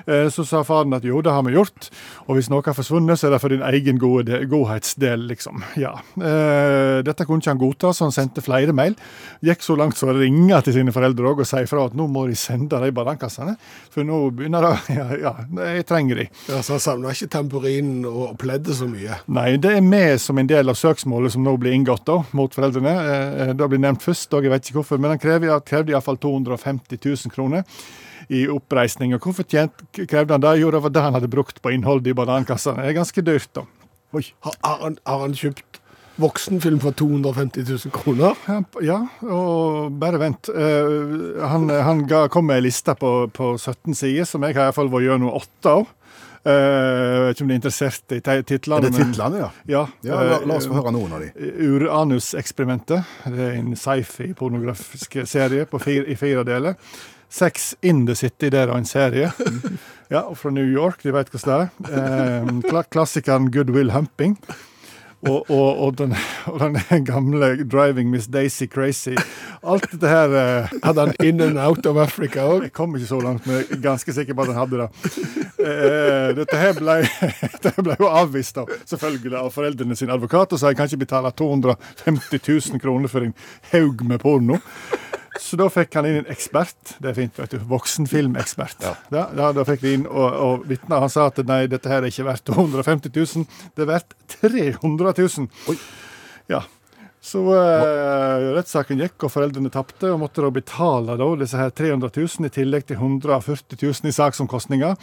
Eh, 0.07 0.29
Så 0.31 0.45
sa 0.47 0.63
faren 0.67 0.95
at 0.95 1.05
jo, 1.05 1.21
det 1.25 1.33
har 1.35 1.43
vi 1.47 1.55
gjort, 1.57 1.89
og 2.27 2.37
hvis 2.37 2.49
noe 2.53 2.63
har 2.65 2.75
forsvunnet, 2.77 3.19
så 3.19 3.27
er 3.29 3.35
det 3.35 3.41
for 3.43 3.53
din 3.53 3.65
egen 3.67 3.99
gode 3.99 4.39
godhetsdel, 4.51 5.27
liksom. 5.31 5.63
Ja. 5.81 5.95
Eh, 6.17 7.03
Dette 7.07 7.27
kunne 7.27 7.43
ikke 7.43 7.51
han 7.55 7.61
godta, 7.61 7.93
så 7.93 8.07
han 8.07 8.15
sendte 8.15 8.45
flere 8.45 8.73
mail. 8.77 8.95
Gikk 9.45 9.65
så 9.67 9.77
langt 9.79 9.97
som 9.99 10.11
å 10.13 10.17
ringe 10.17 10.61
til 10.67 10.77
sine 10.79 10.95
foreldre 10.95 11.33
og 11.35 11.43
si 11.47 11.65
fra 11.67 11.87
at 11.87 11.97
nå 11.99 12.07
må 12.11 12.27
de 12.31 12.37
sende 12.39 12.79
de 12.83 12.93
banankassene, 12.95 13.57
for 13.91 14.07
nå 14.07 14.31
begynner 14.37 14.63
det 14.69 14.75
Ja, 14.97 15.09
ja 15.21 15.35
jeg 15.75 15.87
trenger 15.89 16.23
de. 16.23 16.29
Ja, 16.49 16.63
så 16.63 16.77
Han 16.77 16.85
savna 16.85 17.13
ikke 17.15 17.31
tamburinen 17.33 18.05
og 18.07 18.37
pleddet 18.39 18.77
så 18.79 18.87
mye. 18.91 19.19
Nei, 19.33 19.57
det 19.57 19.77
er 19.79 19.85
med 19.85 20.21
som 20.23 20.39
en 20.39 20.47
del 20.51 20.69
av 20.71 20.77
søksmålet 20.79 21.33
som 21.35 21.45
nå 21.47 21.57
blir 21.61 21.75
inngått 21.77 22.05
da, 22.09 22.21
mot 22.37 22.53
foreldrene. 22.55 22.95
Eh, 22.95 23.55
Det 23.57 23.69
blir 23.73 23.81
nevnt 23.83 24.05
først, 24.05 24.33
og 24.37 24.45
jeg 24.45 24.53
vet 24.53 24.69
ikke 24.69 24.81
hvorfor, 24.83 25.01
men 25.01 25.15
han 25.17 25.21
krevde 25.23 25.91
iallfall 25.93 26.19
250 26.21 27.01
000 27.03 27.33
kroner 27.33 27.65
i 28.29 28.47
oppreisning. 28.51 29.15
Og 29.17 29.21
hvorfor 29.27 29.47
tjent, 29.49 29.73
krevde 29.97 30.35
han 30.37 30.45
det? 30.45 30.57
Jo, 30.61 30.71
det 30.75 30.83
var 30.85 30.95
det 30.95 31.03
han 31.07 31.17
hadde 31.19 31.31
brukt 31.33 31.61
på 31.63 31.73
innholdet 31.75 32.13
i 32.13 32.17
banankassene. 32.19 32.83
Det 32.83 32.93
er 32.95 33.01
ganske 33.01 33.27
dyrt, 33.27 33.51
da. 33.57 33.67
Oi. 34.17 34.25
Har, 34.47 34.57
han, 34.83 34.97
har 35.07 35.25
han 35.27 35.35
kjøpt 35.37 35.81
voksenfilm 36.17 36.79
for 36.81 36.97
250 36.97 37.67
000 37.69 37.93
kroner? 37.93 38.39
Ja, 38.85 39.03
og 39.29 39.93
bare 40.01 40.21
vent. 40.23 40.49
Uh, 40.49 41.37
han 41.45 41.69
han 41.69 42.07
ga, 42.09 42.23
kom 42.33 42.49
med 42.49 42.63
ei 42.63 42.67
liste 42.71 42.95
på, 42.97 43.13
på 43.37 43.53
17 43.61 43.93
sider, 43.99 44.25
som 44.25 44.47
jeg 44.47 44.57
har 44.57 44.71
iallfall 44.71 44.89
vært 44.93 45.11
gjennom 45.11 45.37
åtte 45.37 45.75
av. 45.81 45.87
Eh, 46.47 46.53
Jeg 46.55 47.23
vet 47.27 47.35
ikke 47.35 47.43
om 47.45 47.49
du 47.49 47.53
er 47.55 47.59
interessert 47.59 48.13
i 48.15 48.21
titlene. 48.23 48.77
Er 48.79 48.85
det 48.87 48.93
titlene, 48.95 49.39
ja? 49.41 49.49
Ja, 49.67 49.81
Ja, 50.07 50.15
la, 50.23 50.37
eh, 50.37 50.47
la 50.47 50.59
oss 50.61 50.69
få 50.71 50.77
høre 50.79 50.93
noen 50.95 51.17
av 51.17 51.25
de. 51.25 51.33
Uranus-eksperimentet. 51.67 53.03
Det 53.27 53.49
er 53.49 53.57
en 53.59 53.75
sci-fi-pornografisk 53.75 55.19
serie 55.27 55.67
på 55.67 55.81
fire, 55.83 56.07
i 56.07 56.15
fire 56.15 56.45
deler. 56.47 56.79
Sex 57.29 57.75
in 57.83 58.07
the 58.07 58.15
City, 58.15 58.51
det 58.53 58.67
er 58.67 58.75
en 58.77 58.89
serie. 58.89 59.33
Ja, 60.07 60.21
og 60.21 60.37
fra 60.39 60.53
New 60.55 60.63
York, 60.63 61.01
de 61.03 61.11
vet 61.11 61.33
hvordan 61.35 61.67
det 61.83 61.91
er. 61.91 62.43
Eh, 62.47 62.51
kla 62.69 62.85
klassikeren 62.87 63.49
Good 63.51 63.73
Will 63.75 63.91
Humping. 63.91 64.37
Og, 65.27 65.51
og, 65.51 65.79
og, 65.83 65.95
den, 65.99 66.13
og 66.47 66.61
den 66.61 66.77
gamle 67.11 67.65
Driving 67.65 68.11
Miss 68.11 68.29
Daisy 68.31 68.69
Crazy. 68.71 69.17
Alt 69.67 69.89
dette 69.91 70.11
her 70.11 70.35
eh, 70.39 70.75
Hadde 70.85 71.07
han 71.07 71.15
In 71.25 71.41
and 71.41 71.59
Out 71.59 71.87
of 71.87 71.97
Africa 71.99 72.45
òg? 72.47 72.67
jeg 72.69 72.75
kom 72.77 72.95
ikke 72.95 73.09
så 73.09 73.19
langt, 73.25 73.47
men 73.49 73.57
jeg 73.57 73.67
er 73.79 73.83
ganske 73.83 74.15
sikker 74.15 74.37
på 74.37 74.45
at 74.45 74.53
han 74.53 74.61
hadde 74.61 74.85
det. 74.85 75.17
Eh, 75.67 76.31
dette 76.37 76.61
her 76.61 76.79
ble, 76.79 77.01
dette 77.65 77.83
ble 77.83 77.97
jo 77.99 78.13
avvist 78.13 78.61
da, 78.61 78.67
selvfølgelig 78.87 79.41
av 79.41 79.51
foreldrene 79.57 79.99
sine 79.99 80.15
advokater, 80.15 80.61
sa 80.61 80.71
jeg 80.71 80.79
kan 80.79 80.91
ikke 80.91 81.03
betale 81.07 81.35
250 81.35 82.47
000 82.47 82.85
kroner 82.85 83.11
for 83.11 83.27
en 83.27 83.35
haug 83.73 84.07
med 84.07 84.23
porno. 84.23 84.61
Så 85.43 85.59
da 85.59 85.67
fikk 85.73 85.97
han 85.99 86.07
inn 86.09 86.21
en 86.21 86.31
ekspert. 86.33 86.97
Det 87.03 87.11
er 87.11 87.17
fint, 87.17 87.39
vet 87.41 87.57
du. 87.57 87.59
Voksenfilmekspert. 87.71 88.87
Ja. 88.87 88.95
Da, 89.11 89.51
da 89.57 89.65
fikk 89.69 89.83
de 89.85 89.95
inn, 89.99 90.07
og, 90.09 90.39
og 90.47 90.65
vitna. 90.71 91.01
han 91.03 91.13
sa 91.13 91.29
at 91.31 91.43
nei, 91.47 91.65
dette 91.71 91.91
her 91.91 92.03
er 92.03 92.13
ikke 92.13 92.29
verdt 92.29 92.47
250 92.49 93.13
000, 93.13 93.61
det 93.77 93.85
er 93.85 93.93
verdt 93.93 94.17
300 94.39 95.15
000. 95.19 95.49
Oi. 95.73 95.77
Ja. 96.53 96.63
Så 97.27 97.43
eh, 97.57 98.45
rettssaken 98.55 99.01
gikk, 99.03 99.17
og 99.27 99.33
foreldrene 99.35 99.73
tapte, 99.75 100.13
og 100.13 100.21
måtte 100.23 100.45
da 100.45 100.53
betale 100.55 101.17
da, 101.19 101.31
disse 101.41 101.59
her 101.59 101.73
300 101.75 102.13
000 102.15 102.47
i 102.47 102.55
tillegg 102.55 102.87
til 102.87 103.01
140 103.01 103.81
000 103.83 104.13
i 104.13 104.15
saksomkostninger. 104.15 104.95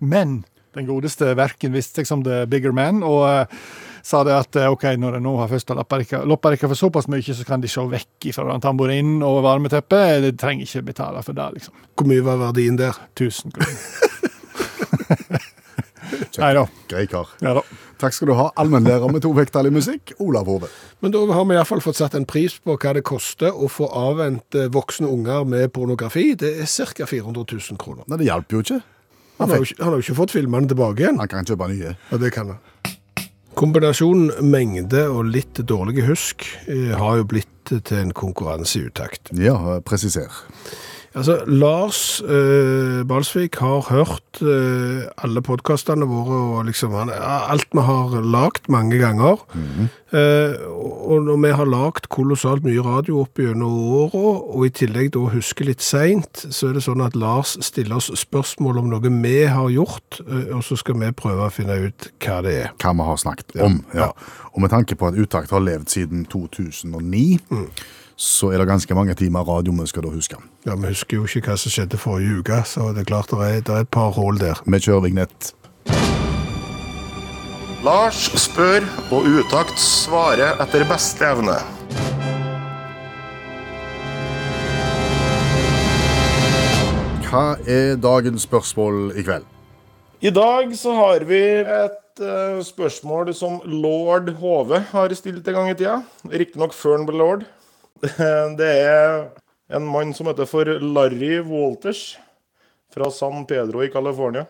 Men 0.00 0.40
den 0.76 0.86
godeste 0.88 1.34
verken 1.36 1.74
viste 1.74 2.00
seg 2.00 2.08
som 2.08 2.24
the 2.24 2.46
bigger 2.48 2.72
man, 2.72 3.02
og 3.04 3.26
eh, 3.28 3.60
sa 4.02 4.22
det 4.26 4.36
at 4.36 4.56
eh, 4.60 4.70
ok, 4.70 4.86
når 5.00 5.18
de 5.18 5.22
nå 5.24 5.34
har 5.40 5.50
først 5.50 5.72
loppa 5.74 6.00
dere 6.52 6.68
for 6.68 6.78
såpass 6.78 7.08
mye, 7.12 7.22
så 7.24 7.46
kan 7.48 7.62
de 7.62 7.70
se 7.70 7.84
vekk 7.94 8.30
fra 8.36 8.58
tamburinen 8.62 9.24
og 9.26 9.42
varmeteppet. 9.46 10.22
De 10.24 10.32
trenger 10.38 10.68
ikke 10.68 10.88
betale 10.92 11.22
for 11.26 11.36
det, 11.36 11.48
liksom. 11.58 11.76
Hvor 11.96 12.10
mye 12.10 12.24
var 12.26 12.40
verdien 12.48 12.78
der? 12.80 12.96
1000 13.16 13.56
kroner. 13.56 14.08
Nei 16.40 16.50
da. 16.56 16.64
Grei 16.90 17.06
kar. 17.10 17.28
Ja 17.44 17.54
da. 17.58 17.62
Takk 18.00 18.14
skal 18.16 18.30
du 18.30 18.34
ha, 18.38 18.46
allmennlærer 18.56 19.12
med 19.12 19.20
to 19.20 19.32
vekttall 19.36 19.68
i 19.68 19.72
musikk, 19.74 20.14
Olav 20.24 20.48
Hove. 20.48 20.70
Men 21.04 21.12
da 21.12 21.20
har 21.34 21.44
vi 21.44 21.56
iallfall 21.58 21.82
fått 21.84 21.98
satt 21.98 22.16
en 22.16 22.24
pris 22.28 22.54
på 22.64 22.78
hva 22.80 22.94
det 22.96 23.02
koster 23.04 23.52
å 23.52 23.68
få 23.68 23.90
avvent 23.92 24.56
eh, 24.56 24.70
voksne 24.72 25.10
unger 25.10 25.44
med 25.48 25.68
pornografi. 25.76 26.30
Det 26.40 26.54
er 26.64 26.70
ca. 26.96 27.06
400 27.10 27.44
000 27.44 27.80
kroner. 27.80 28.08
Nei, 28.08 28.22
det 28.22 28.30
hjalp 28.30 28.56
jo 28.56 28.64
ikke. 28.64 28.80
Han 29.40 29.52
har 29.52 29.60
jo 29.60 29.68
ikke, 29.68 29.78
han 29.80 29.90
har 29.90 30.00
jo 30.00 30.06
ikke 30.06 30.18
fått 30.18 30.34
filmene 30.36 30.68
tilbake 30.68 31.04
igjen. 31.04 31.20
Han 31.20 31.30
kan 31.32 31.48
kjøpe 31.48 31.68
nye. 31.68 31.92
Ja, 32.10 32.20
det 32.20 32.32
kan 32.36 32.54
han. 32.54 32.64
Kombinasjonen 33.60 34.46
mengde 34.48 35.02
og 35.12 35.26
litt 35.34 35.58
dårlige 35.68 36.06
husk 36.08 36.46
eh, 36.64 36.94
har 36.96 37.18
jo 37.20 37.26
blitt 37.28 37.48
til 37.68 37.98
en 37.98 38.14
konkurranse 38.16 38.80
i 38.80 38.86
utakt. 38.88 39.28
Ja, 39.36 39.78
presiser. 39.84 40.32
Altså, 41.10 41.40
Lars 41.46 42.20
eh, 42.22 43.02
Balsvik 43.08 43.56
har 43.58 43.88
hørt 43.90 44.38
eh, 44.46 45.08
alle 45.18 45.42
podkastene 45.42 46.06
våre 46.06 46.36
og 46.38 46.68
liksom 46.68 46.94
han, 46.94 47.10
alt 47.10 47.66
vi 47.74 47.82
har 47.82 48.14
lagd 48.22 48.70
mange 48.70 49.00
ganger. 49.00 49.42
eh, 50.14 50.54
og 50.70 51.24
når 51.26 51.40
vi 51.42 51.50
har 51.58 51.66
lagd 51.66 52.06
kolossalt 52.14 52.62
mye 52.62 52.84
radio 52.86 53.24
opp 53.24 53.42
gjennom 53.42 53.74
åra, 54.04 54.22
og 54.54 54.68
i 54.68 54.70
tillegg 54.70 55.10
da 55.16 55.26
husker 55.34 55.66
litt 55.66 55.82
seint, 55.82 56.44
så 56.46 56.70
er 56.70 56.78
det 56.78 56.86
sånn 56.86 57.02
at 57.02 57.18
Lars 57.18 57.56
stiller 57.66 57.98
oss 57.98 58.12
spørsmål 58.14 58.78
om 58.84 58.94
noe 58.94 59.10
vi 59.10 59.36
har 59.50 59.70
gjort, 59.74 60.22
eh, 60.28 60.52
og 60.54 60.62
så 60.62 60.78
skal 60.78 61.00
vi 61.02 61.10
prøve 61.10 61.48
å 61.48 61.54
finne 61.54 61.80
ut 61.88 62.12
hva 62.22 62.38
det 62.46 62.54
er. 62.68 62.74
Hva 62.78 62.94
vi 62.94 63.10
har 63.10 63.18
snakket 63.18 63.58
om. 63.66 63.82
Ja. 63.98 64.12
Og 64.54 64.62
med 64.62 64.70
tanke 64.70 64.94
på 64.94 65.10
at 65.10 65.18
Utakt 65.18 65.50
har 65.50 65.66
levd 65.66 65.90
siden 65.90 66.22
2009, 66.30 67.40
så 68.20 68.50
er 68.52 68.60
det 68.60 68.66
ganske 68.68 68.94
mange 68.94 69.14
timer 69.16 69.46
radio 69.48 69.72
vi 69.72 69.86
skal 69.88 70.04
da 70.04 70.10
huske. 70.12 70.36
Ja, 70.66 70.74
Vi 70.76 70.92
husker 70.92 71.16
jo 71.16 71.24
ikke 71.24 71.48
hva 71.48 71.56
som 71.56 71.72
skjedde 71.72 71.96
forrige 71.96 72.42
uke, 72.42 72.58
så 72.68 72.90
det 72.92 73.00
er 73.00 73.08
klart 73.08 73.30
det 73.32 73.38
er, 73.40 73.60
det 73.64 73.72
er 73.72 73.86
et 73.86 73.88
par 73.88 74.10
hull 74.12 74.36
der. 74.36 74.60
Vi 74.66 74.76
kjører 74.76 75.06
vignett. 75.06 75.54
Lars 77.80 78.26
spør, 78.36 78.84
og 79.08 79.24
Utakt 79.24 79.80
svarer 79.80 80.60
etter 80.60 80.84
beste 80.84 81.24
evne. 81.24 81.54
Hva 87.30 87.46
er 87.64 87.96
dagens 87.96 88.44
spørsmål 88.44 89.14
i 89.16 89.24
kveld? 89.24 89.46
I 90.20 90.34
dag 90.36 90.76
så 90.76 90.92
har 90.98 91.24
vi 91.24 91.40
et 91.62 92.20
uh, 92.20 92.60
spørsmål 92.60 93.32
som 93.32 93.62
lord 93.64 94.28
Hove 94.42 94.82
har 94.90 95.16
stilt 95.16 95.48
en 95.48 95.56
gang 95.56 95.72
i 95.72 95.78
tida. 95.78 96.02
Riktignok 96.28 96.76
før 96.76 96.98
han 96.98 97.08
ble 97.08 97.16
lord. 97.16 97.48
Det 98.60 98.70
er 98.70 99.26
en 99.68 99.86
mann 99.86 100.14
som 100.16 100.30
heter 100.30 100.48
for 100.48 100.68
Larry 100.80 101.40
Walters 101.44 102.18
fra 102.94 103.10
San 103.12 103.44
Pedro 103.46 103.84
i 103.84 103.90
California. 103.92 104.46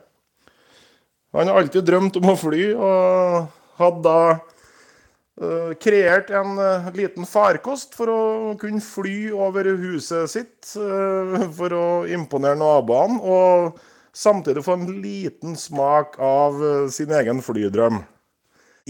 Han 1.32 1.48
har 1.48 1.60
alltid 1.60 1.84
drømt 1.86 2.16
om 2.18 2.32
å 2.32 2.38
fly, 2.38 2.62
og 2.74 3.50
hadde 3.78 4.02
da 4.06 4.22
eh, 4.30 5.72
kreert 5.82 6.30
en 6.34 6.58
eh, 6.58 6.88
liten 6.96 7.26
farkost 7.28 7.94
for 7.98 8.10
å 8.10 8.22
kunne 8.58 8.82
fly 8.82 9.30
over 9.34 9.68
huset 9.82 10.30
sitt 10.32 10.72
eh, 10.78 11.46
for 11.54 11.74
å 11.76 11.86
imponere 12.10 12.58
naboene. 12.58 13.20
Og 13.22 13.80
samtidig 14.16 14.64
få 14.66 14.78
en 14.78 14.88
liten 15.02 15.58
smak 15.58 16.18
av 16.22 16.58
sin 16.90 17.14
egen 17.14 17.42
flydrøm. 17.46 18.02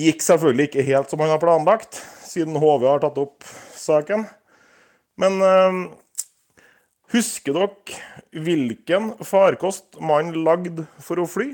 Gikk 0.01 0.25
selvfølgelig 0.25 0.71
ikke 0.71 0.87
helt 0.87 1.13
som 1.13 1.21
han 1.21 1.33
har 1.35 1.43
planlagt, 1.43 2.01
siden 2.25 2.57
HV 2.61 2.87
har 2.89 3.03
tatt 3.05 3.21
opp 3.21 3.45
saken. 3.77 4.29
Men 5.21 5.41
eh, 5.45 5.81
husker 7.15 7.57
dere 7.57 8.41
hvilken 8.47 9.15
farkost 9.27 9.99
man 10.01 10.33
lagde 10.47 10.87
for 11.03 11.21
å 11.21 11.29
fly? 11.29 11.53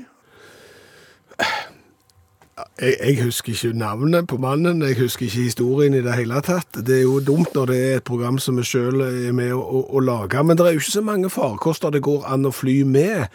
Jeg, 2.81 2.93
jeg 2.97 3.17
husker 3.21 3.53
ikke 3.53 3.77
navnet 3.77 4.25
på 4.29 4.39
mannen, 4.41 4.81
jeg 4.85 4.97
husker 4.97 5.27
ikke 5.27 5.45
historien 5.45 5.93
i 5.93 6.01
det 6.05 6.15
hele 6.17 6.39
tatt. 6.45 6.79
Det 6.85 6.95
er 6.99 7.03
jo 7.03 7.19
dumt 7.21 7.53
når 7.53 7.69
det 7.69 7.77
er 7.77 7.99
et 7.99 8.07
program 8.07 8.39
som 8.41 8.57
vi 8.57 8.65
sjøl 8.65 9.03
er 9.05 9.35
med 9.37 9.53
å, 9.53 9.61
å, 9.61 9.83
å 9.97 10.01
lage, 10.01 10.41
men 10.45 10.57
det 10.57 10.65
er 10.65 10.77
jo 10.77 10.81
ikke 10.81 10.95
så 10.95 11.05
mange 11.05 11.29
farkoster 11.33 11.93
det 11.93 12.01
går 12.05 12.25
an 12.29 12.49
å 12.49 12.53
fly 12.53 12.79
med. 12.87 13.27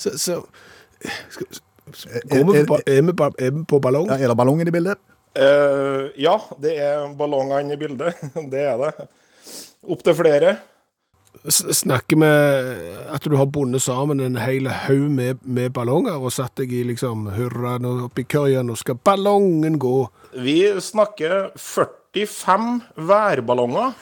Så, 0.00 0.14
så 0.16 0.38
skal, 1.32 1.60
går 2.30 2.46
vi 2.48 2.64
på, 2.68 2.80
er, 2.86 3.04
vi 3.04 3.14
er 3.44 3.56
vi 3.56 3.64
på 3.68 3.80
ballong? 3.84 4.08
Ja, 4.12 4.20
er 4.20 4.32
det 4.32 4.38
ballongen 4.40 4.68
i 4.68 4.74
bildet? 4.74 5.00
Uh, 5.36 6.08
ja, 6.18 6.38
det 6.62 6.74
er 6.80 7.04
ballongene 7.18 7.76
i 7.76 7.80
bildet. 7.80 8.16
Det 8.52 8.64
er 8.64 8.80
det. 8.80 9.10
Opptil 9.86 10.14
flere. 10.18 10.56
S- 11.46 11.62
Snakker 11.78 12.18
med 12.18 12.80
at 13.14 13.24
du 13.24 13.36
har 13.38 13.46
bundet 13.48 13.82
sammen 13.84 14.20
en 14.20 14.36
hel 14.42 14.66
haug 14.68 15.06
med, 15.14 15.38
med 15.46 15.70
ballonger 15.72 16.18
og 16.18 16.32
satt 16.34 16.56
deg 16.60 16.72
i 16.74 16.82
liksom 16.90 17.28
hurra 17.36 17.76
nå 17.80 17.94
oppi 18.08 18.24
køya, 18.28 18.64
nå 18.66 18.74
skal 18.76 18.98
ballongen 19.06 19.78
gå. 19.80 19.94
Vi 20.36 20.58
snakker 20.84 21.52
45 21.56 22.80
værballonger. 23.08 23.94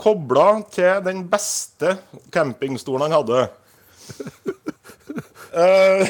Kobla 0.00 0.46
til 0.72 1.02
den 1.04 1.26
beste 1.28 1.98
campingstolen 2.32 3.08
han 3.10 3.18
hadde. 3.20 3.48
Eh, 5.50 6.06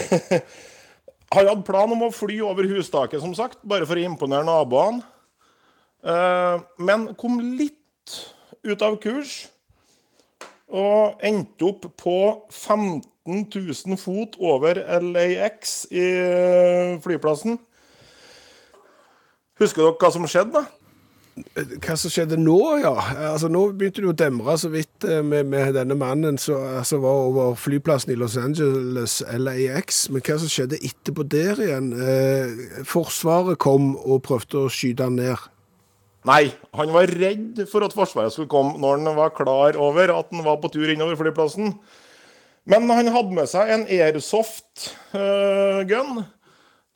han 1.33 1.47
hadde 1.49 1.63
plan 1.65 1.89
om 1.95 2.03
å 2.05 2.11
fly 2.13 2.35
over 2.45 2.67
hustaket, 2.69 3.23
som 3.23 3.33
sagt, 3.33 3.57
bare 3.65 3.87
for 3.89 3.97
å 3.97 4.03
imponere 4.05 4.45
naboene. 4.45 5.01
Eh, 6.05 6.61
men 6.85 7.07
kom 7.17 7.39
litt 7.57 7.80
ut 8.67 8.85
av 8.85 8.99
kurs 9.03 9.49
og 10.71 11.23
endte 11.27 11.67
opp 11.67 11.89
på 11.99 12.19
15 12.51 13.03
000 13.27 13.99
fot 13.99 14.37
over 14.39 14.79
LAX 15.03 15.83
i 15.91 16.07
flyplassen. 17.03 17.59
Husker 19.61 19.83
dere 19.85 19.99
hva 19.99 20.13
som 20.15 20.29
skjedde? 20.31 20.63
da? 20.63 20.81
Hva 21.55 21.95
som 21.99 22.13
skjedde 22.13 22.39
nå, 22.41 22.57
ja. 22.83 22.93
Altså, 23.31 23.51
nå 23.53 23.63
begynte 23.77 24.03
det 24.03 24.11
å 24.11 24.17
demre 24.17 24.57
så 24.61 24.71
vidt 24.73 25.07
eh, 25.09 25.21
med, 25.25 25.49
med 25.53 25.75
denne 25.77 25.97
mannen 25.99 26.39
som 26.41 26.63
altså, 26.81 27.01
var 27.03 27.27
over 27.29 27.55
flyplassen 27.59 28.15
i 28.15 28.19
Los 28.19 28.37
Angeles, 28.41 29.21
LAX. 29.39 30.07
Men 30.13 30.25
hva 30.27 30.39
som 30.41 30.51
skjedde 30.51 30.81
etterpå 30.81 31.27
der 31.31 31.63
igjen? 31.67 31.93
Eh, 31.95 32.85
forsvaret 32.89 33.61
kom 33.63 33.95
og 34.01 34.25
prøvde 34.27 34.65
å 34.65 34.73
skyte 34.73 35.09
han 35.09 35.19
ned. 35.21 35.49
Nei, 36.29 36.51
han 36.77 36.91
var 36.93 37.09
redd 37.17 37.63
for 37.71 37.87
at 37.87 37.95
Forsvaret 37.97 38.35
skulle 38.35 38.51
komme 38.53 38.77
når 38.81 38.99
han 39.01 39.17
var 39.17 39.33
klar 39.33 39.79
over 39.81 40.13
at 40.13 40.33
han 40.35 40.45
var 40.45 40.59
på 40.61 40.69
tur 40.73 40.91
innover 40.93 41.17
flyplassen. 41.17 41.73
Men 42.69 42.91
han 42.93 43.09
hadde 43.09 43.37
med 43.37 43.49
seg 43.49 43.73
en 43.73 43.87
airsoft 43.89 44.91
uh, 45.15 45.81
gun 45.89 46.21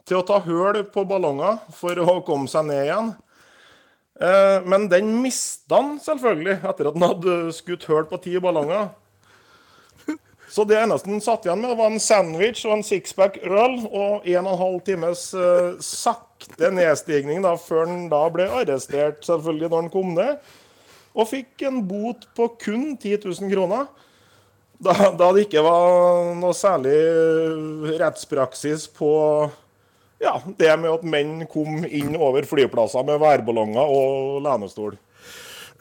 til 0.04 0.20
å 0.20 0.26
ta 0.28 0.42
høl 0.44 0.82
på 0.92 1.06
ballonger 1.08 1.62
for 1.72 1.96
å 2.02 2.18
komme 2.26 2.50
seg 2.52 2.68
ned 2.68 2.82
igjen. 2.84 3.14
Uh, 4.20 4.60
men 4.68 4.90
den 4.92 5.08
mista 5.22 5.80
han 5.80 5.96
selvfølgelig 6.04 6.60
etter 6.60 6.90
at 6.90 6.98
han 7.00 7.08
hadde 7.08 7.38
skutt 7.56 7.88
høl 7.88 8.04
på 8.10 8.20
ti 8.26 8.36
ballonger. 8.42 8.92
Så 10.50 10.64
det 10.68 10.76
eneste 10.78 11.10
han 11.10 11.22
satt 11.24 11.46
igjen 11.46 11.62
med, 11.62 11.76
var 11.78 11.90
en 11.90 12.02
sandwich 12.02 12.64
og 12.68 12.76
en 12.76 12.84
sixpack 12.86 13.40
øl 13.42 13.78
og 13.88 14.26
en 14.28 14.44
og 14.46 14.52
en 14.52 14.60
halv 14.60 14.78
times 14.86 15.26
uh, 15.36 15.74
sakte 15.82 16.70
nedstigning 16.74 17.42
da, 17.44 17.54
før 17.58 17.88
han 17.88 18.06
da 18.12 18.22
ble 18.32 18.46
arrestert, 18.60 19.24
selvfølgelig, 19.26 19.70
når 19.70 19.82
han 19.82 19.92
kom 19.94 20.14
ned. 20.18 20.54
Og 21.14 21.30
fikk 21.30 21.64
en 21.68 21.80
bot 21.88 22.26
på 22.36 22.48
kun 22.60 22.94
10 22.96 23.18
000 23.24 23.52
kroner. 23.54 23.88
Da, 24.84 24.94
da 25.14 25.30
det 25.32 25.46
ikke 25.46 25.62
var 25.64 26.32
noe 26.36 26.54
særlig 26.56 26.96
rettspraksis 28.00 28.88
på 28.92 29.12
ja, 30.22 30.38
det 30.58 30.72
med 30.80 30.90
at 30.90 31.06
menn 31.06 31.44
kom 31.50 31.84
inn 31.84 32.14
over 32.16 32.46
flyplasser 32.48 33.04
med 33.06 33.20
værballonger 33.22 33.94
og 33.96 34.42
lenestol. 34.44 34.96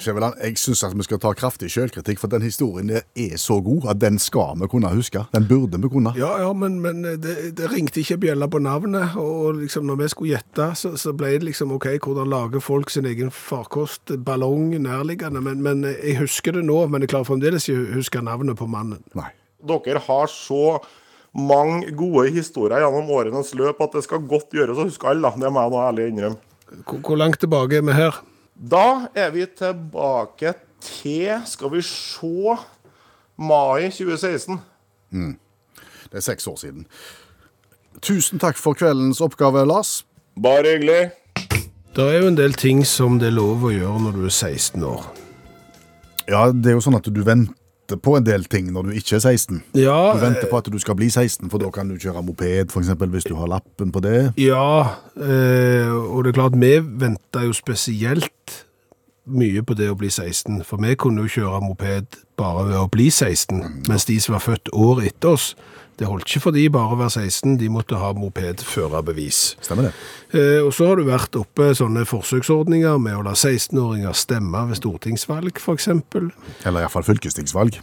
Skjæveland, 0.01 0.39
jeg 0.41 0.57
syns 0.57 0.81
vi 0.97 1.05
skal 1.05 1.19
ta 1.21 1.31
kraftig 1.37 1.69
sjølkritikk, 1.71 2.17
for 2.19 2.31
den 2.31 2.41
historien 2.41 2.89
er 2.91 3.35
så 3.37 3.59
god 3.63 3.85
at 3.91 3.99
den 4.01 4.17
skal 4.19 4.57
vi 4.59 4.67
kunne 4.71 4.89
huske. 4.89 5.21
Den 5.35 5.45
burde 5.47 5.77
vi 5.81 5.89
kunne. 5.91 6.15
Ja, 6.17 6.31
ja, 6.41 6.49
men, 6.53 6.79
men 6.81 7.03
det, 7.03 7.53
det 7.57 7.69
ringte 7.71 8.01
ikke 8.01 8.17
bjella 8.25 8.49
på 8.49 8.59
navnet, 8.63 9.15
og 9.19 9.61
liksom 9.61 9.85
når 9.87 10.01
vi 10.01 10.09
skulle 10.13 10.33
gjette, 10.33 10.71
så, 10.79 10.95
så 10.97 11.13
ble 11.17 11.35
det 11.37 11.47
liksom 11.51 11.75
OK, 11.77 11.87
hvordan 12.03 12.31
lager 12.33 12.63
folk 12.63 12.89
sin 12.93 13.07
egen 13.09 13.31
farkost, 13.31 14.15
ballong 14.25 14.73
nærliggende, 14.81 15.43
men, 15.45 15.61
men 15.63 15.85
jeg 15.93 16.17
husker 16.23 16.57
det 16.57 16.65
nå, 16.65 16.81
men 16.89 17.05
jeg 17.05 17.13
klarer 17.13 17.29
fremdeles 17.29 17.69
ikke 17.69 17.85
å 17.85 17.95
huske 17.99 18.25
navnet 18.25 18.59
på 18.59 18.67
mannen. 18.69 19.05
Nei. 19.17 19.29
Dere 19.63 20.01
har 20.03 20.27
så 20.27 20.81
mange 21.33 21.93
gode 21.97 22.27
historier 22.33 22.83
gjennom 22.83 23.09
årenes 23.13 23.53
løp 23.57 23.79
at 23.81 23.95
det 23.95 24.03
skal 24.05 24.25
godt 24.27 24.53
gjøres 24.53 24.77
å 24.81 24.89
huske 24.89 25.09
alle. 25.09 25.31
Det 25.39 25.49
må 25.53 25.63
jeg 25.63 25.73
nå 25.73 25.81
ærlig 25.85 26.09
innrømme. 26.11 26.41
Hvor, 26.83 26.99
hvor 27.05 27.19
langt 27.21 27.39
tilbake 27.41 27.77
er 27.77 27.85
vi 27.85 27.95
her? 27.95 28.19
Da 28.55 29.07
er 29.15 29.31
vi 29.33 29.45
tilbake 29.57 30.53
til 30.83 31.41
Skal 31.45 31.71
vi 31.71 31.81
se 31.81 32.57
Mai 33.37 33.89
2016. 33.89 34.59
Det 35.11 36.19
er 36.19 36.19
seks 36.21 36.47
år 36.47 36.55
siden. 36.61 36.85
Tusen 38.01 38.39
takk 38.39 38.57
for 38.57 38.77
kveldens 38.77 39.21
oppgave, 39.21 39.65
Lars. 39.65 40.03
Bare 40.37 40.75
hyggelig. 40.75 41.11
Det 41.95 42.03
er 42.03 42.21
jo 42.21 42.27
en 42.27 42.37
del 42.37 42.53
ting 42.53 42.85
som 42.85 43.19
det 43.21 43.31
er 43.31 43.37
lov 43.37 43.65
å 43.65 43.73
gjøre 43.73 44.03
når 44.05 44.17
du 44.17 44.23
er 44.25 44.33
16 44.33 44.85
år. 44.85 45.03
Ja, 46.29 46.45
det 46.51 46.71
er 46.71 46.77
jo 46.77 46.85
sånn 46.85 46.97
at 46.97 47.09
du 47.09 47.21
venter 47.25 47.57
på 48.03 48.15
en 48.17 48.25
del 48.25 48.45
ting 48.49 48.71
når 48.73 48.87
du 48.87 48.91
ikke 48.97 49.15
er 49.17 49.23
16. 49.23 49.61
Ja, 49.75 50.13
Du 50.15 50.21
venter 50.23 50.47
på 50.49 50.57
at 50.57 50.69
du 50.71 50.79
skal 50.79 50.95
bli 50.95 51.09
16, 51.09 51.49
for 51.51 51.57
da 51.61 51.69
kan 51.73 51.89
du 51.91 51.97
kjøre 51.99 52.23
moped, 52.23 52.71
for 52.71 52.79
eksempel, 52.83 53.09
hvis 53.13 53.27
du 53.27 53.35
har 53.35 53.47
lappen 53.51 53.91
på 53.91 53.99
det. 54.03 54.33
Ja, 54.37 54.95
eh, 55.17 55.91
og 55.91 56.23
det 56.23 56.33
er 56.33 56.39
klart, 56.41 56.55
vi 56.59 56.77
venter 56.79 57.47
jo 57.49 57.53
spesielt 57.53 58.65
mye 59.25 59.63
på 59.63 59.75
det 59.79 59.89
å 59.91 59.97
bli 59.97 60.09
16, 60.11 60.63
for 60.67 60.81
vi 60.83 60.95
kunne 60.99 61.23
jo 61.23 61.31
kjøre 61.39 61.61
moped 61.63 62.19
bare 62.39 62.65
ved 62.67 62.79
å 62.81 62.89
bli 62.91 63.07
16, 63.11 63.85
mens 63.87 64.07
de 64.09 64.17
som 64.19 64.35
var 64.35 64.43
født 64.43 64.73
år 64.73 65.03
etter 65.07 65.37
oss, 65.37 65.53
det 65.99 66.09
holdt 66.09 66.25
ikke 66.25 66.41
for 66.47 66.55
de 66.55 66.63
bare 66.73 66.95
å 66.95 66.97
være 66.97 67.27
16, 67.29 67.57
de 67.61 67.69
måtte 67.69 67.99
ha 68.01 68.09
mopedførerbevis. 68.17 69.41
Stemmer 69.61 69.89
det? 69.89 69.93
Eh, 70.33 70.59
og 70.65 70.73
så 70.73 70.89
har 70.89 70.97
det 70.97 71.05
vært 71.11 71.37
oppe 71.37 71.69
sånne 71.77 72.07
forsøksordninger 72.09 72.97
med 73.01 73.19
å 73.19 73.25
la 73.27 73.35
16-åringer 73.37 74.17
stemme 74.17 74.65
ved 74.71 74.81
stortingsvalg, 74.81 75.61
eksempel. 75.75 76.31
Eller 76.65 76.87
iallfall 76.87 77.05
fylkestingsvalg. 77.05 77.77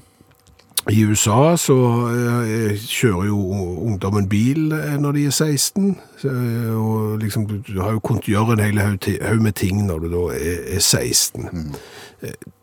I 0.89 1.03
USA 1.05 1.57
så 1.61 1.77
eh, 2.09 2.79
kjører 2.81 3.27
jo 3.29 3.39
ungdommen 3.85 4.29
bil 4.31 4.73
eh, 4.73 4.95
når 5.01 5.17
de 5.19 5.25
er 5.29 5.35
16, 5.35 5.91
eh, 6.25 6.71
og 6.73 7.19
liksom 7.21 7.45
du, 7.51 7.75
har 7.83 7.93
jo 7.99 8.01
kunnet 8.05 8.29
gjøre 8.31 8.57
en 8.57 8.63
hel 8.65 8.81
haug 8.81 9.43
med 9.45 9.59
ting 9.61 9.83
når 9.85 10.07
du 10.07 10.09
da 10.15 10.23
er, 10.39 10.63
er 10.79 10.81
16. 10.81 11.51
Mm. 11.53 11.75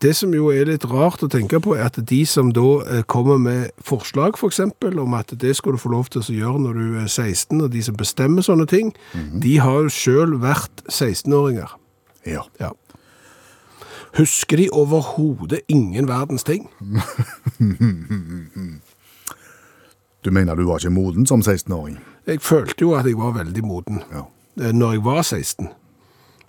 Det 0.02 0.16
som 0.18 0.34
jo 0.34 0.50
er 0.54 0.70
litt 0.70 0.86
rart 0.90 1.22
å 1.26 1.30
tenke 1.34 1.62
på, 1.62 1.76
er 1.78 1.88
at 1.90 1.98
de 2.10 2.20
som 2.30 2.50
da 2.54 3.04
kommer 3.10 3.40
med 3.42 3.72
forslag, 3.82 4.38
for 4.38 4.54
eksempel, 4.54 5.00
om 5.02 5.16
at 5.18 5.34
det 5.34 5.56
skal 5.58 5.74
du 5.74 5.82
få 5.82 5.94
lov 5.94 6.12
til 6.14 6.22
å 6.22 6.38
gjøre 6.42 6.62
når 6.66 6.78
du 6.78 7.00
er 7.02 7.08
16, 7.10 7.64
og 7.66 7.72
de 7.74 7.82
som 7.86 7.98
bestemmer 7.98 8.46
sånne 8.46 8.68
ting, 8.70 8.94
de 9.34 9.56
har 9.62 9.88
jo 9.88 9.94
selv 9.94 10.44
vært 10.46 10.86
16-åringer. 10.86 11.74
Ja. 12.30 12.46
Ja. 12.62 12.74
Husker 14.18 14.58
de 14.58 14.70
overhodet 14.74 15.60
ingen 15.68 16.08
verdens 16.08 16.44
ting? 16.44 16.70
Du 20.26 20.32
mener 20.32 20.56
du 20.56 20.66
var 20.68 20.78
ikke 20.82 20.90
moden 20.92 21.26
som 21.30 21.42
16-åring? 21.42 21.98
Jeg 22.28 22.42
følte 22.42 22.76
jo 22.82 22.94
at 22.98 23.06
jeg 23.06 23.18
var 23.18 23.32
veldig 23.38 23.64
moden 23.64 24.02
Ja. 24.12 24.24
eh, 24.62 24.72
når 24.74 24.92
jeg 24.92 25.04
var 25.06 25.22
16. 25.22 25.68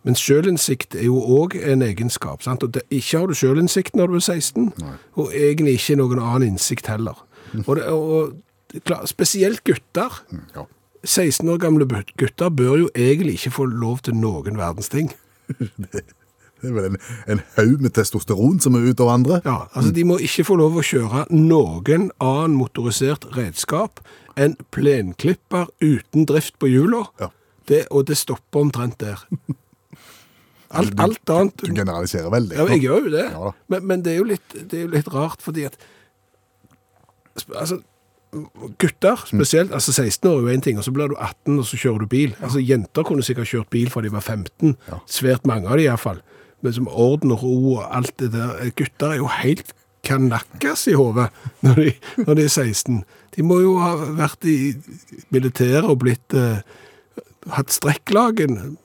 Men 0.05 0.15
sjølinnsikt 0.15 0.95
er 0.95 1.05
jo 1.05 1.21
òg 1.21 1.55
en 1.73 1.83
egenskap. 1.83 2.43
sant? 2.43 2.63
Og 2.63 2.75
det, 2.75 2.83
ikke 2.91 3.19
har 3.19 3.27
du 3.27 3.35
sjølinnsikt 3.35 3.97
når 3.97 4.07
du 4.07 4.15
er 4.15 4.21
16, 4.21 4.73
og 5.15 5.31
egentlig 5.35 5.73
ikke 5.79 5.97
noen 5.97 6.19
annen 6.19 6.49
innsikt 6.49 6.87
heller. 6.87 7.25
Og, 7.67 7.77
det, 7.77 7.85
og 7.87 8.33
er 8.75 9.07
Spesielt 9.07 9.65
gutter. 9.65 10.25
ja. 10.57 10.63
16 11.05 11.49
år 11.49 11.57
gamle 11.59 11.87
gutter 12.19 12.49
bør 12.49 12.77
jo 12.77 12.89
egentlig 12.95 13.33
ikke 13.39 13.51
få 13.51 13.65
lov 13.65 13.99
til 13.99 14.15
noen 14.15 14.59
verdens 14.59 14.89
ting. 14.89 15.13
Det 16.59 16.71
er 16.71 16.75
vel 16.75 16.89
en, 16.91 17.01
en 17.31 17.43
haug 17.57 17.83
med 17.85 17.95
testosteron 17.95 18.59
som 18.63 18.77
er 18.79 18.89
ute 18.91 19.05
av 19.05 19.13
andre? 19.15 19.41
Ja, 19.45 19.59
altså 19.73 19.93
De 19.95 20.05
må 20.09 20.19
ikke 20.23 20.47
få 20.49 20.59
lov 20.59 20.79
å 20.81 20.85
kjøre 20.85 21.27
noen 21.35 22.09
annen 22.19 22.57
motorisert 22.59 23.29
redskap 23.37 24.03
enn 24.39 24.57
plenklipper 24.75 25.71
uten 25.83 26.27
drift 26.29 26.59
på 26.63 26.71
hjula. 26.71 27.07
Ja. 27.23 27.31
Det, 27.69 27.85
og 27.93 28.07
det 28.09 28.17
stopper 28.19 28.65
omtrent 28.65 28.99
der. 29.03 29.25
Alt, 30.69 30.99
alt 31.01 31.31
annet 31.33 31.63
Du 31.65 31.71
generaliserer 31.73 32.29
veldig. 32.29 32.57
Ja, 32.59 32.65
jeg 32.75 32.83
gjør 32.85 33.07
jo 33.07 33.13
det. 33.15 33.23
Ja 33.33 33.53
men, 33.73 33.87
men 33.89 34.03
det, 34.05 34.13
er 34.13 34.19
jo 34.19 34.27
litt, 34.29 34.53
det 34.53 34.77
er 34.77 34.83
jo 34.83 34.91
litt 34.93 35.07
rart, 35.15 35.41
fordi 35.41 35.65
at 35.65 35.79
Altså, 37.55 37.79
gutter 38.83 39.21
spesielt, 39.25 39.73
altså 39.73 39.93
16 39.93 40.29
år 40.29 40.35
er 40.35 40.41
jo 40.41 40.49
en 40.49 40.65
ting, 40.65 40.79
og 40.81 40.85
så 40.85 40.93
blir 40.93 41.09
du 41.09 41.15
18 41.15 41.61
og 41.63 41.65
så 41.65 41.79
kjører 41.79 42.03
du 42.03 42.07
bil. 42.11 42.35
Altså 42.43 42.61
Jenter 42.61 43.07
kunne 43.07 43.23
sikkert 43.25 43.49
kjørt 43.49 43.71
bil 43.71 43.89
fra 43.93 44.03
de 44.05 44.11
var 44.13 44.21
15, 44.21 44.75
svært 45.07 45.47
mange 45.47 45.71
av 45.71 45.79
de 45.79 45.87
iallfall. 45.87 46.19
Men 46.65 46.75
som 46.75 46.89
orden 46.91 47.35
og 47.35 47.43
ro 47.45 47.59
og 47.77 47.85
alt 47.97 48.15
det 48.19 48.33
der. 48.35 48.73
Gutter 48.79 49.15
er 49.15 49.21
jo 49.21 49.31
helt 49.31 49.75
kanakkas 50.07 50.87
i 50.89 50.97
hodet 50.97 51.29
når, 51.67 51.81
når 52.25 52.39
de 52.39 52.45
er 52.47 52.53
16. 52.53 53.03
De 53.37 53.47
må 53.47 53.61
jo 53.63 53.77
ha 53.83 53.95
vært 54.19 54.47
i 54.49 54.75
militæret 55.35 55.87
og 55.87 56.01
blitt 56.03 56.35
eh, 56.35 56.63
hatt 57.55 57.75
strekklagen 57.75 58.77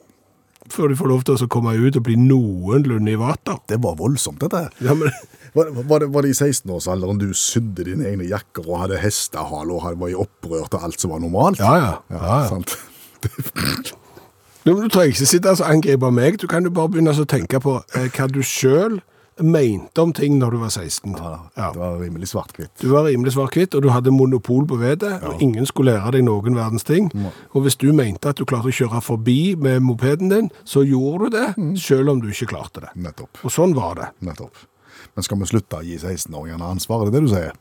før 0.73 0.89
de 0.89 0.97
får 0.97 1.09
lov 1.11 1.23
til 1.27 1.43
å 1.43 1.49
komme 1.51 1.73
ut 1.75 1.97
og 1.99 2.05
bli 2.05 2.15
noenlunde 2.17 3.13
i 3.13 3.19
vater. 3.19 3.59
Det 3.69 3.81
var 3.83 3.97
voldsomt, 3.99 4.41
dette. 4.43 4.67
Ja, 4.85 4.95
men 4.97 5.11
Var, 5.53 5.67
var, 5.69 5.99
det, 6.01 6.07
var 6.09 6.25
det 6.25 6.31
i 6.33 6.37
16-årsalderen 6.47 7.19
du 7.21 7.27
sydde 7.37 7.83
dine 7.85 8.07
egne 8.09 8.25
jakker 8.25 8.65
og 8.65 8.79
hadde 8.87 8.97
hestehale 8.97 9.75
og 9.75 9.85
var 10.01 10.09
i 10.09 10.15
opprør 10.17 10.65
til 10.65 10.87
alt 10.87 11.03
som 11.03 11.13
var 11.13 11.21
normalt? 11.21 11.61
Ja, 11.61 11.75
ja. 11.77 11.91
ja, 12.09 12.23
ja. 12.25 12.39
Sant? 12.49 12.73
Nå, 14.63 14.75
Du 14.79 14.87
trenger 14.87 15.11
ikke 15.11 15.27
sitte 15.27 15.51
og 15.51 15.63
angripe 15.67 16.11
meg, 16.11 16.37
du 16.39 16.47
kan 16.47 16.63
jo 16.63 16.71
bare 16.71 16.93
begynne 16.93 17.11
å 17.11 17.25
tenke 17.27 17.59
på 17.63 17.81
eh, 17.97 18.07
hva 18.15 18.29
du 18.31 18.39
selv 18.47 19.01
mente 19.41 19.97
om 20.01 20.11
ting 20.13 20.35
når 20.37 20.53
du 20.53 20.57
var 20.61 20.69
16. 20.69 21.15
Ja, 21.57 21.71
det 21.73 21.79
var 21.81 21.97
rimelig 21.97 22.29
svart-hvitt. 22.29 22.69
Du 22.79 22.91
var 22.91 23.07
rimelig 23.07 23.33
svart-hvitt, 23.33 23.73
og 23.75 23.81
du 23.81 23.89
hadde 23.89 24.13
monopol 24.13 24.67
på 24.69 24.77
vedet, 24.77 25.09
og 25.25 25.41
ingen 25.41 25.65
skulle 25.65 25.95
lære 25.95 26.13
deg 26.19 26.27
noen 26.27 26.55
verdens 26.55 26.85
ting. 26.87 27.09
Og 27.53 27.65
hvis 27.65 27.79
du 27.81 27.87
mente 27.97 28.29
at 28.29 28.37
du 28.37 28.45
klarte 28.45 28.69
å 28.69 28.75
kjøre 28.77 29.01
forbi 29.01 29.55
med 29.57 29.81
mopeden 29.83 30.29
din, 30.29 30.51
så 30.69 30.85
gjorde 30.85 31.31
du 31.31 31.39
det, 31.39 31.47
selv 31.81 32.13
om 32.13 32.21
du 32.21 32.29
ikke 32.29 32.51
klarte 32.53 32.85
det. 32.85 32.93
Nettopp. 32.93 33.41
Og 33.41 33.51
sånn 33.51 33.73
var 33.77 33.97
det. 33.99 34.11
Nettopp. 34.29 34.67
Men 35.17 35.25
skal 35.25 35.41
vi 35.41 35.49
slutte 35.49 35.81
å 35.81 35.85
gi 35.85 35.97
16-åringene 35.97 36.69
ansvar, 36.77 37.01
er 37.03 37.09
det 37.11 37.17
det 37.17 37.25
du 37.25 37.33
sier? 37.33 37.57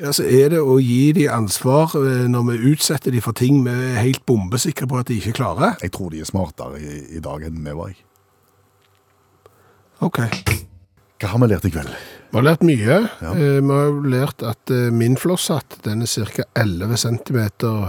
Ja, 0.00 0.14
så 0.16 0.24
er 0.24 0.54
det 0.54 0.60
å 0.64 0.78
gi 0.80 1.10
de 1.12 1.26
ansvar 1.28 1.92
eh, 1.98 2.24
når 2.30 2.46
vi 2.46 2.70
utsetter 2.72 3.12
de 3.12 3.20
for 3.20 3.36
ting 3.36 3.58
vi 3.66 3.74
er 3.74 4.00
helt 4.00 4.22
bombesikre 4.28 4.88
på 4.88 4.96
at 4.96 5.10
de 5.10 5.18
ikke 5.20 5.36
klarer. 5.42 5.74
Jeg 5.84 5.92
tror 5.92 6.14
de 6.14 6.22
er 6.22 6.28
smartere 6.28 6.80
i, 6.80 7.02
i 7.18 7.20
dag 7.20 7.44
enn 7.44 7.60
vi 7.66 7.74
var. 7.76 7.92
Ok. 10.00 10.22
Hva 11.20 11.34
har 11.34 11.42
vi 11.42 11.50
lært 11.50 11.68
i 11.68 11.72
kveld? 11.74 11.92
Vi 12.30 12.38
har 12.38 12.46
lært 12.46 12.64
mye. 12.64 12.96
Ja. 13.20 13.34
Vi 13.36 13.50
har 13.68 14.00
lært 14.14 14.44
at 14.46 14.72
eh, 14.72 14.88
min 14.94 15.18
flosshatt 15.20 15.76
den 15.84 16.06
er 16.06 16.32
ca. 16.32 16.46
11 16.56 16.96
cm 17.02 17.40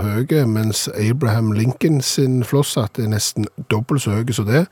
høy, 0.01 0.35
mens 0.51 0.89
Abraham 0.91 1.53
Lincoln 1.55 2.01
sin 2.03 2.41
flosshatt 2.43 2.99
er 2.99 3.07
nesten 3.13 3.47
dobbelt 3.71 4.03
så 4.03 4.17
høy 4.17 4.35
som 4.35 4.51
det. 4.51 4.65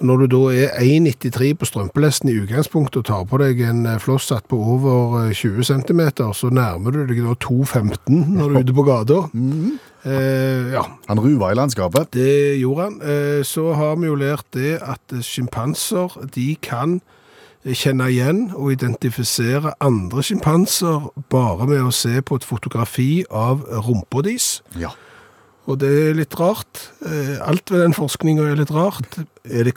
Og 0.00 0.06
når 0.08 0.24
du 0.24 0.26
da 0.34 0.40
er 0.52 0.80
1,93 0.82 1.52
på 1.60 1.66
strømpelesten 1.68 2.28
i 2.32 2.36
utgangspunktet 2.42 2.96
og 3.02 3.06
tar 3.06 3.24
på 3.30 3.38
deg 3.38 3.60
en 3.62 3.84
eh, 3.86 3.98
flosshatt 4.02 4.48
på 4.50 4.58
over 4.58 5.28
eh, 5.28 5.34
20 5.38 5.62
cm, 5.70 6.00
så 6.34 6.50
nærmer 6.50 6.90
du 6.96 7.04
deg 7.06 7.20
da 7.22 7.34
2,15 7.46 8.34
når 8.34 8.48
du 8.48 8.56
er 8.58 8.64
ute 8.66 8.74
på 8.80 8.86
gata. 8.90 9.20
Eh, 10.04 10.66
ja, 10.74 10.82
Han 11.08 11.16
ruva 11.16 11.46
i 11.48 11.54
landskapet. 11.56 12.10
det 12.12 12.58
gjorde 12.60 12.82
han. 12.82 12.96
Eh, 13.00 13.40
Så 13.42 13.72
har 13.72 13.94
vi 13.96 14.04
jo 14.10 14.14
lært 14.20 14.44
det 14.52 14.74
at 14.84 15.00
eh, 15.16 15.22
sjimpanser, 15.24 16.12
de 16.34 16.50
kan 16.60 16.98
eh, 17.64 17.72
kjenne 17.72 18.10
igjen 18.12 18.50
og 18.52 18.74
identifisere 18.74 19.72
andre 19.80 20.20
sjimpanser 20.22 21.08
bare 21.32 21.64
med 21.70 21.80
å 21.88 21.90
se 21.96 22.20
på 22.20 22.36
et 22.36 22.44
fotografi 22.44 23.24
av 23.32 23.64
rumpa 23.86 24.20
deres. 24.28 24.58
Ja. 24.76 24.92
Og 25.66 25.78
det 25.80 25.90
er 26.10 26.14
litt 26.18 26.34
rart. 26.40 26.90
Eh, 27.06 27.38
Alt 27.48 27.70
ved 27.72 27.80
den 27.86 27.94
forskninga 27.96 28.50
er 28.52 28.56
litt 28.60 28.70
rart. 28.74 29.18
Er 29.48 29.64
det, 29.70 29.72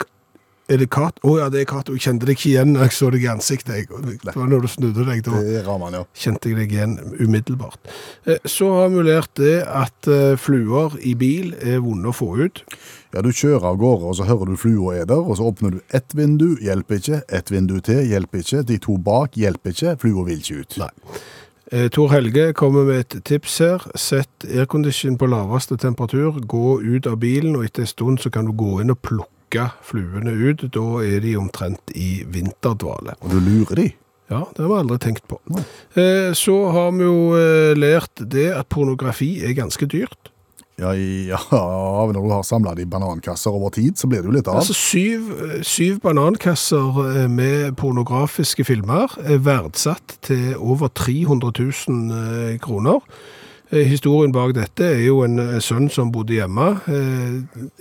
er 0.68 0.76
det 0.82 0.90
Kat? 0.92 1.16
Å 1.24 1.38
ja, 1.38 1.46
det 1.48 1.62
er 1.62 1.64
Cato. 1.70 1.94
Jeg 1.96 2.02
kjente 2.04 2.26
deg 2.28 2.36
ikke 2.36 2.50
igjen 2.50 2.74
når 2.74 2.82
jeg 2.90 2.92
så 2.98 3.08
deg 3.14 3.22
i 3.24 3.30
ansiktet. 3.32 3.74
Jeg- 3.78 3.88
Det 4.20 4.34
var 4.36 4.46
når 4.50 4.60
du 4.60 4.68
snudde 4.68 5.06
deg. 5.08 5.22
da 5.24 5.30
Det 5.40 5.64
ja. 5.64 6.04
kjente 6.14 6.50
jeg 6.50 6.56
deg 6.58 6.72
igjen 6.76 6.98
umiddelbart. 7.18 7.78
Eh, 8.26 8.36
Så 8.44 8.68
har 8.74 8.90
vi 8.90 9.02
lært 9.08 9.32
det 9.40 9.64
at 9.66 10.06
eh, 10.08 10.36
fluer 10.36 10.98
i 11.00 11.14
bil 11.14 11.54
er 11.54 11.80
vonde 11.80 12.08
å 12.08 12.12
få 12.12 12.36
ut. 12.44 12.62
Ja, 13.14 13.22
Du 13.22 13.30
kjører 13.32 13.64
av 13.64 13.78
gårde, 13.78 14.04
og 14.04 14.14
så 14.16 14.26
hører 14.28 14.44
du 14.52 14.56
flua 14.56 15.00
er 15.00 15.06
der, 15.06 15.16
og 15.24 15.38
så 15.38 15.48
åpner 15.50 15.70
du 15.70 15.80
ett 15.90 16.12
vindu, 16.14 16.58
hjelper 16.60 17.00
ikke. 17.00 17.22
Ett 17.32 17.48
vindu 17.50 17.80
til, 17.80 18.04
hjelper 18.04 18.38
ikke. 18.44 18.62
De 18.66 18.76
to 18.76 18.98
bak, 18.98 19.32
hjelper 19.32 19.70
ikke. 19.72 19.96
Flua 19.98 20.26
vil 20.26 20.36
ikke 20.42 20.60
ut. 20.60 20.76
Nei. 20.76 20.90
Eh, 21.72 21.88
Tor 21.92 22.08
Helge 22.14 22.52
kommer 22.56 22.84
med 22.88 23.00
et 23.02 23.16
tips 23.28 23.58
her. 23.60 23.82
Sett 23.98 24.46
aircondition 24.48 25.18
på 25.20 25.28
laveste 25.28 25.76
temperatur, 25.76 26.38
gå 26.48 26.78
ut 26.80 27.06
av 27.10 27.18
bilen, 27.20 27.56
og 27.58 27.66
etter 27.68 27.84
en 27.84 27.90
stund 27.90 28.22
så 28.22 28.30
kan 28.32 28.48
du 28.48 28.54
gå 28.56 28.78
inn 28.80 28.92
og 28.94 29.00
plukke 29.04 29.66
fluene 29.84 30.32
ut. 30.32 30.64
Da 30.72 30.86
er 31.04 31.20
de 31.24 31.34
omtrent 31.40 31.92
i 31.94 32.22
vinterdvale. 32.28 33.18
Og 33.20 33.34
du 33.34 33.40
lurer 33.44 33.82
de. 33.82 33.88
Ja, 34.28 34.42
det 34.52 34.60
har 34.64 34.68
vi 34.68 34.80
aldri 34.82 34.98
tenkt 35.00 35.24
på. 35.28 35.38
Eh, 35.96 36.32
Så 36.36 36.56
har 36.72 36.90
vi 36.92 37.04
jo 37.04 37.20
eh, 37.36 37.74
lært 37.76 38.20
det 38.28 38.50
at 38.56 38.68
pornografi 38.68 39.38
er 39.44 39.54
ganske 39.56 39.86
dyrt. 39.88 40.32
Ja, 40.78 40.92
ja, 41.32 41.38
når 41.50 42.12
du 42.14 42.30
har 42.30 42.44
samla 42.46 42.74
de 42.78 42.84
banankasser 42.86 43.50
over 43.50 43.72
tid, 43.74 43.96
så 43.98 44.06
blir 44.10 44.22
det 44.22 44.30
jo 44.30 44.36
litt 44.36 44.48
av. 44.50 44.60
Altså 44.60 44.76
syv, 44.78 45.32
syv 45.66 45.98
banankasser 46.04 47.00
eh, 47.08 47.24
med 47.30 47.74
pornografiske 47.80 48.62
filmer 48.68 49.10
er 49.24 49.40
verdsatt 49.42 50.18
til 50.28 50.52
over 50.58 50.88
300 50.94 51.50
000 51.88 52.14
eh, 52.20 52.52
kroner. 52.62 53.02
Eh, 53.72 53.82
Historien 53.90 54.30
bak 54.32 54.54
dette 54.56 54.86
er 54.94 55.02
jo 55.08 55.24
en 55.26 55.40
sønn 55.60 55.90
som 55.92 56.12
bodde 56.14 56.38
hjemme 56.38 56.70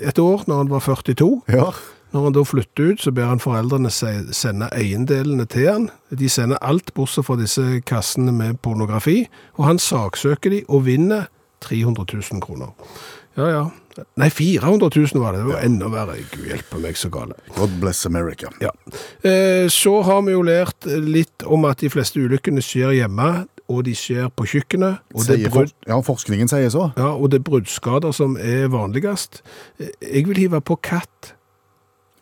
et 0.01 0.19
år 0.19 0.43
når 0.49 0.63
han 0.63 0.73
var 0.73 0.83
42. 0.89 1.29
Ja. 1.53 1.69
Når 2.15 2.23
han 2.23 2.35
da 2.37 2.41
flytter 2.47 2.93
ut, 2.93 3.01
så 3.03 3.11
ber 3.11 3.27
han 3.29 3.41
foreldrene 3.43 3.89
se- 3.91 4.31
sende 4.33 4.69
eiendelene 4.73 5.43
til 5.51 5.67
han. 5.69 5.87
De 6.09 6.29
sender 6.31 6.57
alt 6.63 6.93
bortsett 6.95 7.27
fra 7.27 7.35
disse 7.39 7.81
kassene 7.85 8.31
med 8.31 8.61
pornografi, 8.63 9.25
og 9.59 9.65
han 9.67 9.79
saksøker 9.81 10.53
de 10.55 10.61
og 10.71 10.85
vinner 10.87 11.27
300 11.63 12.05
000 12.13 12.41
kroner. 12.43 12.73
Ja, 13.37 13.47
ja. 13.53 13.65
Nei, 14.17 14.29
400 14.33 14.89
000 14.93 15.21
var 15.21 15.33
det. 15.33 15.43
Det 15.45 15.51
var 15.53 15.65
enda 15.65 15.87
verre. 15.93 16.15
Gud 16.31 16.47
hjelpe 16.49 16.79
meg 16.81 16.97
så 16.97 17.09
gale. 17.13 17.33
God 17.57 17.75
bless 17.81 18.03
America. 18.05 18.49
Ja. 18.61 18.71
Eh, 19.25 19.67
Så 19.73 19.93
har 20.05 20.21
vi 20.25 20.33
jo 20.35 20.41
lært 20.45 20.85
litt 20.85 21.45
om 21.45 21.65
at 21.69 21.81
de 21.81 21.89
fleste 21.93 22.21
ulykkene 22.21 22.61
skjer 22.65 22.93
hjemme, 22.97 23.47
og 23.67 23.83
de 23.85 23.93
skjer 23.97 24.29
på 24.33 24.45
kjøkkenet. 24.47 25.01
Og 25.13 25.25
det, 25.27 25.39
er 25.45 25.53
for, 25.53 25.69
ja, 25.89 25.97
forskningen 26.05 26.47
sier 26.49 26.69
så. 26.73 26.91
ja, 26.97 27.09
og 27.13 27.29
det 27.33 27.41
er 27.41 27.47
bruddskader 27.49 28.13
som 28.15 28.37
er 28.37 28.69
vanligst. 28.73 29.41
Jeg 29.81 30.25
vil 30.29 30.37
hive 30.45 30.61
på 30.61 30.77
katt. 30.81 31.33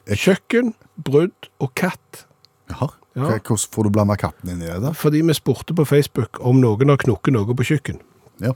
Kjøkken, 0.06 0.74
brudd 1.02 1.50
og 1.60 1.72
katt. 1.80 2.26
Jaha. 2.72 2.92
Ja. 3.16 3.30
Hvordan 3.30 3.62
får 3.72 3.88
du 3.88 3.90
blanda 3.96 4.18
katten 4.20 4.50
inn 4.52 4.60
i 4.62 4.68
det? 4.68 4.82
da? 4.84 4.90
Fordi 4.92 5.22
vi 5.24 5.34
spurte 5.38 5.72
på 5.78 5.86
Facebook 5.88 6.42
om 6.44 6.58
noen 6.60 6.90
har 6.92 7.00
knukket 7.00 7.32
noe 7.32 7.56
på 7.56 7.64
kjøkken. 7.64 8.02
Ja. 8.44 8.52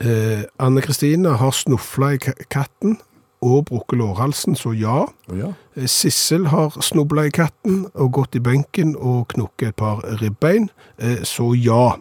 Eh, 0.00 0.44
Anne 0.58 0.80
Kristine 0.80 1.36
har 1.40 1.52
snufla 1.56 2.14
i 2.14 2.20
katten 2.50 2.98
og 3.42 3.64
brukket 3.66 3.98
lårhalsen, 3.98 4.54
så 4.56 4.72
ja. 4.72 5.02
Oh, 5.28 5.38
ja. 5.38 5.50
Eh, 5.76 5.88
Sissel 5.90 6.46
har 6.52 6.76
snubla 6.80 7.26
i 7.26 7.34
katten 7.34 7.86
og 7.94 8.12
gått 8.14 8.38
i 8.38 8.42
benken 8.42 8.94
og 8.96 9.32
knukket 9.34 9.72
et 9.72 9.76
par 9.76 10.02
ribbein, 10.22 10.70
eh, 10.98 11.24
så 11.26 11.50
ja. 11.58 11.96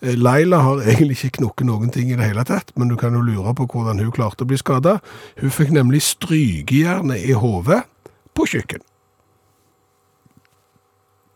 Eh, 0.00 0.14
Laila 0.14 0.62
har 0.62 0.84
egentlig 0.94 1.18
ikke 1.18 1.40
knukket 1.40 1.66
noen 1.66 1.90
ting 1.94 2.12
i 2.12 2.18
det 2.18 2.30
hele 2.30 2.46
tatt, 2.46 2.70
men 2.78 2.92
du 2.92 2.96
kan 3.00 3.14
jo 3.14 3.24
lure 3.26 3.56
på 3.58 3.66
hvordan 3.66 4.02
hun 4.04 4.14
klarte 4.14 4.46
å 4.46 4.50
bli 4.50 4.60
skada. 4.60 5.00
Hun 5.42 5.54
fikk 5.54 5.74
nemlig 5.74 6.04
strykejernet 6.06 7.26
i 7.26 7.34
hodet 7.34 7.82
på 8.34 8.46
kjøkken. 8.54 8.86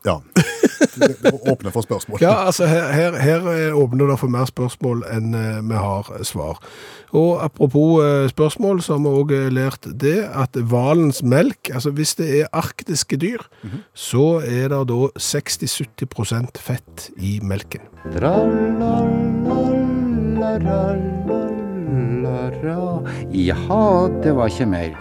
Ja. 0.04 0.20
Det 0.98 1.32
åpner 1.50 1.70
for 1.70 1.82
spørsmål. 1.82 2.18
Ja, 2.22 2.32
altså 2.46 2.66
her, 2.66 2.92
her, 2.92 3.16
her 3.18 3.46
eh, 3.52 3.76
åpner 3.76 4.10
det 4.10 4.18
for 4.18 4.30
mer 4.30 4.46
spørsmål 4.50 5.04
enn 5.10 5.34
eh, 5.34 5.58
vi 5.66 5.78
har 5.78 6.10
svar. 6.26 6.58
Og 7.14 7.38
apropos 7.42 8.02
eh, 8.04 8.28
spørsmål, 8.30 8.82
så 8.82 8.96
har 8.96 9.02
vi 9.04 9.12
også 9.22 9.52
lært 9.54 9.88
det 10.00 10.18
at 10.26 10.58
valens 10.70 11.22
melk, 11.22 11.70
altså 11.74 11.90
hvis 11.94 12.14
det 12.18 12.28
er 12.40 12.50
arktiske 12.52 13.18
dyr, 13.18 13.44
så 13.94 14.40
er 14.42 14.72
det 14.74 14.82
da 14.90 15.00
60-70% 15.18 16.62
fett 16.62 17.10
i 17.16 17.38
melken. 17.42 17.86
Jaha, 23.32 23.84
det 24.22 24.34
var 24.36 24.50
ikke 24.50 24.66
mer. 24.66 24.98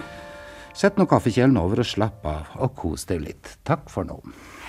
Sett 0.78 1.00
nå 1.00 1.08
kaffekjelen 1.10 1.58
over 1.58 1.82
og 1.82 1.90
slapp 1.90 2.26
av, 2.30 2.54
og 2.62 2.76
kos 2.78 3.08
deg 3.10 3.24
litt. 3.24 3.58
Takk 3.66 3.90
for 3.90 4.06
nå. 4.06 4.22